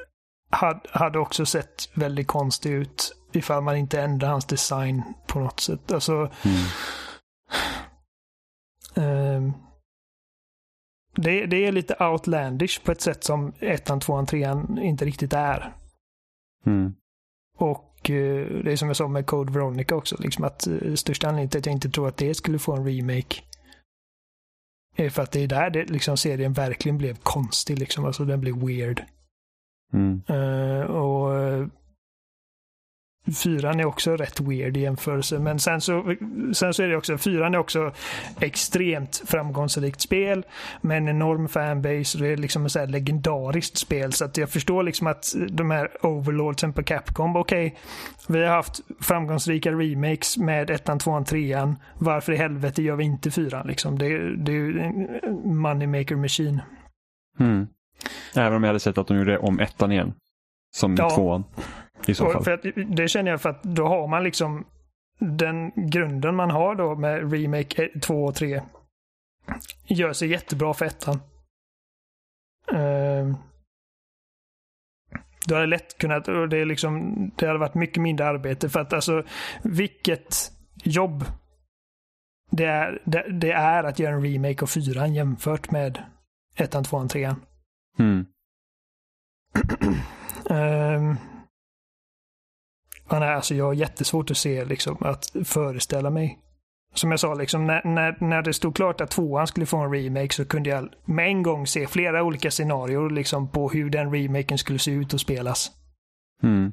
[0.52, 5.60] hade, hade också sett väldigt konstig ut ifall man inte ändrade hans design på något
[5.60, 5.91] sätt.
[5.91, 6.31] Alltså,
[8.95, 9.45] mm.
[9.45, 9.53] uh,
[11.15, 15.73] det, det, är lite outlandish på ett sätt som ettan, tvåan, trean inte riktigt är.
[16.65, 16.93] Mm.
[17.57, 21.27] Och eh, det är som jag sa med Code Veronica också, liksom att eh, största
[21.27, 23.35] anledningen till att jag inte tror att det skulle få en remake
[24.95, 27.79] är för att det är där det, liksom, serien verkligen blev konstig.
[27.79, 28.05] Liksom.
[28.05, 29.03] Alltså den blev weird.
[29.93, 30.21] Mm.
[30.29, 31.31] Uh, och
[33.43, 35.39] Fyran är också rätt weird i jämförelse.
[35.39, 36.15] Men sen så,
[36.53, 37.91] sen så är det också, fyran är också
[38.39, 40.45] extremt framgångsrikt spel
[40.81, 42.18] med en enorm fanbase.
[42.18, 44.14] Det är liksom ett legendariskt spel.
[44.14, 47.80] Så att jag förstår liksom att de här overlordsen på Capcom, okej, okay,
[48.27, 51.76] vi har haft framgångsrika remakes med ettan, tvåan, trean.
[51.98, 53.98] Varför i helvete gör vi inte fyran liksom?
[53.99, 56.61] Det, det är ju en moneymaker machine.
[57.39, 57.68] Mm.
[58.35, 60.14] Även om jag hade sett att de gjorde om ettan igen.
[60.76, 61.10] Som ja.
[61.10, 61.43] tvåan.
[62.07, 62.44] I så fall.
[62.44, 64.65] För att, det känner jag för att då har man liksom
[65.19, 68.61] den grunden man har då med Remake 2 och 3
[69.86, 71.19] gör sig jättebra för ettan.
[72.73, 73.36] Uh,
[75.45, 78.80] du hade lätt kunnat, och det, är liksom, det hade varit mycket mindre arbete för
[78.80, 79.23] att alltså
[79.64, 80.52] vilket
[80.84, 81.26] jobb
[82.52, 86.03] det är, det, det är att göra en remake av fyran jämfört med
[86.56, 87.36] ettan, tvåan, trean.
[87.99, 88.26] Mm.
[93.11, 96.39] Um, Men alltså jag har jättesvårt att se, liksom, att föreställa mig
[96.93, 99.93] som jag sa, liksom, när, när, när det stod klart att tvåan skulle få en
[99.93, 104.13] remake så kunde jag med en gång se flera olika scenarier liksom, på hur den
[104.13, 105.71] remaken skulle se ut och spelas.
[106.43, 106.71] Mm.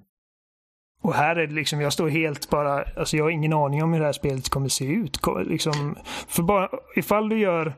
[1.03, 3.93] Och här är det liksom, jag står helt bara, alltså jag har ingen aning om
[3.93, 5.19] hur det här spelet kommer se ut.
[5.45, 5.97] Liksom,
[6.29, 7.77] för bara, ifall du gör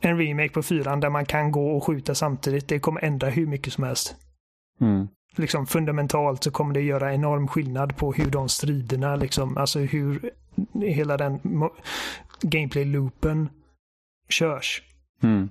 [0.00, 3.46] en remake på fyran där man kan gå och skjuta samtidigt, det kommer ändra hur
[3.46, 4.16] mycket som helst.
[4.80, 5.08] Mm.
[5.36, 10.30] Liksom fundamentalt så kommer det göra enorm skillnad på hur de striderna, liksom, alltså hur
[10.82, 11.40] hela den
[12.42, 13.48] gameplay-loopen
[14.28, 14.82] körs.
[15.22, 15.48] Mm.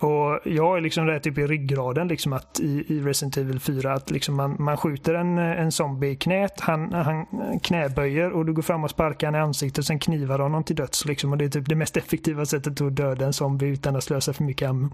[0.00, 3.92] Och jag är liksom där typ i ryggraden liksom att i, i Resident Evil 4
[3.92, 7.26] att liksom man, man skjuter en, en zombie i knät, han, han
[7.62, 10.76] knäböjer och du går fram och sparkar honom i ansiktet och sen knivar honom till
[10.76, 11.04] döds.
[11.04, 11.32] Liksom.
[11.32, 14.32] Och det är typ det mest effektiva sättet att döda en zombie utan att slösa
[14.32, 14.88] för mycket ammo.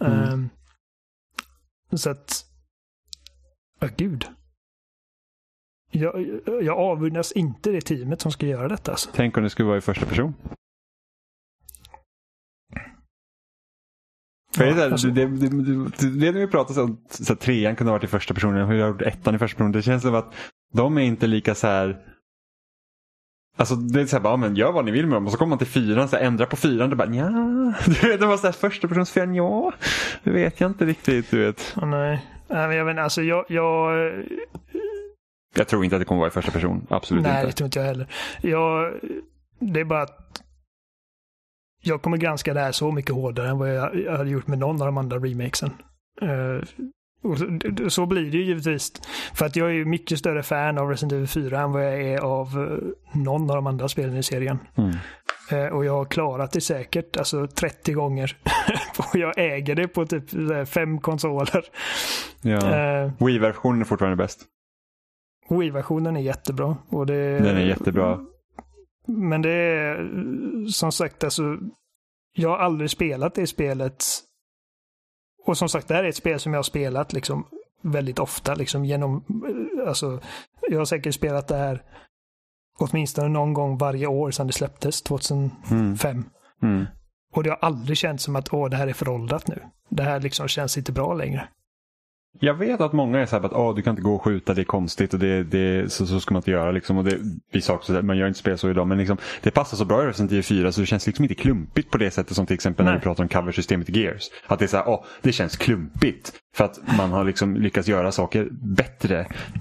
[0.00, 0.32] Mm.
[0.32, 0.48] Um,
[1.92, 2.44] så att,
[3.82, 4.26] ja gud.
[5.90, 8.90] Jag, jag avundas inte det teamet som ska göra detta.
[8.90, 9.10] Alltså.
[9.14, 10.34] Tänk om det skulle vara i första person.
[14.54, 15.08] För ja, det, alltså.
[15.08, 15.48] det, det,
[15.98, 18.74] det, det vi pratade om, så att trean kunde ha varit i första personen, hur
[18.74, 19.72] jag gjort ettan i första person.
[19.72, 20.34] Det känns som att
[20.74, 22.12] de är inte lika så här
[23.56, 25.38] Alltså det är så här, bara, men gör vad ni vill med dem och så
[25.38, 27.06] kommer man till fyran, så här, ändra på fyran, det bara.
[27.86, 29.72] Du vet, det var så här första persons fyran, ja.
[30.24, 31.74] Det vet jag inte riktigt, du vet.
[31.76, 34.12] Oh, nej, jag vet alltså jag, jag...
[35.54, 37.42] Jag tror inte att det kommer vara i första person, absolut nej, inte.
[37.42, 38.06] Nej, det tror inte jag heller.
[38.40, 38.92] Jag,
[39.58, 40.42] det är bara att
[41.82, 44.58] jag kommer granska det här så mycket hårdare än vad jag, jag hade gjort med
[44.58, 45.70] någon av de andra remakesen.
[47.24, 48.92] Uh, så, blir det ju givetvis.
[49.34, 52.02] För att jag är ju mycket större fan av Resident Evil 4 än vad jag
[52.02, 52.78] är av uh,
[53.12, 54.58] någon av de andra spelen i serien.
[54.74, 54.90] Mm.
[55.52, 58.36] Uh, och jag har klarat det säkert alltså 30 gånger.
[58.98, 60.24] och jag äger det på typ
[60.68, 61.64] fem konsoler.
[62.40, 63.10] Ja.
[63.18, 64.40] Wii-versionen är fortfarande bäst.
[65.50, 66.76] Wii-versionen är jättebra.
[66.88, 68.20] Och det, Den är jättebra.
[69.06, 71.58] Men det är som sagt alltså.
[72.34, 74.04] Jag har aldrig spelat det spelet.
[75.44, 77.46] Och som sagt, det här är ett spel som jag har spelat liksom
[77.82, 78.54] väldigt ofta.
[78.54, 79.24] Liksom genom,
[79.86, 80.20] alltså,
[80.70, 81.82] jag har säkert spelat det här
[82.78, 86.10] åtminstone någon gång varje år sedan det släpptes, 2005.
[86.10, 86.24] Mm.
[86.62, 86.86] Mm.
[87.34, 89.62] Och det har aldrig känts som att åh, det här är föråldrat nu.
[89.88, 91.48] Det här liksom känns inte bra längre.
[92.40, 94.54] Jag vet att många är så här att oh, du kan inte gå och skjuta,
[94.54, 96.70] det är konstigt och det, det, så, så ska man inte göra.
[96.70, 96.98] Liksom.
[96.98, 97.18] Och det,
[97.52, 99.84] vi sa också att man gör inte spel så idag, men liksom, det passar så
[99.84, 102.46] bra i Resident Evil 4 så det känns liksom inte klumpigt på det sättet som
[102.46, 102.92] till exempel Nej.
[102.92, 104.30] när vi pratar om coversystemet i Gears.
[104.46, 106.32] Att det är så här, oh, det känns klumpigt.
[106.56, 109.20] För att man har liksom lyckats göra saker bättre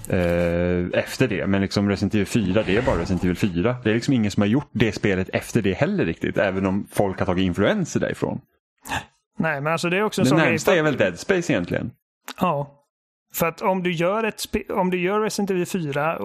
[0.09, 1.47] eh, efter det.
[1.47, 3.75] Men liksom Resident Evil 4, det är bara Resident Evil 4.
[3.83, 6.37] Det är liksom ingen som har gjort det spelet efter det heller riktigt.
[6.37, 8.41] Även om folk har tagit influenser därifrån.
[9.39, 11.91] Nej, men alltså det är också en det närmsta är väl Dead Space egentligen.
[12.39, 12.77] Ja.
[13.33, 16.19] För att om du gör, ett om du gör Resident Evil 4,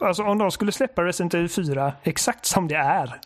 [0.00, 3.20] alltså om de skulle släppa Resident Evil 4 exakt som det är.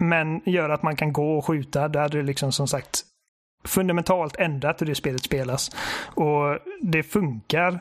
[0.00, 3.04] Men gör att man kan gå och skjuta, då hade det liksom som sagt
[3.64, 5.70] fundamentalt ändrat hur det spelet spelas.
[6.14, 7.80] Och det funkar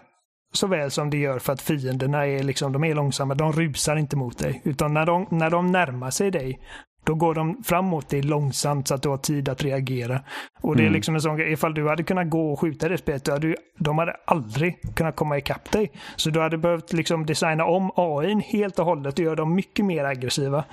[0.54, 3.96] så väl som det gör för att fienderna är liksom, de är långsamma, de rusar
[3.96, 4.62] inte mot dig.
[4.66, 6.60] Utan när de, när de närmar sig dig
[7.08, 10.22] då går de framåt dig långsamt så att du har tid att reagera.
[10.62, 10.94] Och det är mm.
[10.94, 13.56] liksom en sån grej, ifall du hade kunnat gå och skjuta det spelet, hade du,
[13.78, 15.92] de hade aldrig kunnat komma ikapp dig.
[16.16, 19.86] Så du hade behövt liksom designa om AI helt och hållet och göra dem mycket
[19.86, 20.66] mer aggressiva.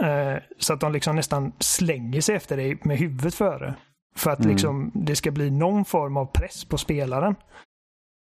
[0.00, 3.74] Eh, så att de liksom nästan slänger sig efter dig med huvudet före.
[4.16, 4.50] För att mm.
[4.50, 7.34] liksom, det ska bli någon form av press på spelaren.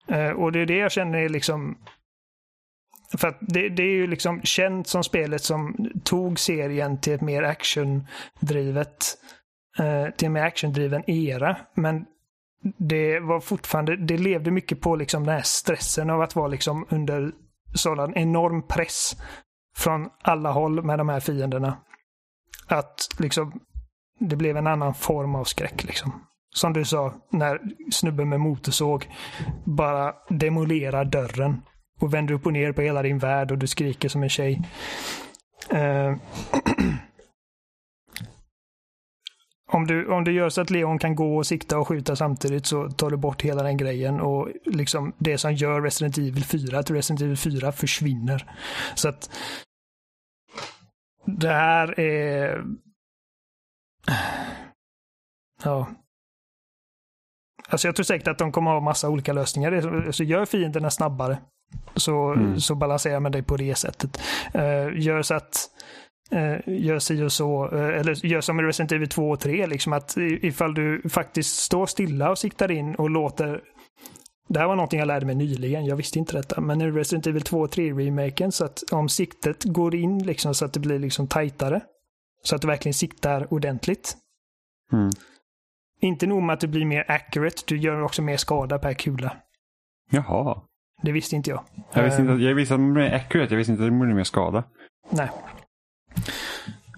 [0.07, 1.78] Eh, och det är det jag känner är liksom
[3.18, 7.22] för att det, det, är ju liksom känt som spelet som tog serien till ett
[7.22, 9.18] mer actiondrivet,
[9.80, 11.57] eh, till en mer actiondriven era.
[11.76, 12.06] Men
[12.77, 16.86] det var fortfarande, det levde mycket på liksom den här stressen av att vara liksom
[16.90, 17.31] under
[17.76, 19.15] sådan enorm press
[19.77, 21.77] från alla håll med de här fienderna.
[22.68, 23.60] Att liksom
[24.19, 26.26] det blev en annan form av skräck liksom.
[26.56, 27.60] Som du sa, när
[27.91, 29.07] snubben med motorsåg
[29.65, 31.61] bara demolerar dörren
[31.99, 34.61] och vänder upp och ner på hela din värld och du skriker som en tjej.
[35.73, 35.80] Uh,
[39.71, 42.65] om, du, om du gör så att Leon kan gå och sikta och skjuta samtidigt
[42.65, 46.84] så tar du bort hela den grejen och liksom det som gör Resident Evil 4
[46.84, 48.51] till Resident Evil 4 försvinner.
[48.95, 49.30] Så att
[51.26, 52.63] det här är...
[55.63, 55.88] Ja,
[57.69, 60.11] Alltså jag tror säkert att de kommer ha massa olika lösningar.
[60.11, 61.38] Så gör fienderna snabbare
[61.95, 62.59] så, mm.
[62.59, 64.21] så balanserar man det på det sättet.
[64.55, 65.69] Uh, gör så att
[66.33, 69.67] uh, gör si och så, uh, eller gör som i Resident Evil 2 och 3,
[69.67, 73.61] liksom att ifall du faktiskt står stilla och siktar in och låter
[74.49, 76.61] det här var någonting jag lärde mig nyligen, jag visste inte detta.
[76.61, 80.65] Men nu Resident Evil 2 och 3-remaken, så att om siktet går in liksom så
[80.65, 81.81] att det blir liksom tajtare.
[82.43, 84.17] Så att du verkligen siktar ordentligt.
[84.93, 85.09] Mm.
[86.01, 89.37] Inte nog med att det blir mer accurate, du gör också mer skada per kula.
[90.11, 90.61] Jaha.
[91.01, 91.63] Det visste inte jag.
[91.93, 93.99] Jag visste, inte, Eh, jag visste att de blev accurate, jag visste inte att de
[93.99, 94.63] blev mer skada.
[95.09, 95.30] Nej.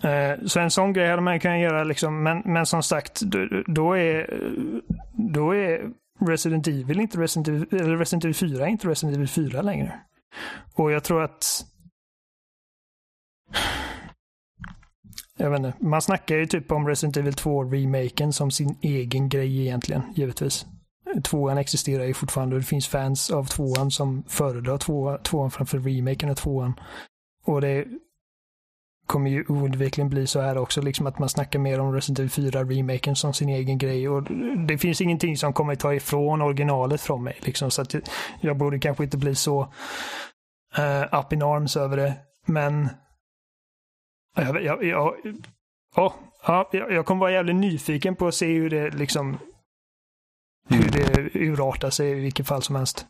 [0.04, 3.22] Eh, Så en sån grej hade man kunnat göra, liksom, men, men som sagt,
[3.68, 4.40] då, är,
[5.34, 5.90] då är
[6.28, 10.00] Resident Evil inte Resident Evil, eller Resident Evil 4 är inte Resident Evil 4 längre.
[10.74, 11.66] Och jag tror att...
[15.38, 19.62] Jag vet inte, man snackar ju typ om Resident Evil 2-remaken som sin egen grej
[19.62, 20.66] egentligen, givetvis.
[21.24, 25.80] Tvåan existerar ju fortfarande och det finns fans av tvåan som föredrar tvåan, tvåan framför
[25.80, 26.80] remaken av tvåan.
[27.46, 27.86] Och det
[29.06, 32.52] kommer ju oundvikligen bli så här också, liksom att man snackar mer om Resident Evil
[32.52, 34.10] 4-remaken som sin egen grej.
[34.10, 34.24] Och
[34.68, 37.38] det finns ingenting som kommer ta ifrån originalet från mig.
[37.42, 37.96] Liksom, så att
[38.42, 39.62] jag- borde kanske inte bli så
[40.80, 42.14] uh, up in arms över det.
[42.46, 42.90] Men
[44.36, 45.14] jag, jag, jag,
[45.96, 46.14] oh,
[46.48, 49.38] ja, jag kommer vara jävligt nyfiken på att se hur det liksom
[50.70, 53.06] hur det urartar sig i vilket fall som helst.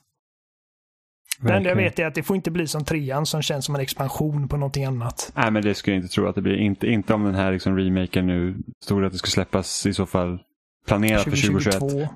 [1.39, 3.75] Det enda jag vet är att det får inte bli som trean som känns som
[3.75, 5.31] en expansion på någonting annat.
[5.35, 6.55] Nej, men det skulle jag inte tro att det blir.
[6.57, 10.05] Inte, inte om den här liksom remaken nu stod att det skulle släppas i så
[10.05, 10.39] fall
[10.87, 11.79] planerat för 2021.
[11.79, 12.13] 2022.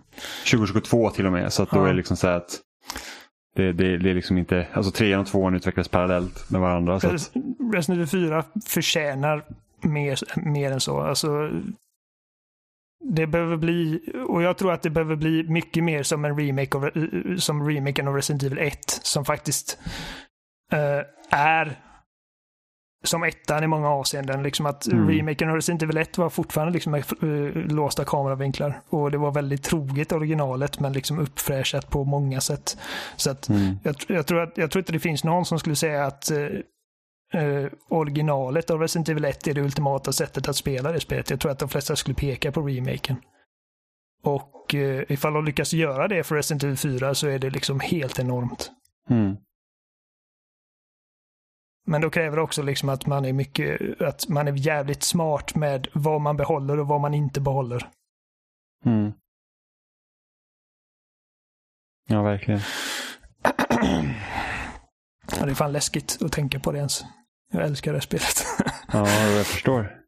[0.52, 1.54] 2022 till och med.
[1.54, 1.84] Så att då Ja.
[1.84, 2.60] är det liksom så att
[3.56, 7.00] det, det, det är liksom inte, alltså trean och tvåan utvecklas parallellt med varandra.
[7.74, 9.46] Resident Evil 4 förtjänar
[9.82, 11.02] mer, mer än så.
[11.02, 11.50] Alltså,
[13.10, 16.78] det behöver bli, och jag tror att det behöver bli mycket mer som en remake
[16.78, 16.90] av,
[17.38, 18.80] som remaken av Resident Evil 1.
[18.90, 19.78] Som faktiskt
[20.72, 21.02] eh,
[21.40, 21.80] är
[23.04, 24.44] som ettan i många avseenden.
[24.44, 25.10] Liksom att Mm.
[25.10, 28.82] remaken av Resident Evil 1 var fortfarande liksom med eh, låsta kameravinklar.
[28.90, 32.78] Och det var väldigt troget originalet men liksom uppfräschat på många sätt.
[33.16, 35.76] Så att mm, jag, jag, tror att, jag tror inte det finns någon som skulle
[35.76, 36.32] säga att
[37.34, 41.30] eh, originalet av Resident Evil 1 är det ultimata sättet att spela det spelet.
[41.30, 43.16] Jag tror att de flesta skulle peka på remaken.
[44.24, 47.80] Och eh, ifall de lyckas göra det för Resident Evil 4 så är det liksom
[47.80, 48.72] helt enormt.
[49.10, 49.38] mm,
[51.88, 55.56] Men då kräver det också liksom att man är mycket, att man är jävligt smart
[55.56, 57.90] med vad man behåller och vad man inte behåller.
[58.86, 59.14] mm.
[62.08, 62.60] Ja, verkligen.
[65.40, 67.04] Ja, det är fan läskigt att tänka på det ens.
[67.52, 68.46] Jag älskar det här spelet.
[68.94, 70.02] Ja, jag förstår.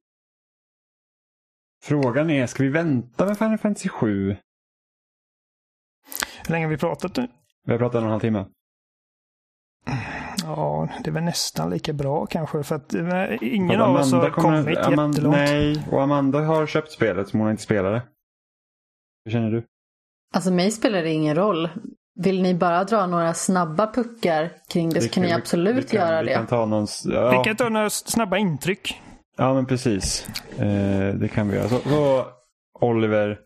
[1.83, 4.29] Frågan är, ska vi vänta med Final Fantasy 7?
[6.45, 7.27] Hur länge har vi pratat nu?
[7.65, 8.45] Vi har pratat en och en halv timme.
[10.43, 14.11] Ja, det är väl nästan lika bra kanske för att eh, ingen Och av oss
[14.11, 15.35] har kommer- kommit Aman- jättelångt.
[15.37, 18.01] Nej, och Amanda har köpt spelet som hon inte spelade.
[19.25, 19.63] Hur känner du?
[20.33, 21.69] Alltså mig spelar det ingen roll.
[22.19, 26.07] Vill ni bara dra några snabba puckar kring det så kan ni absolut vi kan,
[26.07, 26.33] göra vi det.
[26.33, 26.83] kan ta någon...
[26.83, 29.01] s- Vi Ja, kan ta några snabba intryck.
[29.37, 30.27] ja men precis.
[30.59, 31.67] Eh, det kan vi göra.
[31.69, 32.25] Så, så
[32.81, 33.39] Oliver,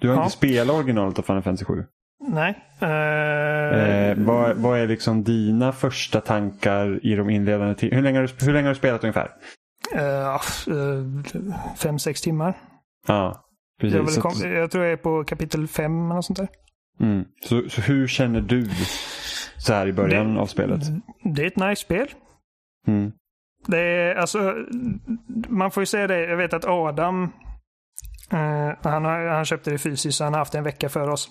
[0.00, 0.22] du har Ja.
[0.24, 1.84] inte spelat originalet av Final Fantasy 7.
[2.28, 2.58] Nej.
[2.80, 2.88] Eh,
[3.70, 8.26] Eh, vad, vad är liksom dina första tankar i de inledande ti- hur, länge har
[8.38, 9.30] du, hur länge har du spelat ungefär?
[9.94, 12.58] eh, ja, eh, fem, sex timmar.
[13.06, 13.44] Ja,
[13.80, 14.16] precis.
[14.16, 16.48] Jag, kom, jag tror jag är på kapitel fem eller något sånt där.
[17.00, 17.24] Mm.
[17.42, 18.70] så, så hur känner du
[19.58, 20.80] så här i början av spelet?
[21.24, 22.08] Det är ett nice spel.
[22.86, 23.12] Mm.
[23.66, 24.54] Det är alltså,
[25.48, 26.20] man får ju säga det.
[26.20, 27.32] Jag vet att Adam,
[28.30, 31.28] eh, han, han köpte det fysiskt så han har haft det en vecka för oss.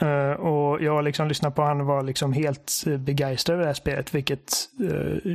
[0.00, 3.74] Eh, och jag liksom lyssnat på han och var liksom helt begeistrad över det här
[3.74, 4.52] spelet, vilket
[4.90, 5.32] eh,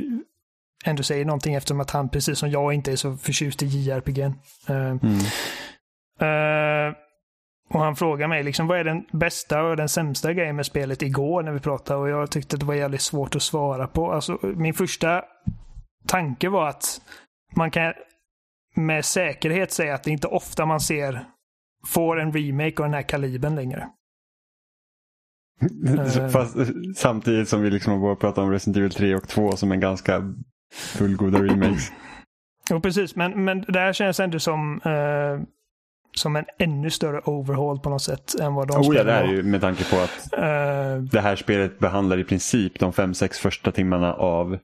[0.84, 4.18] ändå säger någonting eftersom att han precis som jag inte är så förtjust i JRPG.
[4.70, 4.96] Uh,
[6.20, 6.94] Mm.
[7.68, 11.02] Och han frågade mig liksom, vad är den bästa och den sämsta grejen med spelet
[11.02, 14.12] igår när vi pratade och jag tyckte att det var jävligt svårt att svara på.
[14.12, 15.24] Alltså, min första
[16.06, 17.00] tanke var att
[17.56, 17.92] man kan
[18.74, 21.24] med säkerhet säga att det inte ofta man ser
[21.86, 23.88] får en remake av den här kalibern längre.
[25.88, 26.28] Eh.
[26.28, 26.56] Fast,
[26.96, 29.80] samtidigt som vi liksom har börjat prata om Resident Evil 3 och 2 som en
[29.80, 30.34] ganska
[30.74, 31.92] fullgoda remakes.
[32.70, 33.16] Jo, precis.
[33.16, 35.48] Men, men det här känns ändå som, eh,
[36.18, 39.24] som en ännu större overhaul på något sätt än vad de Oh ja, det är
[39.24, 43.38] ju med tanke på att Eh, det här spelet behandlar i princip de fem sex
[43.38, 44.58] första timmarna av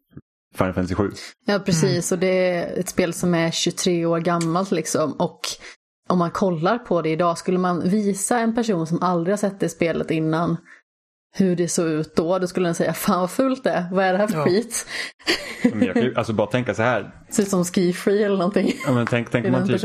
[0.55, 1.11] Final Fantasy 7.
[1.47, 2.13] Ja, precis.
[2.13, 5.13] Och det är ett spel som är 23 år gammalt liksom.
[5.13, 5.41] Och
[6.09, 9.61] om man kollar på det idag, skulle man visa en person som aldrig har sett
[9.61, 10.57] det spelet innan
[11.36, 14.05] hur det såg ut då, då skulle den säga fan vad fult det är, vad
[14.05, 14.44] är det här för Ja.
[14.44, 14.86] skit?
[15.73, 17.11] Men jag kan ju alltså bara tänka så här.
[17.31, 18.73] Ser ut som ski free eller någonting.
[18.86, 19.81] Ja, men tänk, tänk, om man typ,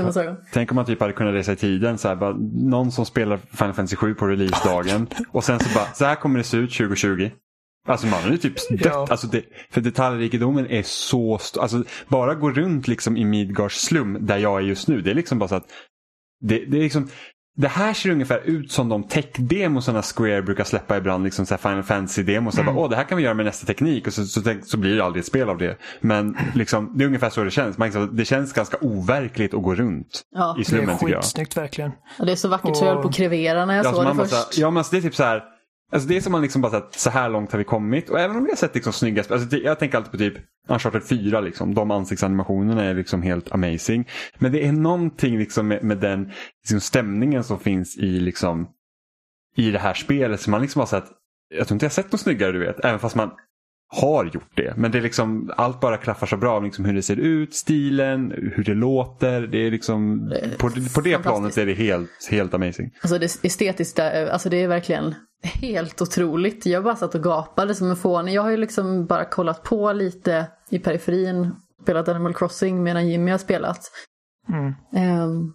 [0.53, 1.97] tänk om man typ hade kunnat resa i tiden.
[1.97, 5.07] Så här, bara, någon som spelar Final Fantasy 7 på releasedagen.
[5.31, 7.29] och sen så bara, så här kommer det se ut 2020.
[7.87, 8.81] Alltså man har ju typ dött.
[8.85, 9.07] Ja.
[9.09, 11.61] Alltså det, för detaljrikedomen är så stor.
[11.61, 15.01] Alltså bara gå runt liksom i Midgars slum där jag är just nu.
[15.01, 15.65] Det är liksom bara så att
[16.41, 17.07] det, det är liksom
[17.57, 21.23] det här ser ungefär ut som de tech-demosarna Square brukar släppa ibland.
[21.23, 22.59] Liksom så här Final Fantasy-demos.
[22.59, 22.77] Mm.
[22.77, 25.03] Åh, det här kan vi göra med nästa teknik och så, så, så blir det
[25.05, 25.77] aldrig ett spel av det.
[26.01, 27.77] Men liksom, det är ungefär så det känns.
[27.77, 30.53] Man, liksom, det känns ganska overkligt att gå runt Ja.
[30.55, 31.21] i Det är slummen tycker jag.
[31.23, 31.91] skitsnyggt verkligen.
[32.19, 33.95] Och det är så vackert så jag höll på att krevera när jag Ja, så
[33.95, 34.57] såg det bara så först.
[34.57, 35.43] ja men alltså, det är typ så här.
[35.91, 38.09] Alltså det är som man liksom bara så att så här långt har vi kommit.
[38.09, 39.37] Och även om vi har sett liksom snygga spel.
[39.37, 40.33] Alltså jag tänker alltid på typ
[40.67, 41.75] Uncharted 4 liksom.
[41.75, 44.07] De ansiktsanimationerna är liksom helt amazing.
[44.37, 46.31] Men det är någonting liksom med, med den
[46.63, 48.67] liksom stämningen som finns i liksom
[49.55, 50.41] i det här spelet.
[50.41, 51.05] Så man liksom har sett,
[51.55, 52.85] jag tror inte jag har sett något snyggare du vet.
[52.85, 53.31] Även fast man
[53.91, 54.73] har gjort det.
[54.77, 56.59] Men det är liksom, allt bara klaffar så bra.
[56.59, 59.41] Liksom hur det ser ut, stilen, hur det låter.
[59.41, 62.91] Det är liksom, är på, på det planet är det helt, helt amazing.
[63.01, 66.65] Alltså det estetiska, alltså det är verkligen helt otroligt.
[66.65, 68.33] Jag bara satt och gapade som en fånig.
[68.33, 73.31] Jag har ju liksom bara kollat på lite i periferin, spelat Animal Crossing medan Jimmy
[73.31, 73.91] har spelat.
[74.49, 74.73] Mm.
[74.93, 75.53] Ehm,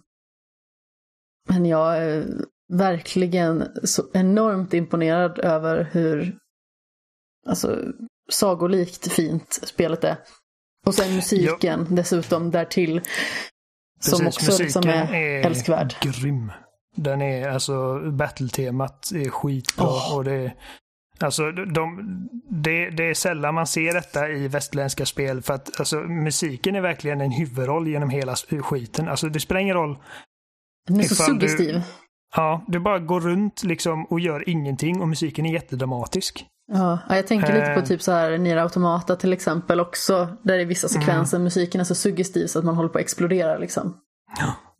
[1.49, 2.25] men jag är
[2.73, 6.37] verkligen så enormt imponerad över hur
[7.47, 7.83] alltså,
[8.31, 10.17] sagolikt fint spelet är.
[10.85, 13.01] Och sen musiken dessutom därtill.
[13.99, 15.95] Som Precis, också liksom musiken är, älskvärd.
[16.01, 16.51] grym.
[16.95, 19.85] Den är, alltså, battle-temat är skitbra.
[19.87, 20.15] Åh.
[20.17, 20.51] Och det,
[21.19, 21.97] alltså, de,
[22.49, 25.41] det, det är sällan man ser detta i västerländska spel.
[25.41, 29.07] För att alltså, musiken är verkligen en huvudroll genom hela skiten.
[29.07, 29.97] Alltså, det spelar ingen roll.
[30.87, 31.81] Den är så Ifall du- suggestiv.
[32.35, 36.45] Ja, du bara går runt liksom och gör ingenting och musiken är jättedramatisk.
[36.71, 37.85] Ja, ja, jag tänker lite på Eh.
[37.85, 40.27] typ så här Nier Automata till exempel också.
[40.43, 43.57] Där i vissa sekvenser musiken är så suggestiv så att man håller på att explodera
[43.57, 43.97] liksom.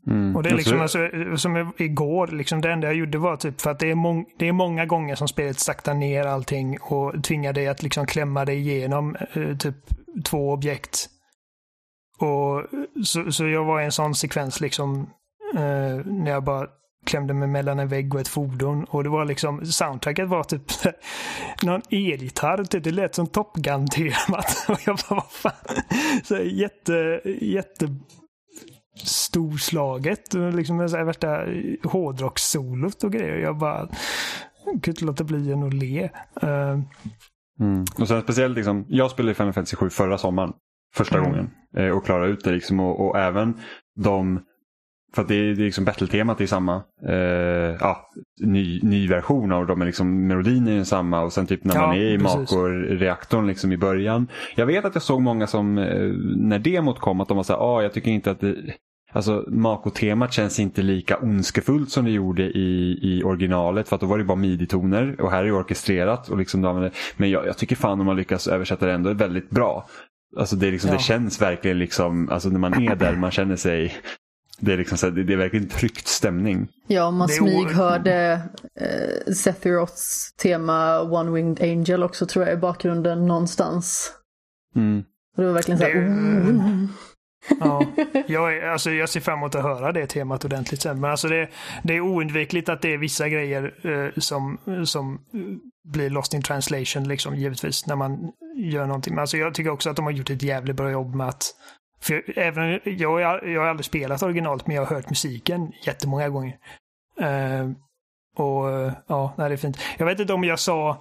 [0.08, 0.36] Mm.
[0.36, 3.72] Och det är liksom, Alltså, som igår, liksom det enda jag gjorde var typ för
[3.72, 7.54] att det är, mång, det är många gånger som spelet saktar ner allting och tvingar
[7.54, 9.76] dig att liksom klämma dig igenom eh, typ
[10.26, 11.10] två objekt.
[12.20, 12.64] Och
[13.06, 15.10] så, så jag var i en sån sekvens liksom
[15.56, 16.68] eh, när jag bara
[17.06, 20.62] klämde mig mellan en vägg och ett fordon och det var liksom soundtracket var typ
[21.62, 22.84] någon elgitarr, typ.
[22.84, 24.66] det lät som Top Gun-temat.
[24.70, 25.84] Och jag bara, vad fan.
[26.24, 27.90] Så jätte, jätte
[28.96, 30.34] storslaget.
[30.34, 31.46] och Liksom med så här värsta
[31.90, 33.38] hårdrockssolot och grejer.
[33.38, 33.88] Jag bara
[34.66, 36.10] kunde inte låta bli än att le.
[36.42, 36.80] Eh,
[37.60, 37.86] Mm.
[38.00, 40.54] Och sen speciellt, liksom, jag spelade Final Fantasy 7 förra sommaren.
[40.96, 41.30] Första Mm.
[41.32, 41.50] gången.
[41.78, 42.52] Eh, och klarade ut det.
[42.52, 43.54] Liksom, och, och även
[44.00, 44.40] de,
[45.16, 46.84] för att det är, det är liksom battle-temat är samma.
[47.08, 47.16] Eh,
[47.80, 48.10] ja,
[48.42, 49.82] ny, ny version av dem.
[49.82, 51.22] är Liksom, melodin är densamma.
[51.22, 52.36] Och sen typ när Ja, man är i precis.
[52.36, 54.28] Makor-reaktorn liksom, i början.
[54.56, 57.54] Jag vet att jag såg många som, eh, när demot kom, att de var så
[57.54, 58.56] här, ah, jag tycker inte att det,
[59.12, 63.90] Alltså Mako-temat känns inte lika ondskefullt som det gjorde i, i originalet.
[63.90, 66.30] För att då var det bara midi-toner och här är det orkestrerat.
[66.30, 69.50] Och liksom, de men jag, jag tycker fan de har lyckats översätta det ändå väldigt
[69.50, 69.86] bra.
[70.38, 70.96] Alltså det, liksom, Ja.
[70.98, 73.94] det känns verkligen liksom, alltså när man är där, man känner sig
[74.60, 76.68] det är, liksom så här, det, det är verkligen tryckt stämning.
[76.88, 78.42] Ja, om man smyghörde
[78.82, 84.12] eh, Sephiroths tema One Winged Angel också tror jag i bakgrunden någonstans.
[84.76, 85.04] Mm.
[85.38, 86.86] Och det var verkligen så här, Det- oh.
[87.60, 87.86] ja.
[88.28, 91.02] jag, är, alltså, jag ser fram emot att höra det temat ordentligt sen.
[91.02, 91.50] Men alltså det,
[91.84, 95.20] det är oundvikligt att det är vissa grejer eh, som, som
[95.88, 99.14] blir lost in translation, liksom, givetvis, när man gör någonting.
[99.16, 101.52] Men alltså, jag tycker också att de har gjort ett jävligt bra jobb med att
[102.02, 106.30] för även, jag, har- jag har aldrig spelat originalet, men jag har hört musiken jättemånga
[106.30, 106.58] gånger.
[107.22, 107.70] Eh,
[108.38, 108.66] och
[109.08, 109.78] ja, det är fint.
[109.98, 110.98] Jag vet inte om jag sa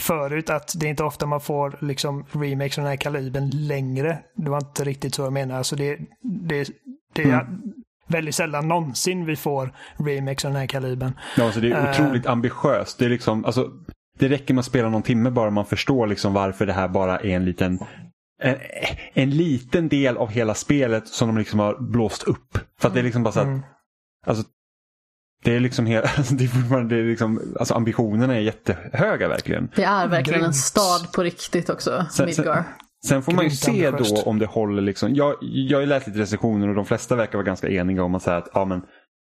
[0.00, 4.18] förut att det är inte ofta man får liksom remakes av den här kalibern längre.
[4.34, 5.56] Det var inte riktigt så jag menar.
[5.58, 6.68] Alltså det, det,
[7.12, 7.46] det är
[8.08, 11.12] väldigt sällan någonsin vi får remakes av den här kalibern.
[11.36, 11.90] Ja, alltså det är Eh.
[11.90, 12.98] otroligt ambitiöst.
[12.98, 13.70] Det, är liksom, alltså,
[14.18, 17.18] det räcker med att spela någon timme bara man förstår liksom varför det här bara
[17.20, 17.78] är en liten
[18.42, 18.56] en,
[19.14, 22.58] en liten del av hela spelet som de liksom har blåst upp.
[22.80, 23.62] För att det är liksom bara så att Mm.
[24.26, 24.44] Alltså,
[25.44, 29.70] det är liksom helt, alltså, det är det är liksom, alltså ambitionerna är jättehöga verkligen.
[29.76, 32.64] Det är verkligen en stad på riktigt också, Sen- Midgar.
[33.06, 34.82] Sen får man ju Grymt se då om det håller.
[34.82, 35.14] Liksom.
[35.14, 38.14] Jag, jag har ju läst lite recensioner och de flesta verkar vara ganska eniga om
[38.14, 38.82] att säga att ja, men,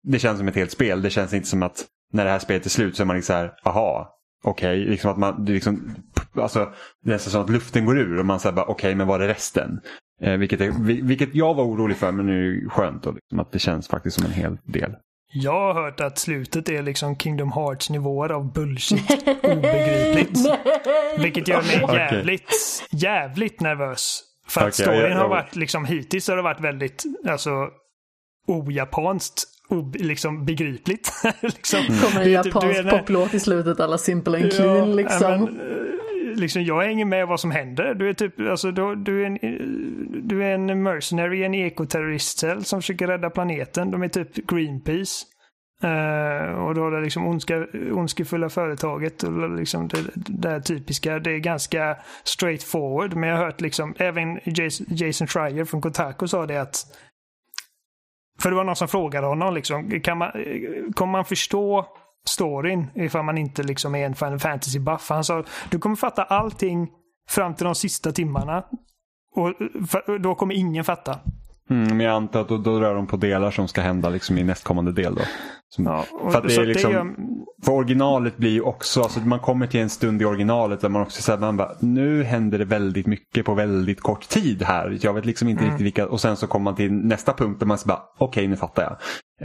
[0.02, 1.02] det känns som ett helt spel.
[1.02, 3.32] Det känns inte som att när det här spelet är slut så är man liksom
[3.32, 4.78] så här, aha, okej.
[4.78, 5.94] Liksom att man, det liksom,
[6.34, 6.72] alltså,
[7.04, 9.20] det är nästan som att luften går ur och man säger bara okej, men var
[9.20, 9.80] är resten?
[10.22, 10.70] Eh, vilket, är,
[11.02, 13.58] vilket jag var orolig för men nu är det ju skönt då, liksom, att det
[13.58, 14.94] känns faktiskt som en hel del.
[15.32, 19.10] Jag har hört att slutet är liksom Kingdom Hearts nivåer av bullshit.
[19.42, 20.38] Obegripligt.
[21.18, 22.50] Vilket gör mig jävligt,
[22.90, 24.22] jävligt nervös.
[24.48, 27.68] För att okay, storyn jag, jag, har varit liksom hittills har det varit väldigt alltså
[28.46, 29.44] ojapanskt
[29.94, 31.12] liksom begripligt.
[31.40, 32.00] liksom, mm.
[32.00, 35.44] Kommer en japansk poplåt i slutet alla simple and clean ja, liksom.
[35.44, 36.62] Men, eh, liksom.
[36.62, 37.94] Jag hänger med vad som händer.
[37.94, 39.38] Du är typ, alltså, du, du, är, en,
[40.28, 43.90] du är en mercenary, en ekoterroristcell som försöker rädda planeten.
[43.90, 45.26] De är typ Greenpeace.
[45.84, 51.18] Uh, och då har det liksom ondska, ondskefulla företaget och liksom det, det där typiska.
[51.18, 53.14] Det är ganska straight forward.
[53.14, 56.86] Men jag har hört liksom, även Jason, Jason Schreier från Kotaku sa det att
[58.40, 60.30] för det var någon som frågade honom liksom, kan man,
[60.94, 61.86] kommer man förstå
[62.24, 65.08] storyn ifall man inte liksom är en Final Fantasy-buff?
[65.08, 66.88] Han sa, du kommer fatta allting
[67.28, 68.64] fram till de sista timmarna.
[69.34, 69.54] Och
[70.20, 71.18] då kommer ingen fatta.
[71.70, 74.38] Mm, men jag antar att då, då rör de på delar som ska hända liksom
[74.38, 75.14] i nästkommande del.
[75.14, 75.22] Då.
[75.68, 79.38] Som, ja, för, att det är liksom, det för originalet blir ju också, alltså man
[79.38, 82.64] kommer till en stund i originalet där man också säger man bara, nu händer det
[82.64, 84.98] väldigt mycket på väldigt kort tid här.
[85.00, 85.70] Jag vet liksom inte mm.
[85.70, 88.26] riktigt vilka, och sen så kommer man till nästa punkt där man säger bara, okej
[88.26, 88.92] okay, nu fattar jag.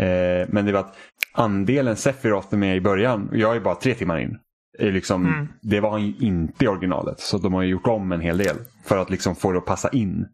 [0.04, 0.96] Eh, men det var att
[1.34, 4.38] andelen Sephiroth är med i början, och jag är bara tre timmar in.
[4.80, 5.48] Är liksom, mm.
[5.62, 8.56] Det var han ju inte i originalet, så de har gjort om en hel del
[8.86, 10.26] för att liksom få det att passa in.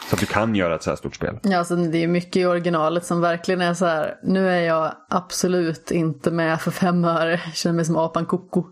[0.00, 1.38] Så att du kan göra ett så här stort spel.
[1.42, 4.18] Ja, alltså det är mycket i originalet som verkligen är så här.
[4.22, 7.40] Nu är jag absolut inte med för fem öre.
[7.54, 8.64] Känner mig som apan koko.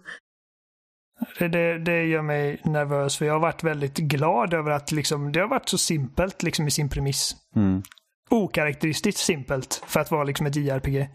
[1.39, 5.33] Det, det, det, gör mig nervös för jag har varit väldigt glad över att liksom,
[5.33, 7.37] det har varit så simpelt liksom, i sin premiss.
[7.57, 7.83] Mm.
[8.31, 11.09] Okaraktäristiskt simpelt för att vara liksom ett JRPG.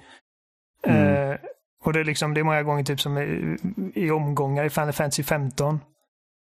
[0.88, 1.31] Mm.
[1.31, 1.38] Eh,
[1.84, 3.57] och det är, liksom, det är många gånger typ som i,
[3.95, 5.80] i omgångar i Final Fantasy 15.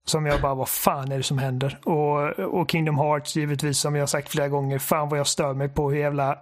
[0.06, 1.78] Som jag bara, vad fan är det som händer?
[1.84, 5.68] Och, och Kingdom Hearts givetvis, som jag sagt flera gånger, fan vad jag stör mig
[5.68, 6.38] på hur jävla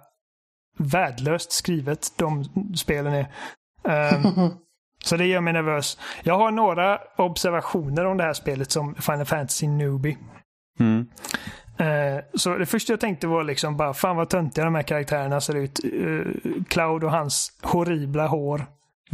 [0.77, 2.45] värdelöst skrivet de
[2.75, 3.27] spelen är.
[4.15, 4.49] Um,
[5.03, 5.97] så det gör mig nervös.
[6.23, 10.17] Jag har några observationer om det här spelet som Final Fantasy Newbie.
[10.79, 11.07] Mm.
[11.81, 15.41] Uh, så det första jag tänkte var liksom bara, fan vad töntiga de här karaktärerna
[15.41, 15.79] ser ut.
[15.85, 16.33] Uh,
[16.67, 18.65] Cloud och hans horribla hår.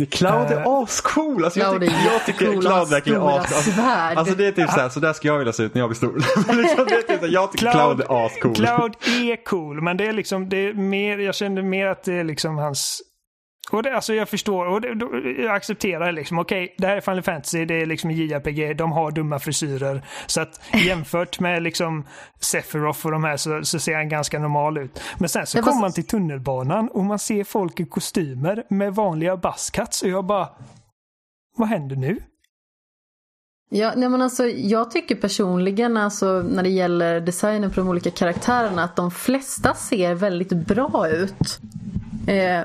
[0.05, 1.45] Cloud är uh, ascool!
[1.45, 3.83] Alltså jag, tycker, jag tycker Cloud verkligen är ascool.
[4.17, 5.97] Alltså, det är typ såhär, så där ska jag vilja se ut när jag blir
[5.97, 6.15] stor.
[6.61, 8.55] liksom, det är typ så jag tycker Cloud, Cloud är ascool.
[8.55, 12.13] Cloud är cool, men det är liksom, det är mer, jag kände mer att det
[12.13, 13.01] är liksom hans
[13.73, 14.87] och det, alltså jag förstår och det,
[15.41, 16.39] jag accepterar liksom.
[16.39, 20.01] Okej, okay, det här är Final Fantasy, det är liksom JRPG, de har dumma frisyrer.
[20.27, 22.07] Så att jämfört med liksom
[22.39, 25.01] Sephiroth och de här så, så ser han ganska normal ut.
[25.17, 25.81] Men sen så kommer var...
[25.81, 30.49] man till tunnelbanan och man ser folk i kostymer med vanliga buzzcuts och jag bara,
[31.57, 32.19] vad händer nu?
[33.71, 38.11] Ja, nej men alltså, jag tycker personligen alltså, när det gäller designen på de olika
[38.11, 41.59] karaktärerna att de flesta ser väldigt bra ut.
[42.27, 42.61] Eh,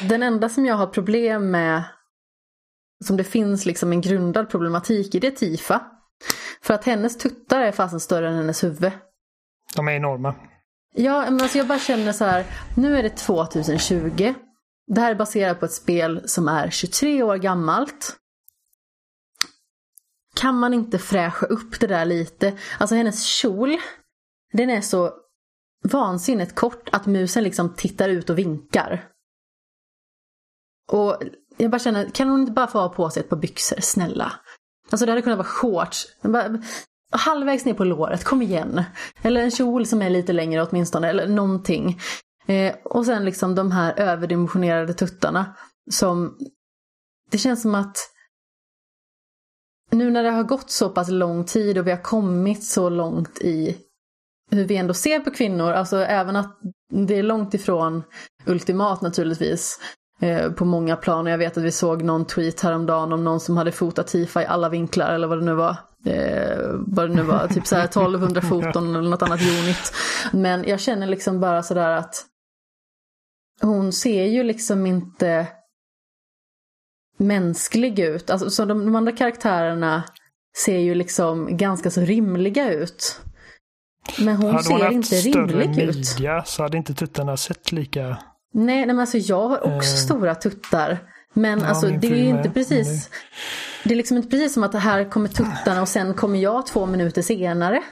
[0.00, 1.84] den enda som jag har problem med,
[3.04, 5.80] som det finns liksom en grundad problematik i, det är Tifa.
[6.62, 8.92] För att hennes tuttar är fasen större än hennes huvud.
[9.76, 10.34] De är enorma.
[10.94, 12.44] Ja, men alltså jag bara känner så här,
[12.76, 14.34] nu är det 2020.
[14.86, 18.16] Det här är baserat på ett spel som är 23 år gammalt.
[20.34, 22.58] Kan man inte fräscha upp det där lite?
[22.78, 23.76] Alltså hennes kjol,
[24.52, 25.12] den är så
[25.84, 29.08] vansinnigt kort att musen liksom tittar ut och vinkar.
[30.92, 31.22] Och
[31.56, 34.32] jag bara känner, kan hon inte bara få ha på sig ett par byxor, snälla?
[34.90, 36.06] Alltså det hade kunnat vara shorts.
[36.22, 36.62] Bara,
[37.12, 38.84] halvvägs ner på låret, kom igen.
[39.22, 42.00] Eller en kjol som är lite längre åtminstone, eller någonting.
[42.46, 45.56] Eh, och sen liksom de här överdimensionerade tuttarna.
[45.90, 46.38] Som,
[47.30, 47.96] det känns som att
[49.90, 53.38] nu när det har gått så pass lång tid och vi har kommit så långt
[53.38, 53.78] i
[54.50, 56.60] hur vi ändå ser på kvinnor, alltså även att
[56.92, 58.02] det är långt ifrån
[58.46, 59.80] ultimat naturligtvis.
[60.22, 61.26] Eh, på många plan.
[61.26, 64.46] Jag vet att vi såg någon tweet häromdagen om någon som hade fotat Tifa i
[64.46, 65.76] alla vinklar eller vad det nu var.
[66.06, 69.92] Eh, vad det nu var, typ så här 1200 foton eller något annat unit.
[70.32, 72.26] Men jag känner liksom bara sådär att
[73.60, 75.46] hon ser ju liksom inte
[77.18, 78.30] mänsklig ut.
[78.30, 80.02] Alltså, så de, de andra karaktärerna
[80.56, 83.20] ser ju liksom ganska så rimliga ut.
[84.18, 85.96] Men hon hade ser hon inte rimlig ut.
[85.96, 88.18] Midja, så hade inte tuttarna sett lika
[88.52, 90.98] Nej, nej men alltså jag har också uh, stora tuttar.
[91.32, 93.10] Men ja, alltså det är ju inte precis.
[93.84, 96.66] Det är liksom inte precis som att det här kommer tuttarna och sen kommer jag
[96.66, 97.82] två minuter senare.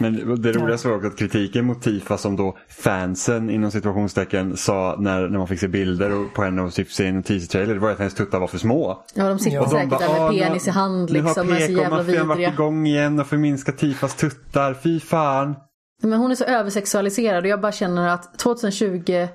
[0.00, 4.96] Men det roligaste var också att kritiken mot Tifa som då fansen inom situationstecken sa
[4.98, 7.90] när, när man fick se bilder på henne och typ se en teaser-trailer det var
[7.90, 9.04] att hennes tuttar var för små.
[9.14, 9.70] Ja de sitter ja.
[9.70, 11.46] säkert de där med penis i hand liksom.
[11.46, 15.54] Nu har PK-maffian varit igång igen och förminskat Tifas tuttar, fy fan.
[16.02, 19.28] Men hon är så översexualiserad och jag bara känner att 2020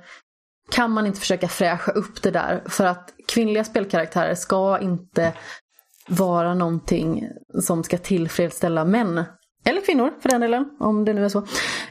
[0.72, 2.64] kan man inte försöka fräscha upp det där?
[2.66, 5.34] För att kvinnliga spelkaraktärer ska inte
[6.08, 7.28] vara någonting
[7.62, 9.24] som ska tillfredsställa män.
[9.66, 11.40] Eller kvinnor för den delen, om det nu är så.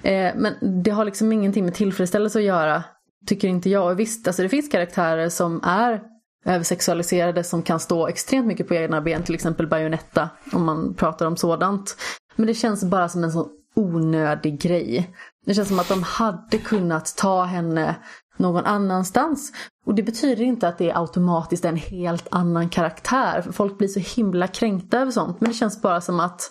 [0.03, 2.85] Eh, men det har liksom ingenting med tillfredsställelse att göra,
[3.27, 3.93] tycker inte jag.
[3.93, 6.03] Och visst, alltså det finns karaktärer som är
[6.45, 11.27] översexualiserade som kan stå extremt mycket på egna ben, till exempel Bayonetta, om man pratar
[11.27, 11.97] om sådant.
[12.37, 15.15] Men det känns bara som en sån onödig grej.
[15.47, 17.97] Det känns som att de hade kunnat ta henne
[18.37, 19.53] någon annanstans.
[19.87, 23.43] Och det betyder inte att det är automatiskt en helt annan karaktär.
[23.43, 25.41] För folk blir så himla kränkta över sånt.
[25.41, 26.51] Men det känns bara som att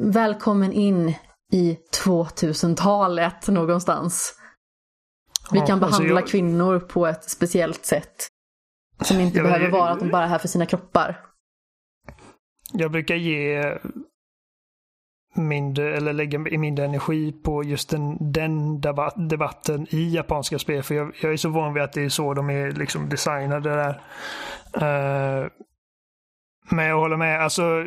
[0.00, 1.14] Välkommen in
[1.52, 4.40] i 2000-talet någonstans.
[5.52, 6.28] Vi kan ja, alltså behandla jag...
[6.28, 8.28] kvinnor på ett speciellt sätt.
[9.04, 11.20] Som inte jag behöver vara att de bara är här för sina kroppar.
[12.72, 13.78] Jag brukar ge
[15.36, 18.80] mindre, eller lägga mindre energi på just den, den
[19.16, 20.82] debatten i japanska spel.
[20.82, 23.70] För jag, jag, är så van vid att det är så de är liksom designade
[23.70, 24.00] där.
[24.76, 25.48] Uh,
[26.70, 27.42] men jag håller med.
[27.42, 27.84] Alltså,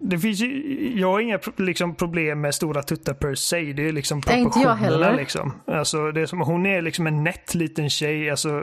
[0.00, 3.72] det finns ju, jag har inga liksom, problem med stora tuttar per se.
[3.72, 4.74] Det är liksom proportionerna.
[4.74, 5.16] Heller.
[5.16, 5.52] Liksom.
[5.66, 8.30] Alltså, det är som, hon är liksom en nätt liten tjej.
[8.30, 8.62] Alltså,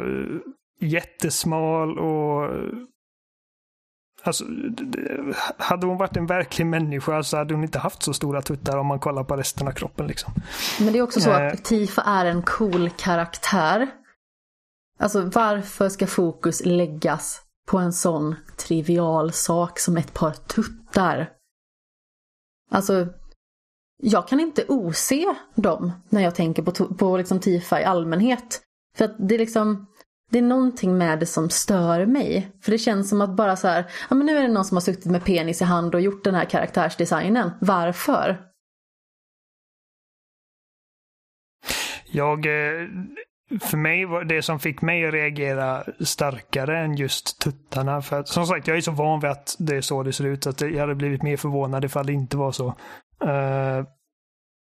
[0.80, 2.50] jättesmal och
[4.26, 4.46] Alltså,
[5.58, 8.88] hade hon varit en verklig människa så hade hon inte haft så stora tuttar om
[8.88, 10.08] man kollar på resten av kroppen.
[10.08, 10.34] Liksom.
[10.80, 11.60] Men det är också så att eh.
[11.60, 13.92] Tifa är en cool karaktär.
[15.00, 21.30] Alltså varför ska fokus läggas på en sån trivial sak som ett par tuttar?
[22.72, 23.08] Alltså,
[24.04, 28.62] jag kan inte ose dem när jag tänker på, på liksom Tifa i allmänhet.
[28.98, 29.88] För att det är liksom,
[30.34, 32.52] det är någonting med det som stör mig.
[32.62, 34.78] För det känns som att bara så här, ja men nu är det någon som
[34.78, 37.52] har suttit med penis i hand och gjort den här karaktärsdesignen.
[37.62, 38.38] Varför?
[42.12, 42.88] Jag, eh,
[43.62, 48.02] för mig var det som fick mig att reagera starkare än just tuttarna.
[48.02, 50.26] För att, som sagt, jag är så van vid att det är så det ser
[50.26, 50.48] ut.
[50.48, 52.68] Att jag hade blivit mer förvånad ifall det inte var så.
[53.24, 53.86] Uh,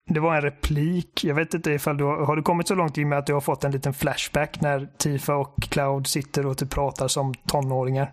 [0.09, 1.25] det var en replik.
[1.25, 3.33] Jag vet inte ifall du har, har du kommit så långt i med att du
[3.33, 8.13] har fått en liten flashback när Tifa och Cloud sitter och typ pratar som tonåringar?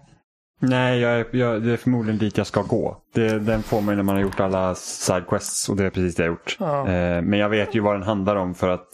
[0.59, 2.97] Nej, jag, jag, det är förmodligen dit jag ska gå.
[3.13, 6.23] Det, den får man när man har gjort alla sidequests och det är precis det
[6.23, 6.57] jag gjort.
[6.59, 6.87] Ja.
[6.87, 8.87] Eh, men jag vet ju vad den handlar om för att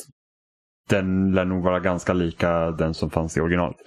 [0.89, 3.77] den lär nog vara ganska lika den som fanns i originalet.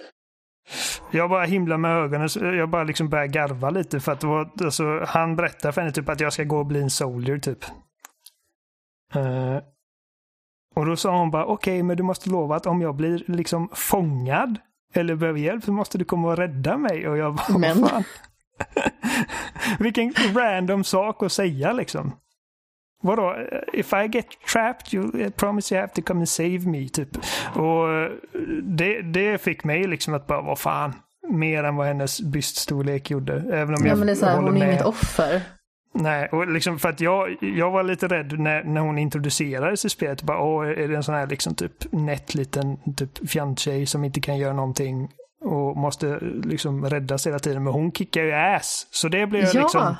[1.11, 2.29] Jag bara himlar med ögonen.
[2.57, 5.93] Jag bara liksom börjar garva lite för att det var, alltså, han berättar för henne
[5.93, 7.65] typ att jag ska gå och bli en soldier typ.
[9.15, 9.59] Uh,
[10.75, 13.23] och då sa hon bara okej, okay, men du måste lova att om jag blir
[13.27, 14.59] liksom fångad
[14.93, 17.07] eller behöver hjälp så måste du komma och rädda mig.
[17.07, 17.75] Och jag bara, men.
[17.75, 18.03] fan.
[19.79, 22.15] Vilken random sak att säga liksom.
[23.01, 23.35] Vadå?
[23.73, 26.89] If I get trapped you promise you have to come and save me.
[26.89, 27.17] Typ.
[27.55, 27.87] Och
[28.63, 30.93] det, det fick mig liksom att bara, vad fan.
[31.29, 33.33] Mer än vad hennes byststorlek gjorde.
[33.33, 35.41] Även om ja, jag men det är så här, hon är inget offer.
[35.97, 39.89] Nej, och liksom för att jag, jag var lite rädd när, när hon introducerades i
[39.89, 40.23] spelet.
[40.23, 44.19] Bara, Åh, är det en sån här liksom typ nätt liten typ fjanttjej som inte
[44.19, 45.09] kan göra någonting
[45.45, 47.63] och måste liksom räddas hela tiden.
[47.63, 48.87] Men hon kickar ju ass.
[48.91, 49.61] Så det blev jag, ja.
[49.61, 49.95] liksom,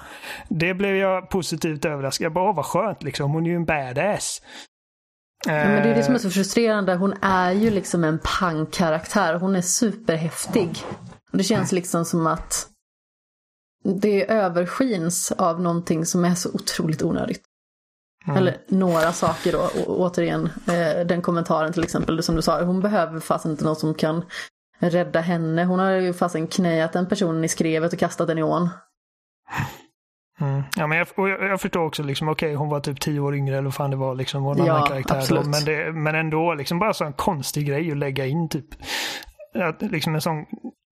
[0.49, 2.25] det blev jag positivt överraskad.
[2.25, 3.31] Jag bara, vad skönt liksom.
[3.31, 4.41] Hon är ju en badass.
[5.45, 6.95] Ja, men det är det som är så frustrerande.
[6.95, 9.33] Hon är ju liksom en pang-karaktär.
[9.33, 10.69] Hon är superhäftig.
[11.31, 12.67] Och det känns liksom som att
[13.85, 17.41] det överskins av någonting som är så otroligt onödigt.
[18.25, 18.37] Mm.
[18.37, 22.81] Eller några saker då, och, återigen eh, den kommentaren till exempel som du sa, hon
[22.81, 24.25] behöver fast inte någon som kan
[24.79, 25.65] rädda henne.
[25.65, 28.69] Hon har ju fasen knäat den personen i skrevet och kastat den i ån.
[30.39, 30.63] Mm.
[30.75, 33.35] Ja, men jag, jag, jag, förstår också, liksom, okej okay, hon var typ tio år
[33.35, 35.35] yngre eller vad fan det var, liksom, var en ja, annan karaktär.
[35.35, 38.65] Då, men, det, men ändå, liksom bara så en konstig grej att lägga in typ.
[39.53, 40.45] Att, liksom en sån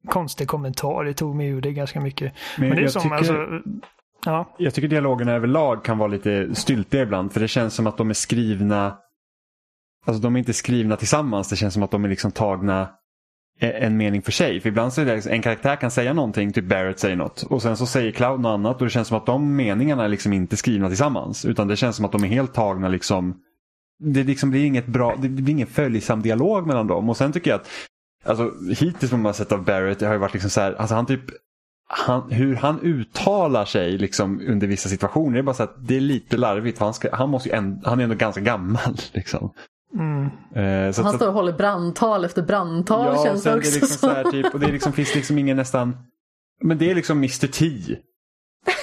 [0.07, 2.33] konstig kommentar, det tog mig ur det ganska mycket.
[2.57, 3.15] Men, men det är som, tycker...
[3.15, 3.35] alltså,
[4.25, 4.55] Ja.
[4.57, 7.33] Jag tycker dialogerna överlag kan vara lite styltiga ibland.
[7.33, 8.97] För det känns som att de är skrivna
[10.05, 11.49] Alltså de är inte skrivna tillsammans.
[11.49, 12.89] Det känns som att de är liksom tagna
[13.59, 14.59] en mening för sig.
[14.59, 17.43] För ibland så är det liksom, en karaktär kan säga någonting, typ Barrett säger något.
[17.43, 20.07] Och sen så säger Cloud något annat och det känns som att de meningarna är
[20.07, 21.45] liksom inte skrivna tillsammans.
[21.45, 23.35] Utan det känns som att de är helt tagna liksom.
[23.99, 27.09] Det liksom blir inget bra, det blir ingen följsam dialog mellan dem.
[27.09, 27.69] Och sen tycker jag att
[28.23, 30.73] Alltså hittills vad man har sett av Barrett det har ju varit liksom så här,
[30.73, 31.21] alltså han typ
[31.87, 35.33] han, hur han uttalar sig liksom under vissa situationer.
[35.33, 36.77] Det är bara så att det är lite larvigt.
[36.77, 38.97] För han, ska, han, måste ju en, han är ändå ganska gammal.
[39.13, 39.53] Liksom.
[39.93, 40.25] Mm.
[40.55, 44.09] Eh, så han står och håller brandtal efter brandtal ja, känns det också det liksom
[44.09, 45.97] så här, typ, Och det är liksom, finns liksom ingen nästan...
[46.61, 47.65] Men det är liksom Mr T.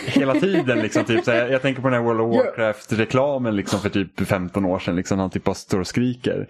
[0.07, 0.79] hela tiden.
[0.79, 4.21] Liksom, typ, så jag, jag tänker på den här World of Warcraft-reklamen liksom, för typ
[4.21, 4.97] 15 år sedan.
[4.97, 6.49] Liksom, han typ bara står och skriker.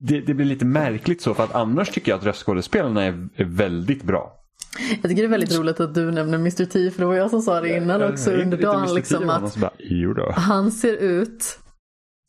[0.00, 3.44] Det, det, blir lite märkligt så för att annars tycker jag att röstskådespelarna är, är
[3.44, 4.34] väldigt bra.
[5.02, 7.30] Jag tycker det är väldigt roligt att du nämner Mr T för det var jag
[7.30, 8.94] som sa det innan också under dagen.
[8.94, 11.58] Liksom, att bara, han ser ut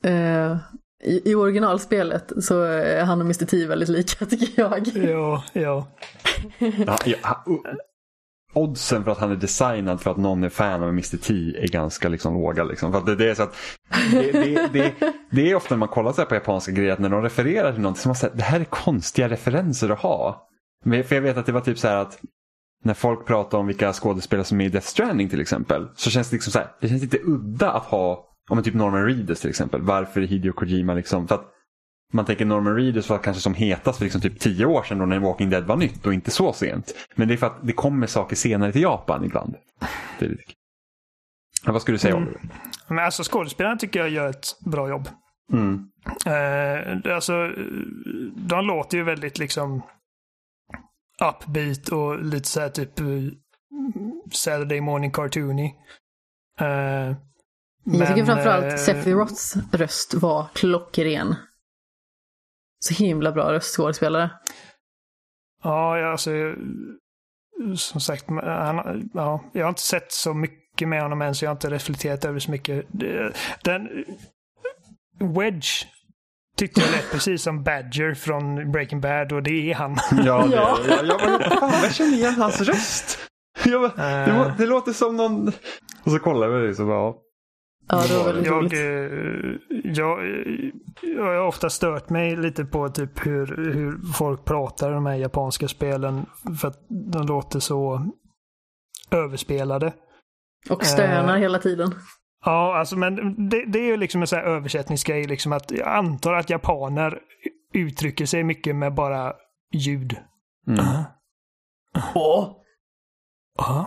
[0.05, 0.57] eh,
[1.03, 4.87] i, I originalspelet så är han och Mr T väldigt lika tycker jag.
[4.93, 5.87] Ja, ja.
[6.85, 7.45] ja, ja
[8.53, 11.67] oddsen för att han är designad för att någon är fan av Mr T är
[11.67, 12.63] ganska liksom låga.
[12.63, 12.91] Liksom.
[12.91, 13.55] För det, det, är så att,
[14.11, 14.93] det, det, det,
[15.31, 17.81] det är ofta när man kollar så på japanska grejer att när de refererar till
[17.81, 20.47] någonting så man säger det här är konstiga referenser att ha.
[20.83, 22.19] För jag vet att det var typ så här att
[22.83, 26.29] när folk pratar om vilka skådespelare som är i Death Stranding till exempel så känns
[26.29, 29.49] det liksom så här, det känns lite udda att ha om typ Norman Reedus till
[29.49, 29.81] exempel.
[29.81, 31.27] Varför är Hideo Kojima liksom?
[31.27, 31.45] För att
[32.13, 35.05] man tänker Norman Reedus var kanske som hetast för liksom typ tio år sedan då
[35.05, 36.93] när Walking Dead var nytt och inte så sent.
[37.15, 39.55] Men det är för att det kommer saker senare till Japan ibland.
[40.19, 40.37] Det är
[41.65, 42.27] ja, vad skulle du säga mm.
[42.27, 42.39] om det?
[42.87, 45.09] Men alltså skådespelarna tycker jag gör ett bra jobb.
[45.51, 45.89] Mm.
[46.25, 47.51] Eh, alltså,
[48.35, 49.81] de låter ju väldigt liksom
[51.21, 52.91] upbeat och lite så här typ
[54.31, 55.73] Saturday morning cartoony.
[56.59, 57.15] Eh,
[57.83, 61.35] jag tycker framförallt eh, Sephiroths röst var klockren.
[62.79, 64.29] Så himla bra röstskådespelare.
[65.63, 66.31] Ja, alltså
[67.75, 71.49] som sagt, han, ja, jag har inte sett så mycket med honom än så jag
[71.49, 72.85] har inte reflekterat över så mycket.
[73.63, 74.05] Den,
[75.19, 75.85] Wedge
[76.57, 79.97] tyckte jag lät precis som Badger från Breaking Bad och det är han.
[80.25, 80.77] Ja, det, ja.
[80.87, 83.19] jag, jag, jag, jag känner igen hans röst.
[83.65, 85.47] Jag, det, uh, det, låter som någon...
[86.03, 87.17] Och så kollar vi det så bara, ja.
[87.89, 88.73] Ja, det var väldigt jag, roligt.
[88.73, 90.19] Eh, jag,
[91.01, 95.15] jag har ofta stört mig lite på typ hur, hur folk pratar i de här
[95.15, 96.25] japanska spelen.
[96.61, 98.09] För att de låter så
[99.11, 99.93] överspelade.
[100.69, 101.95] Och stönar uh, hela tiden.
[102.45, 103.15] Ja, alltså men
[103.49, 105.23] det, det är ju liksom en sån här översättningsgrej.
[105.27, 107.19] Liksom att jag antar att japaner
[107.73, 109.33] uttrycker sig mycket med bara
[109.73, 110.17] ljud.
[110.67, 110.79] Mm.
[110.79, 111.05] Uh -huh.
[111.97, 112.55] Uh
[113.57, 113.85] -huh.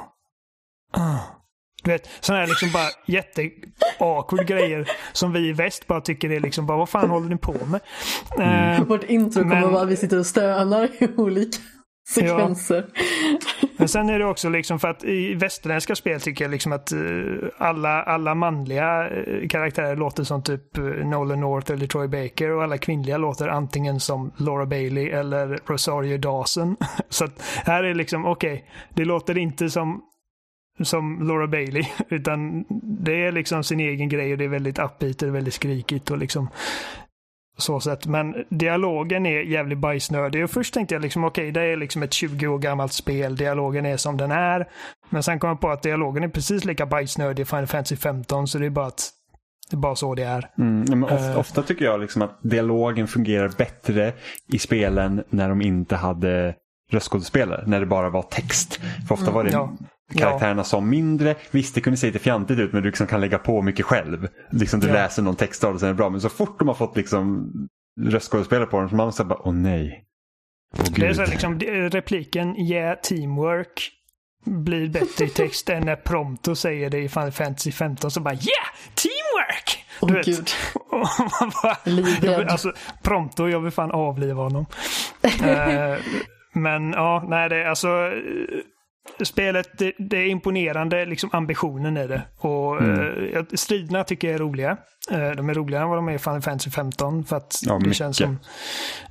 [0.97, 1.42] Uh.
[1.83, 3.51] Du vet, sådana här liksom bara jätte
[4.47, 7.55] grejer som vi i väst bara tycker är liksom bara, vad fan håller ni på
[7.67, 7.81] med?
[8.39, 8.81] Mm.
[8.81, 11.59] Uh, Vårt intro kommer vara att vi sitter och stönar i olika
[12.09, 12.87] sekvenser.
[12.95, 13.69] Ja.
[13.77, 16.93] Men sen är det också liksom för att i västerländska spel tycker jag liksom att
[16.93, 22.63] uh, alla, alla manliga uh, karaktärer låter som typ Nolan North eller Troy Baker och
[22.63, 26.77] alla kvinnliga låter antingen som Laura Bailey eller Rosario Dawson.
[27.09, 28.65] Så att här är liksom, okej, okay,
[28.95, 30.03] det låter inte som
[30.85, 31.85] som Laura Bailey.
[32.09, 36.11] Utan det är liksom sin egen grej och det är väldigt upbeat och väldigt skrikigt
[36.11, 36.49] och liksom
[37.57, 38.07] så sätt.
[38.07, 40.45] Men dialogen är jävligt bajsnödig.
[40.45, 43.37] Och först tänkte jag liksom okej, okay, det är liksom ett 20 år gammalt spel.
[43.37, 44.69] Dialogen är som den är.
[45.11, 48.49] Men sen kom jag på att dialogen är precis lika bajsnödig i Final Fantasy 15.
[48.49, 49.11] Så det är bara att
[49.71, 50.51] det är bara så det är.
[50.59, 54.13] Mm, ofta, uh, ofta, tycker jag liksom att dialogen fungerar bättre
[54.53, 56.55] i spelen när de inte hade
[56.91, 57.65] röstskådespelare.
[57.67, 58.81] När det bara var text.
[59.09, 59.73] För ofta var det ja
[60.19, 60.65] karaktärerna ja.
[60.65, 61.35] som mindre.
[61.51, 64.29] Visst, det kunde se lite fjantigt ut men du liksom kan lägga på mycket själv.
[64.51, 64.93] Liksom du ja.
[64.93, 66.11] läser någon text och sen är det bra.
[66.11, 67.51] Men så fort de har fått liksom
[68.01, 70.05] röstskådespelare på dem så man säger bara åh nej.
[70.79, 71.61] Åh, det är så liksom,
[71.91, 73.93] repliken yeah, teamwork
[74.45, 78.35] blir bättre i text än när Prompto säger det i Final Fantasy 15 så bara
[78.35, 79.85] yeah, teamwork!
[80.01, 80.27] Du oh, vet.
[80.27, 80.51] Gud.
[82.37, 82.73] bara, alltså,
[83.03, 84.67] Prompto, jag vill fan avliva honom.
[85.25, 85.97] uh,
[86.53, 87.89] men ja, nej det är alltså
[89.25, 92.23] spelet, det, det, är imponerande, liksom ambitionen i det.
[92.39, 93.35] Och mm.
[93.35, 94.77] eh, striderna tycker jag är roliga.
[95.11, 97.73] Eh, de är roligare än vad de är i Final Fantasy 15 för att ja,
[97.73, 97.97] det mycket.
[97.97, 98.39] känns som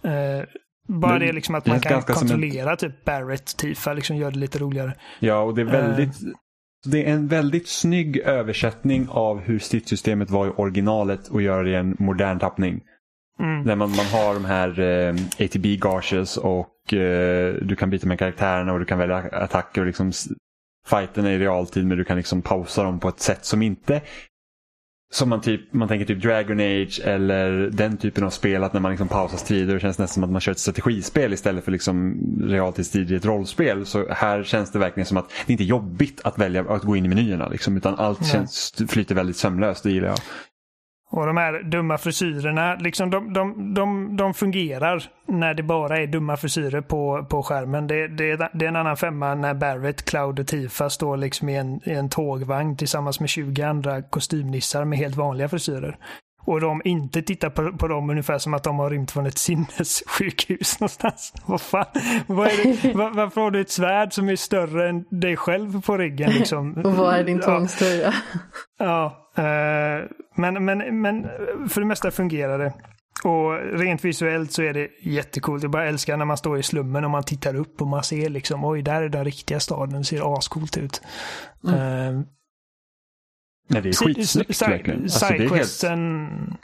[0.04, 0.44] eh,
[0.88, 2.78] bara det, det liksom att man kan kontrollera en...
[2.78, 4.94] typ Barrett, Tifa, liksom gör det lite roligare.
[5.20, 6.16] Ja, och det är väldigt
[6.86, 11.70] det är en väldigt snygg översättning av hur stridssystemet var i originalet och göra det
[11.70, 12.82] i en modern tappning.
[13.40, 13.66] Mm.
[13.66, 18.20] Där man, man har de här eh, ATB gages och eh, du kan byta med
[18.20, 20.12] karaktärerna och du kan välja attacker och liksom
[20.88, 24.02] fighten är i realtid men du kan liksom pausa dem på ett sätt som inte
[25.14, 28.82] som man, typ, man tänker typ Dragon Age eller den typen av spel att när
[28.82, 31.72] man liksom pausar strider och känns nästan som att man kör ett strategispel istället för
[31.72, 33.86] liksom realtidsstrider i ett rollspel.
[33.86, 36.96] Så här känns det verkligen som att det inte är jobbigt att välja att gå
[36.96, 40.18] in i menyerna liksom, utan allt känns, flyter väldigt sömlöst, det gillar jag.
[41.14, 46.08] Och de här dumma frisyrerna, liksom de, de, de, de fungerar när det bara är
[46.08, 47.88] dumma frisyrer på, på skärmen.
[47.88, 51.58] Det, det, det är en annan femma när Barrett, Cloud och Tifa står liksom i
[51.58, 55.98] en, i en tågvagn tillsammans med 20 andra kostymnissar med helt vanliga frisyrer.
[56.44, 59.38] Och de inte tittar på, på dem ungefär som att de har rymt från ett
[59.38, 61.34] sinnessjukhus någonstans.
[61.46, 61.86] Vad fan?
[62.28, 62.94] Vad är?
[62.98, 66.32] Var, varför har du ett svärd som är större än dig själv på ryggen?
[66.32, 66.74] Liksom?
[66.86, 68.14] Och vad är din tvångströja?
[68.80, 71.24] Ja, uh, men, men, men
[71.70, 72.74] för det mesta fungerar det.
[73.24, 75.64] Och rent visuellt så är det jättekult.
[75.64, 78.30] Jag bara älskar när man står i slummen och man tittar upp och man ser
[78.30, 80.00] liksom oj, där är den riktiga staden.
[80.00, 81.02] Det ser ascoolt ut.
[81.68, 82.16] Mm.
[82.16, 82.24] Uh,
[83.72, 85.02] Nej, det är skitsnyggt verkligen.
[85.02, 86.30] Alltså, Sidequesten...
[86.50, 86.62] Helt...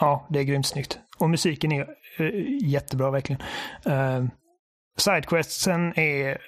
[0.00, 0.98] Ja, det är grymt snyggt.
[1.18, 1.88] Och musiken är
[2.20, 3.42] uh, jättebra verkligen.
[3.86, 4.24] Uh,
[4.98, 6.38] Sidequesten är,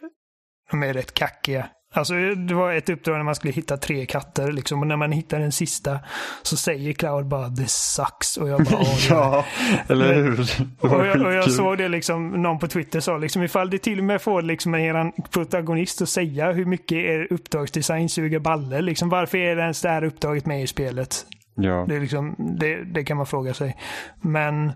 [0.71, 1.69] de är rätt kackiga.
[1.95, 4.81] Alltså det var ett uppdrag när man skulle hitta tre katter liksom.
[4.81, 5.99] Och när man hittar den sista
[6.43, 9.45] så säger Cloud bara “this sucks” och jag bara Ja,
[9.89, 10.41] eller hur?
[10.81, 13.99] Och jag, och jag, såg det liksom, någon på Twitter sa liksom ifall det till
[13.99, 19.09] och med får liksom en protagonist att säga hur mycket er uppdragsdesign suger balle liksom.
[19.09, 21.27] Varför är ens det här uppdraget med i spelet?
[21.55, 21.85] Ja.
[21.89, 23.77] Det, liksom, det, det kan man fråga sig.
[24.21, 24.67] Men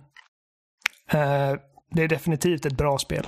[1.13, 1.55] eh,
[1.95, 3.27] det är definitivt ett bra spel.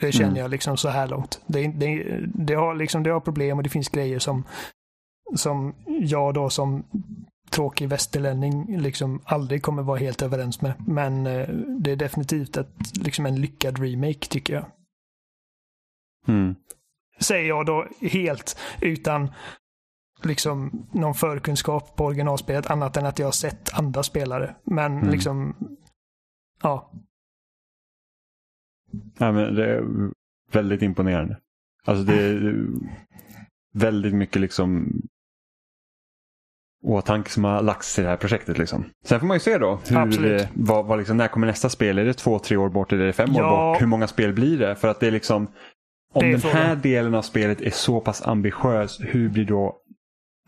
[0.00, 0.40] Det känner mm.
[0.40, 1.40] jag liksom så här långt.
[1.46, 4.44] Det, det, det, har liksom, det har problem och det finns grejer som,
[5.34, 6.84] som jag då som
[7.50, 10.74] tråkig västerlänning liksom aldrig kommer vara helt överens med.
[10.86, 11.48] Men eh,
[11.80, 14.66] det är definitivt ett, liksom en lyckad remake tycker jag.
[16.28, 16.54] Mm.
[17.20, 19.30] Säger jag då helt utan
[20.22, 24.54] liksom någon förkunskap på originalspelet annat än att jag har sett andra spelare.
[24.64, 25.10] Men mm.
[25.10, 25.54] liksom,
[26.62, 26.90] ja,
[29.18, 29.84] Ja, men det är
[30.52, 31.36] väldigt imponerande.
[31.84, 32.66] Alltså det är
[33.74, 34.92] väldigt mycket liksom
[36.84, 38.58] åtanke som har lagts till det här projektet.
[38.58, 38.84] Liksom.
[39.04, 39.80] Sen får man ju se då.
[39.88, 41.98] Hur, vad, vad liksom, när kommer nästa spel?
[41.98, 43.52] Är det två, tre år bort eller är det fem ja.
[43.52, 43.82] år bort?
[43.82, 44.76] Hur många spel blir det?
[44.76, 45.48] För att det är liksom
[46.12, 46.80] om är den här frågan.
[46.80, 49.76] delen av spelet är så pass ambitiös, hur blir då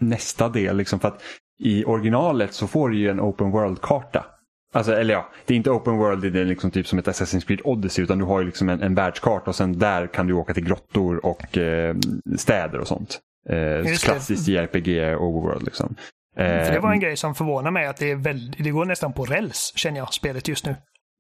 [0.00, 0.76] nästa del?
[0.76, 1.22] Liksom för att
[1.58, 4.26] I originalet så får du ju en open world-karta.
[4.74, 7.46] Alltså, eller ja, det är inte open world, det är liksom typ som ett Assassin's
[7.46, 10.34] Creed Odyssey utan du har ju liksom en, en världskarta och sen där kan du
[10.34, 11.96] åka till grottor och eh,
[12.36, 13.18] städer och sånt.
[13.48, 15.96] Eh, klassiskt JRPG overworld liksom.
[16.36, 18.84] Eh, För det var en grej som förvånar mig att det, är väldigt, det går
[18.84, 20.76] nästan på räls känner jag, spelet just nu.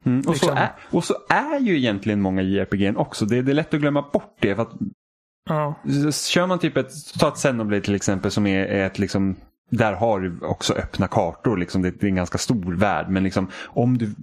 [0.06, 0.48] Mm, och, liksom.
[0.48, 3.24] så är, och så är ju egentligen många JRPG också.
[3.24, 4.54] Det, det är lätt att glömma bort det.
[4.54, 4.72] För att,
[5.48, 5.74] ja.
[6.12, 9.36] Kör man typ ett, ta ett Xenoblade till exempel som är, är ett liksom
[9.76, 11.56] där har du också öppna kartor.
[11.56, 11.82] Liksom.
[11.82, 13.06] Det, är en ganska stor värld.
[13.08, 14.14] Men liksom, om du,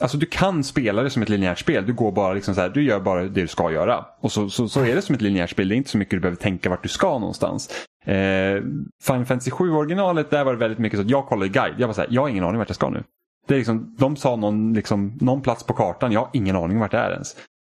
[0.00, 1.86] alltså du kan spela det som ett linjärt spel.
[1.86, 4.04] Du går bara liksom så här, du gör bara det du ska göra.
[4.20, 5.68] Och så, så, så är det som ett linjärt spel.
[5.68, 7.70] Det är inte så mycket du behöver tänka vart du ska någonstans.
[8.04, 8.62] Eh,
[9.02, 11.74] Final Fantasy 7 originalet, där var det väldigt mycket så att jag kollade guide.
[11.78, 13.02] Jag var så här, jag har ingen aning vart jag ska nu.
[13.46, 16.78] Det är liksom, de sa någon, liksom, någon plats på kartan, jag har ingen aning
[16.78, 17.36] vart det är ens.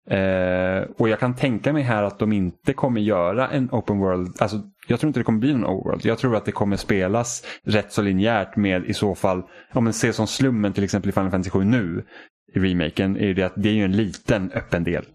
[0.09, 4.35] Eh, och jag kan tänka mig här att de inte kommer göra en open world,
[4.39, 6.05] alltså jag tror inte det kommer bli någon overworld.
[6.05, 9.93] Jag tror att det kommer spelas rätt så linjärt med i så fall, om man
[9.93, 12.03] ser som slummen till exempel i Final Fantasy 7 nu
[12.53, 15.05] i remaken, är det att det är ju en liten öppen del.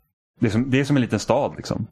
[0.40, 1.86] Det är som, det är som en liten stad liksom.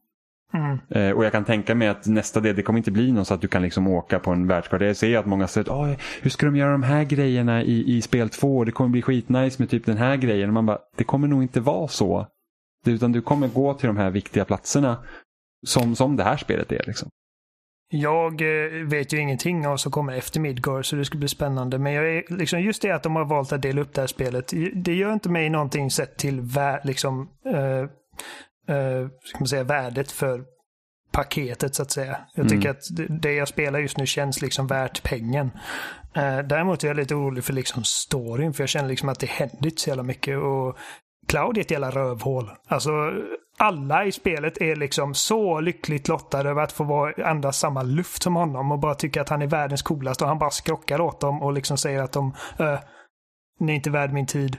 [0.55, 0.79] Mm.
[0.91, 3.35] Eh, och jag kan tänka mig att nästa del, det kommer inte bli något så
[3.35, 4.85] att du kan liksom åka på en världskarta.
[4.85, 8.03] Jag ser att många säger att hur ska de göra de här grejerna i, i
[8.03, 8.65] spel 2?
[8.65, 10.49] Det kommer bli skitnice med typ den här grejen.
[10.51, 12.27] Och man bara, det kommer nog inte vara så.
[12.87, 15.05] Utan du kommer gå till de här viktiga platserna
[15.67, 16.83] som, som det här spelet är.
[16.87, 17.09] Liksom.
[17.91, 21.29] Jag eh, vet ju ingenting om vad som kommer efter Midgard så det ska bli
[21.29, 21.79] spännande.
[21.79, 24.07] Men jag är, liksom, just det att de har valt att dela upp det här
[24.07, 24.53] spelet.
[24.75, 27.83] Det gör inte mig någonting sett till vä liksom, uh,
[28.77, 30.45] uh, ska man säga, värdet för
[31.13, 32.19] paketet så att säga.
[32.35, 32.49] Jag mm.
[32.49, 32.83] tycker att
[33.23, 35.51] det jag spelar just nu känns liksom värt pengen.
[36.45, 39.65] Däremot är jag lite orolig för liksom storyn för jag känner liksom att det händer
[39.65, 40.39] inte så jävla mycket.
[40.39, 40.79] Och
[41.29, 42.51] Cloud är ett jävla rövhål.
[42.69, 42.91] Alltså
[43.59, 48.23] alla i spelet är liksom så lyckligt lottade över att få vara, andas samma luft
[48.23, 51.21] som honom och bara tycker att han är världens coolaste och han bara skrockar åt
[51.21, 52.79] dem och liksom säger att de, äh,
[53.61, 54.57] ni är inte värd min tid.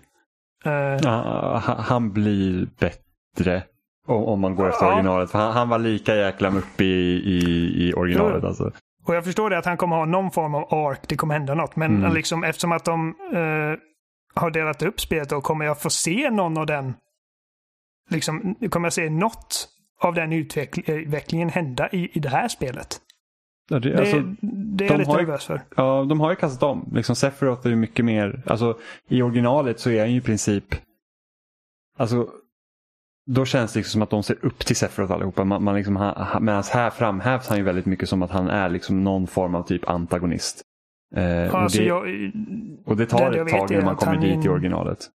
[0.66, 3.64] Uh, ja, han blir bättre
[4.08, 4.94] om, om man går efter ja.
[4.94, 5.32] originalet.
[5.32, 8.44] För han, han, var lika jäkla muppig i, i, i originalet.
[8.44, 8.72] Alltså.
[9.08, 11.54] Och jag förstår det att han kommer ha någon form av ark, det kommer hända
[11.54, 11.76] något.
[11.76, 12.14] Men mm.
[12.14, 13.78] liksom, eftersom att de uh,
[14.34, 16.94] har delat upp spelet då kommer jag få se någon av den
[18.10, 19.70] liksom, kommer jag se något
[20.02, 23.02] av den utvecklingen hända i, i det här spelet?
[23.70, 25.62] Ja, det, alltså, det, är jag lite nervös för.
[25.76, 26.90] Ja, de har ju kastat om.
[26.94, 30.76] Liksom Sephiroth är ju mycket mer, alltså i originalet så är han ju i princip,
[31.98, 32.30] alltså
[33.26, 35.44] då känns det liksom som att de ser upp till Sephiroth allihopa.
[35.44, 35.94] Man, man liksom,
[36.42, 39.64] Medan här framhävs han ju väldigt mycket som att han är liksom någon form av
[39.64, 40.62] typ antagonist.
[41.16, 42.32] Eh, alltså och, det, jag,
[42.86, 45.10] och, det, tar ett tag innan man kommer dit i originalet.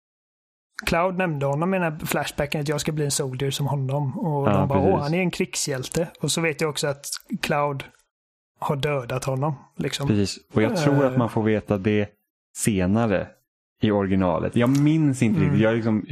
[0.87, 4.19] Cloud nämnde honom i den här flashbacken att jag ska bli en soldier som honom.
[4.19, 6.09] Och ja, de bara, åh, han är en krigshjälte.
[6.21, 7.07] Och så vet jag också att
[7.43, 7.85] Cloud
[8.61, 9.55] har dödat honom.
[9.77, 10.09] Liksom.
[10.09, 12.09] Precis, och jag tror att man får veta det
[12.57, 13.29] senare
[13.83, 14.57] i originalet.
[14.57, 15.51] Jag minns inte Mm.
[15.51, 15.65] riktigt.
[15.65, 16.07] Jag liksom,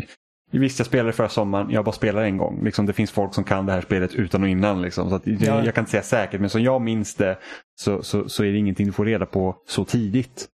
[0.58, 1.70] visst, jag spelade förra sommaren.
[1.70, 2.64] Jag bara spelar en gång.
[2.64, 4.82] Liksom, det finns folk som kan det här spelet utan och innan.
[4.82, 5.64] Liksom, så att, jag, Ja.
[5.64, 7.38] jag kan inte säga säkert, men som jag minns det
[7.80, 10.48] så, så, så är det ingenting du får reda på så tidigt.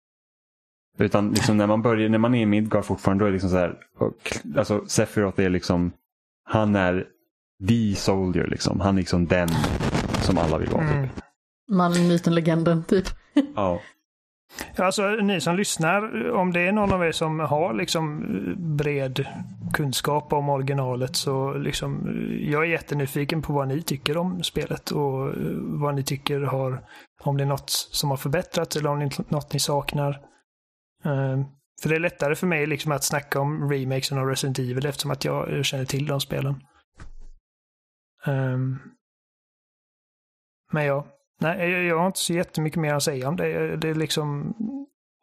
[0.99, 3.51] Utan liksom, när man börjar, när man är i Midgard fortfarande, då är det liksom
[3.51, 3.75] så här.
[4.57, 5.93] Alltså, Sephiroth är liksom,
[6.45, 7.07] han är
[7.69, 8.47] the soldier.
[8.47, 8.81] Liksom.
[8.81, 9.49] Han är liksom den
[10.23, 10.83] som alla vill vara.
[10.89, 11.09] Mm.
[11.09, 11.23] Typ.
[11.71, 13.05] Mannen, myten, legenden, typ.
[13.57, 13.81] Ja.
[14.77, 18.25] Alltså ni som lyssnar, om det är någon av er som har liksom
[18.77, 19.27] bred
[19.73, 22.09] kunskap om originalet så liksom
[22.41, 26.85] jag är jättenyfiken på vad ni tycker om spelet och eh, vad ni tycker har,
[27.21, 30.21] om det är något som har förbättrats eller om det är något ni saknar.
[31.05, 31.45] Ehm,
[31.83, 35.11] för det är lättare för mig liksom att snacka om remakesen av Resident Evil eftersom
[35.11, 36.63] att jag eh, känner till de spelen.
[38.27, 38.79] Ehm,
[40.73, 41.07] men ja,
[41.39, 43.77] nej, jag, jag har inte så jättemycket mer att säga om det.
[43.77, 44.55] Det är liksom,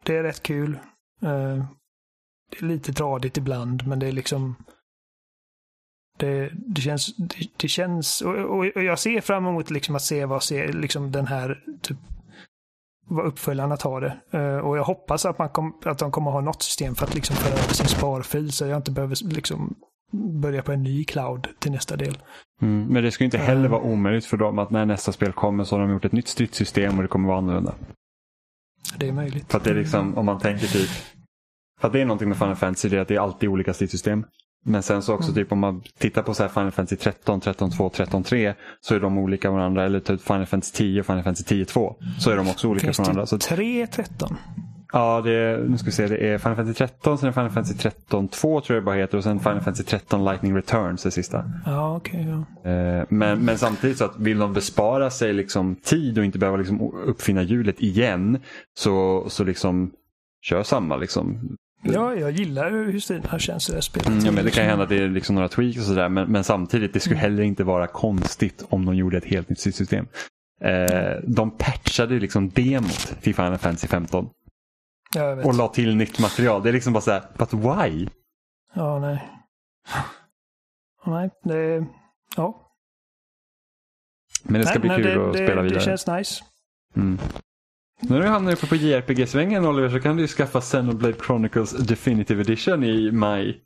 [0.03, 0.79] det är rätt kul.
[1.21, 1.65] Eh,
[2.51, 4.55] det är lite tradigt ibland, men det är liksom
[6.17, 10.01] det, det känns, det, det känns och, och, och jag ser fram emot liksom att
[10.01, 11.97] se vad se, liksom den här typ,
[13.05, 14.37] vad uppföljarna tar det.
[14.37, 17.15] Uh, och jag hoppas att, man kom, att de kommer ha något system för att
[17.15, 19.75] liksom föra över sin sparfil så jag inte behöver liksom
[20.41, 22.17] börja på en ny cloud till nästa del.
[22.63, 25.31] Mm, men det ska ju inte heller vara omöjligt för dem att när nästa spel
[25.31, 27.73] kommer så har de gjort ett nytt stridssystem och det kommer vara annorlunda.
[28.97, 29.51] Det är möjligt.
[29.51, 30.89] För att det är liksom, om man tänker typ,
[31.81, 33.73] för att det är någonting med Final Fantasy, det är att det är alltid olika
[33.73, 34.25] stridssystem.
[34.65, 35.43] Men sen så också Mm.
[35.43, 38.95] typ om man tittar på så här Final Fantasy 13, 13 2, 13 3 så
[38.95, 39.85] är de olika varandra.
[39.85, 42.85] Eller typ Final Fantasy 10 och Final Fantasy 10 2 så är de också olika
[42.85, 43.25] Finns varandra.
[43.25, 44.35] Så, det 3.13?
[44.93, 47.49] Ja, det är, nu ska vi se, det är Final Fantasy 13, sen är Final
[47.49, 51.03] Fantasy 13 2 tror jag det bara heter och sen Final Fantasy 13 Lightning Returns
[51.03, 51.51] det sista.
[51.65, 52.27] Ja, okej.
[52.63, 52.69] ja.
[52.71, 56.57] Eh, Men, men samtidigt så att vill de bespara sig liksom tid och inte behöva
[56.57, 58.39] liksom uppfinna hjulet igen
[58.79, 59.91] så, så liksom
[60.45, 60.95] kör samma.
[60.95, 61.55] Liksom.
[61.83, 64.07] ja, jag gillar hur stilen känns i det här spelet.
[64.07, 66.31] Mm, ja, men det kan hända att det är liksom några tweaks och sådär men,
[66.31, 70.05] men samtidigt det skulle heller inte vara konstigt om de gjorde ett helt nytt system.
[70.61, 74.42] Eh, de patchade liksom demot till Final Fantasy 15 Ja, jag vet.
[75.43, 76.63] Och la till nytt material.
[76.63, 78.07] Det är liksom bara så här, but why?
[78.73, 79.29] Ja, nej.
[81.05, 81.85] Nej, det...
[82.35, 82.71] Ja.
[84.43, 85.79] Men det ska nej, bli nej, kul det, att det, spela vidare.
[85.79, 86.43] Det känns nice.
[86.95, 87.19] Mm.
[87.99, 91.71] Nu när du hamnar uppe på JRPG-svängen Oliver så kan du ju skaffa Xenoblade Chronicles
[91.71, 93.61] Definitive Edition i maj.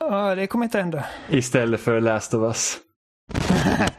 [0.00, 1.04] Ja, det kommer inte hända.
[1.28, 2.78] Istället för Last of Us.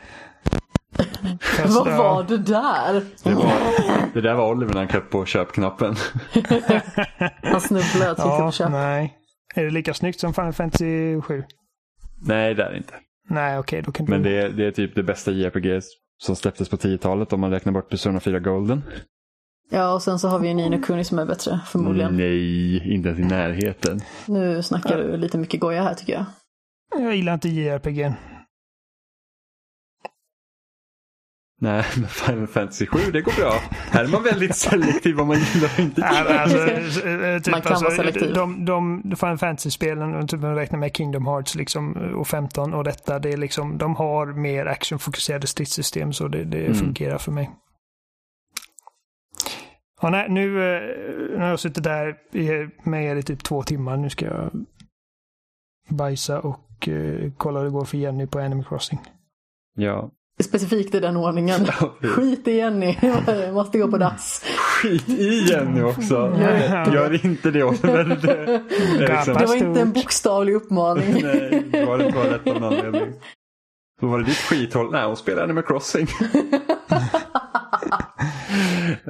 [1.68, 3.02] Vad var det där?
[3.24, 3.54] Det, var,
[4.14, 5.96] det där var Oliver när han klev på köpknappen.
[7.44, 8.70] Han snubblade och tryckte Ja, på köp.
[8.72, 9.16] nej.
[9.56, 11.44] Är det lika snyggt som Final Fantasy 7?
[12.22, 12.94] Nej, det är det inte.
[13.30, 14.10] Nej, okej, då kan du...
[14.12, 15.82] Men det är, det är typ det bästa JRPG
[16.18, 18.84] som släpptes på 10-talet om man räknar bort Persona 4 Golden.
[19.72, 22.18] Ja, och sen så har vi ju Nino Kuni som är bättre, förmodligen.
[22.18, 24.00] Nej, inte ens i närheten.
[24.26, 26.26] Nu snackar du lite mycket goja här tycker jag.
[27.04, 28.14] Jag gillar inte JRPG.
[31.62, 33.54] Nej, men Final Fantasy 7 det går bra.
[33.70, 36.26] Här är man väldigt selektiv vad man gillar och inte gillar.
[36.36, 36.58] alltså,
[37.08, 38.34] eh, typ, Man kan alltså, vara selektiv.
[38.34, 42.84] De, de, de Final Fantasy-spelen, typ man räknar med Kingdom Hearts liksom, och 15 och
[42.84, 46.74] detta, det är liksom, de har mer actionfokuserade stridssystem så det, det Mm.
[46.76, 47.50] fungerar för mig.
[50.02, 52.16] Ja, nej, nu, eh, har jag suttit där
[52.90, 53.98] med er i typ två timmar.
[53.98, 54.52] Nu ska jag
[55.90, 59.00] bajsa och eh, kolla hur det går för Jenny på Animal Crossing.
[59.76, 60.12] Ja.
[60.44, 61.66] Specifikt i den ordningen.
[62.02, 62.98] Skit i Jenny,
[63.28, 64.46] Jag måste gå på dass.
[64.58, 66.14] Skit i Jenny också.
[66.94, 68.04] Gör inte det Oliver.
[68.04, 68.62] Det,
[69.00, 71.22] liksom, Det var inte en bokstavlig uppmaning.
[71.24, 73.14] Nej, det var det bara rätt av någon anledning.
[74.02, 74.92] Då var det ditt skithåll.
[74.92, 76.08] Nej, hon spelar Animal Crossing.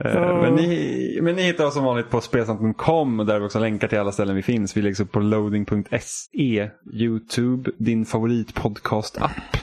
[0.05, 3.87] Eh, men, ni, men ni hittar oss som vanligt på spelsnack.com där vi också länkar
[3.87, 4.77] till alla ställen vi finns.
[4.77, 9.57] Vi läggs upp på loading.se, Youtube, din favoritpodcast-app.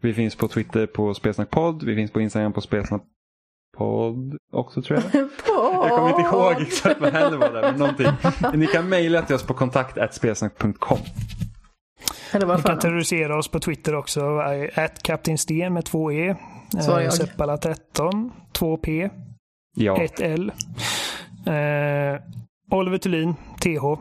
[0.00, 1.82] Vi finns på Twitter på Spelsnackpodd.
[1.82, 5.28] Vi finns på Instagram på Spelsnackpodd också tror jag.
[5.72, 8.06] Jag kommer inte ihåg exakt vad heller var där, men någonting.
[8.54, 10.98] Ni kan mejla till oss på kontakt spelsnack.com.
[12.32, 14.38] Eller vad Ni kan terrorisera oss på Twitter också.
[14.74, 16.36] At Captain Sten med två E.
[17.12, 19.10] Seppala 13, 2 P,
[19.76, 20.52] Ja, 1 L.
[21.46, 22.20] Eh,
[22.70, 24.00] Oliver Thulin, TH.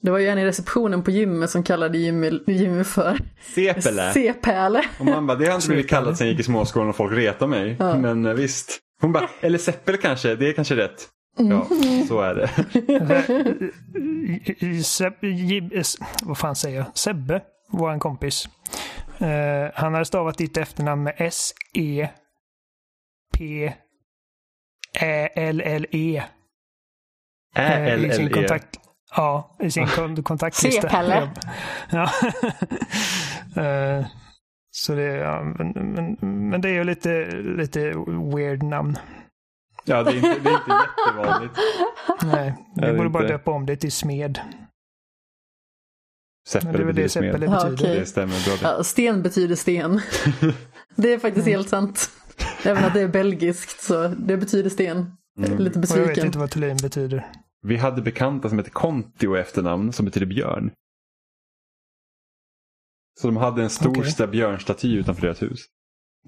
[0.00, 3.18] Det var ju en i receptionen på gymmet som kallade Jimmy, Jimmy för
[3.54, 4.12] Sepele.
[4.12, 4.84] C-pärle.
[4.98, 6.96] Och man bara, det har jag inte blivit kallad sen jag gick i småskolan och
[6.96, 7.76] folk retar mig.
[7.78, 7.98] Ja.
[7.98, 8.78] Men eh, visst.
[9.00, 11.08] Hon bara, eller Seppele kanske, det är kanske rätt.
[11.36, 11.68] Ja,
[12.08, 12.50] så är det.
[15.76, 15.84] Eh,
[16.22, 16.86] vad fan säger jag?
[16.94, 18.48] Sebbe, vår kompis.
[19.18, 22.08] Eh, han hade stavat ditt efternamn med S-E
[23.38, 23.72] P
[25.00, 25.28] Ä
[29.16, 30.82] Ja, i sin kon- kontaktlista.
[30.82, 31.30] C-Pelle.
[31.90, 32.10] Ja.
[33.62, 34.06] Eh,
[34.70, 36.16] Så det, ja, men, men,
[36.48, 37.80] men det är ju lite, lite
[38.34, 38.98] weird namn.
[39.84, 40.72] Ja, det är inte, det är inte
[41.06, 41.54] jättevanligt.
[42.22, 44.40] Nej, vi det borde bara döpa om det till Smed.
[46.48, 47.74] Seppele Men det är väl det betyder Ja, betyder.
[47.84, 48.00] okej.
[48.00, 48.70] Det stämmer bra.
[48.70, 48.76] det.
[48.76, 50.00] Ja, sten betyder sten.
[50.96, 52.10] Det är faktiskt helt sant.
[52.64, 55.12] Även att det är belgiskt så det betyder sten.
[55.38, 56.26] Lite Och jag vet besviken.
[56.26, 57.26] inte vad Thulin betyder.
[57.62, 60.70] Vi hade bekanta som hette Kontio i efternamn som betyder björn.
[63.20, 64.26] Så de hade en stor okay.
[64.26, 65.60] björnstaty utanför deras hus.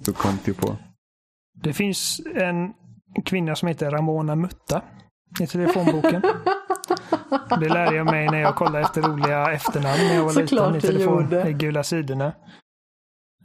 [0.01, 0.77] Så Kontio på.
[1.55, 2.73] Det finns en
[3.25, 4.83] kvinna som heter Ramona Mutta
[5.41, 6.23] i telefonboken.
[7.61, 10.91] Det lärde jag mig när jag kollade efter roliga efternamn när jag var Såklart liten
[10.91, 12.33] i telefon, i gula sidorna.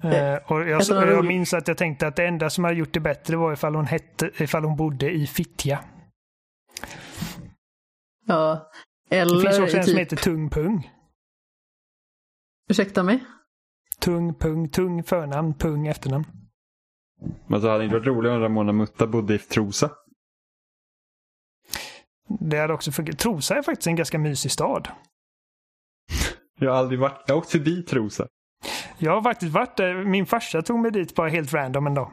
[0.03, 2.99] Eh, och jag, jag minns att jag tänkte att det enda som hade gjort det
[2.99, 5.79] bättre var ifall hon, hette, ifall hon bodde i Fittja.
[8.25, 8.71] Ja.
[9.09, 10.91] Det Eller finns också en som typ, heter Tung Pung.
[12.69, 13.23] ursäkta mig?
[13.99, 16.25] Tung Pung, Tung förnamn, Pung efternamn.
[17.47, 19.89] Men så hade det inte varit roligare om Ramona Mutta bodde i Trosa.
[22.39, 23.19] Det hade också fungerat.
[23.19, 24.87] Trosa är faktiskt en ganska mysig stad.
[26.59, 28.27] Jag har aldrig varit, jag har åkt förbi Trosa.
[28.97, 30.03] Jag har faktiskt varit där.
[30.05, 32.11] Min farsa tog mig dit bara helt random en dag.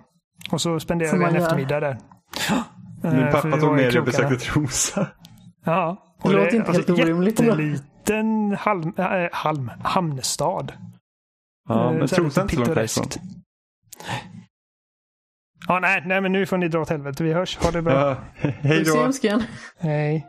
[0.53, 1.43] Och så spenderade Som vi en gör.
[1.43, 1.99] eftermiddag där.
[3.03, 5.09] Min Eh, pappa tog med dig och besökte Trosa.
[5.65, 6.07] Ja.
[6.23, 7.41] Det låter inte helt orimligt.
[7.41, 10.73] Jätteliten halm, äh, halm, hamnstad.
[11.69, 13.07] Ja, Eh, men Trosa inte så långt härifrån.
[15.69, 17.25] Ja, nej, nej, men nu får ni dra åt helvete.
[17.25, 17.59] Vi hörs.
[17.59, 17.93] Ha det bra.
[17.93, 18.97] Ja, hej Puss i då.
[19.03, 19.43] ljumsken.
[19.79, 20.27] Hej.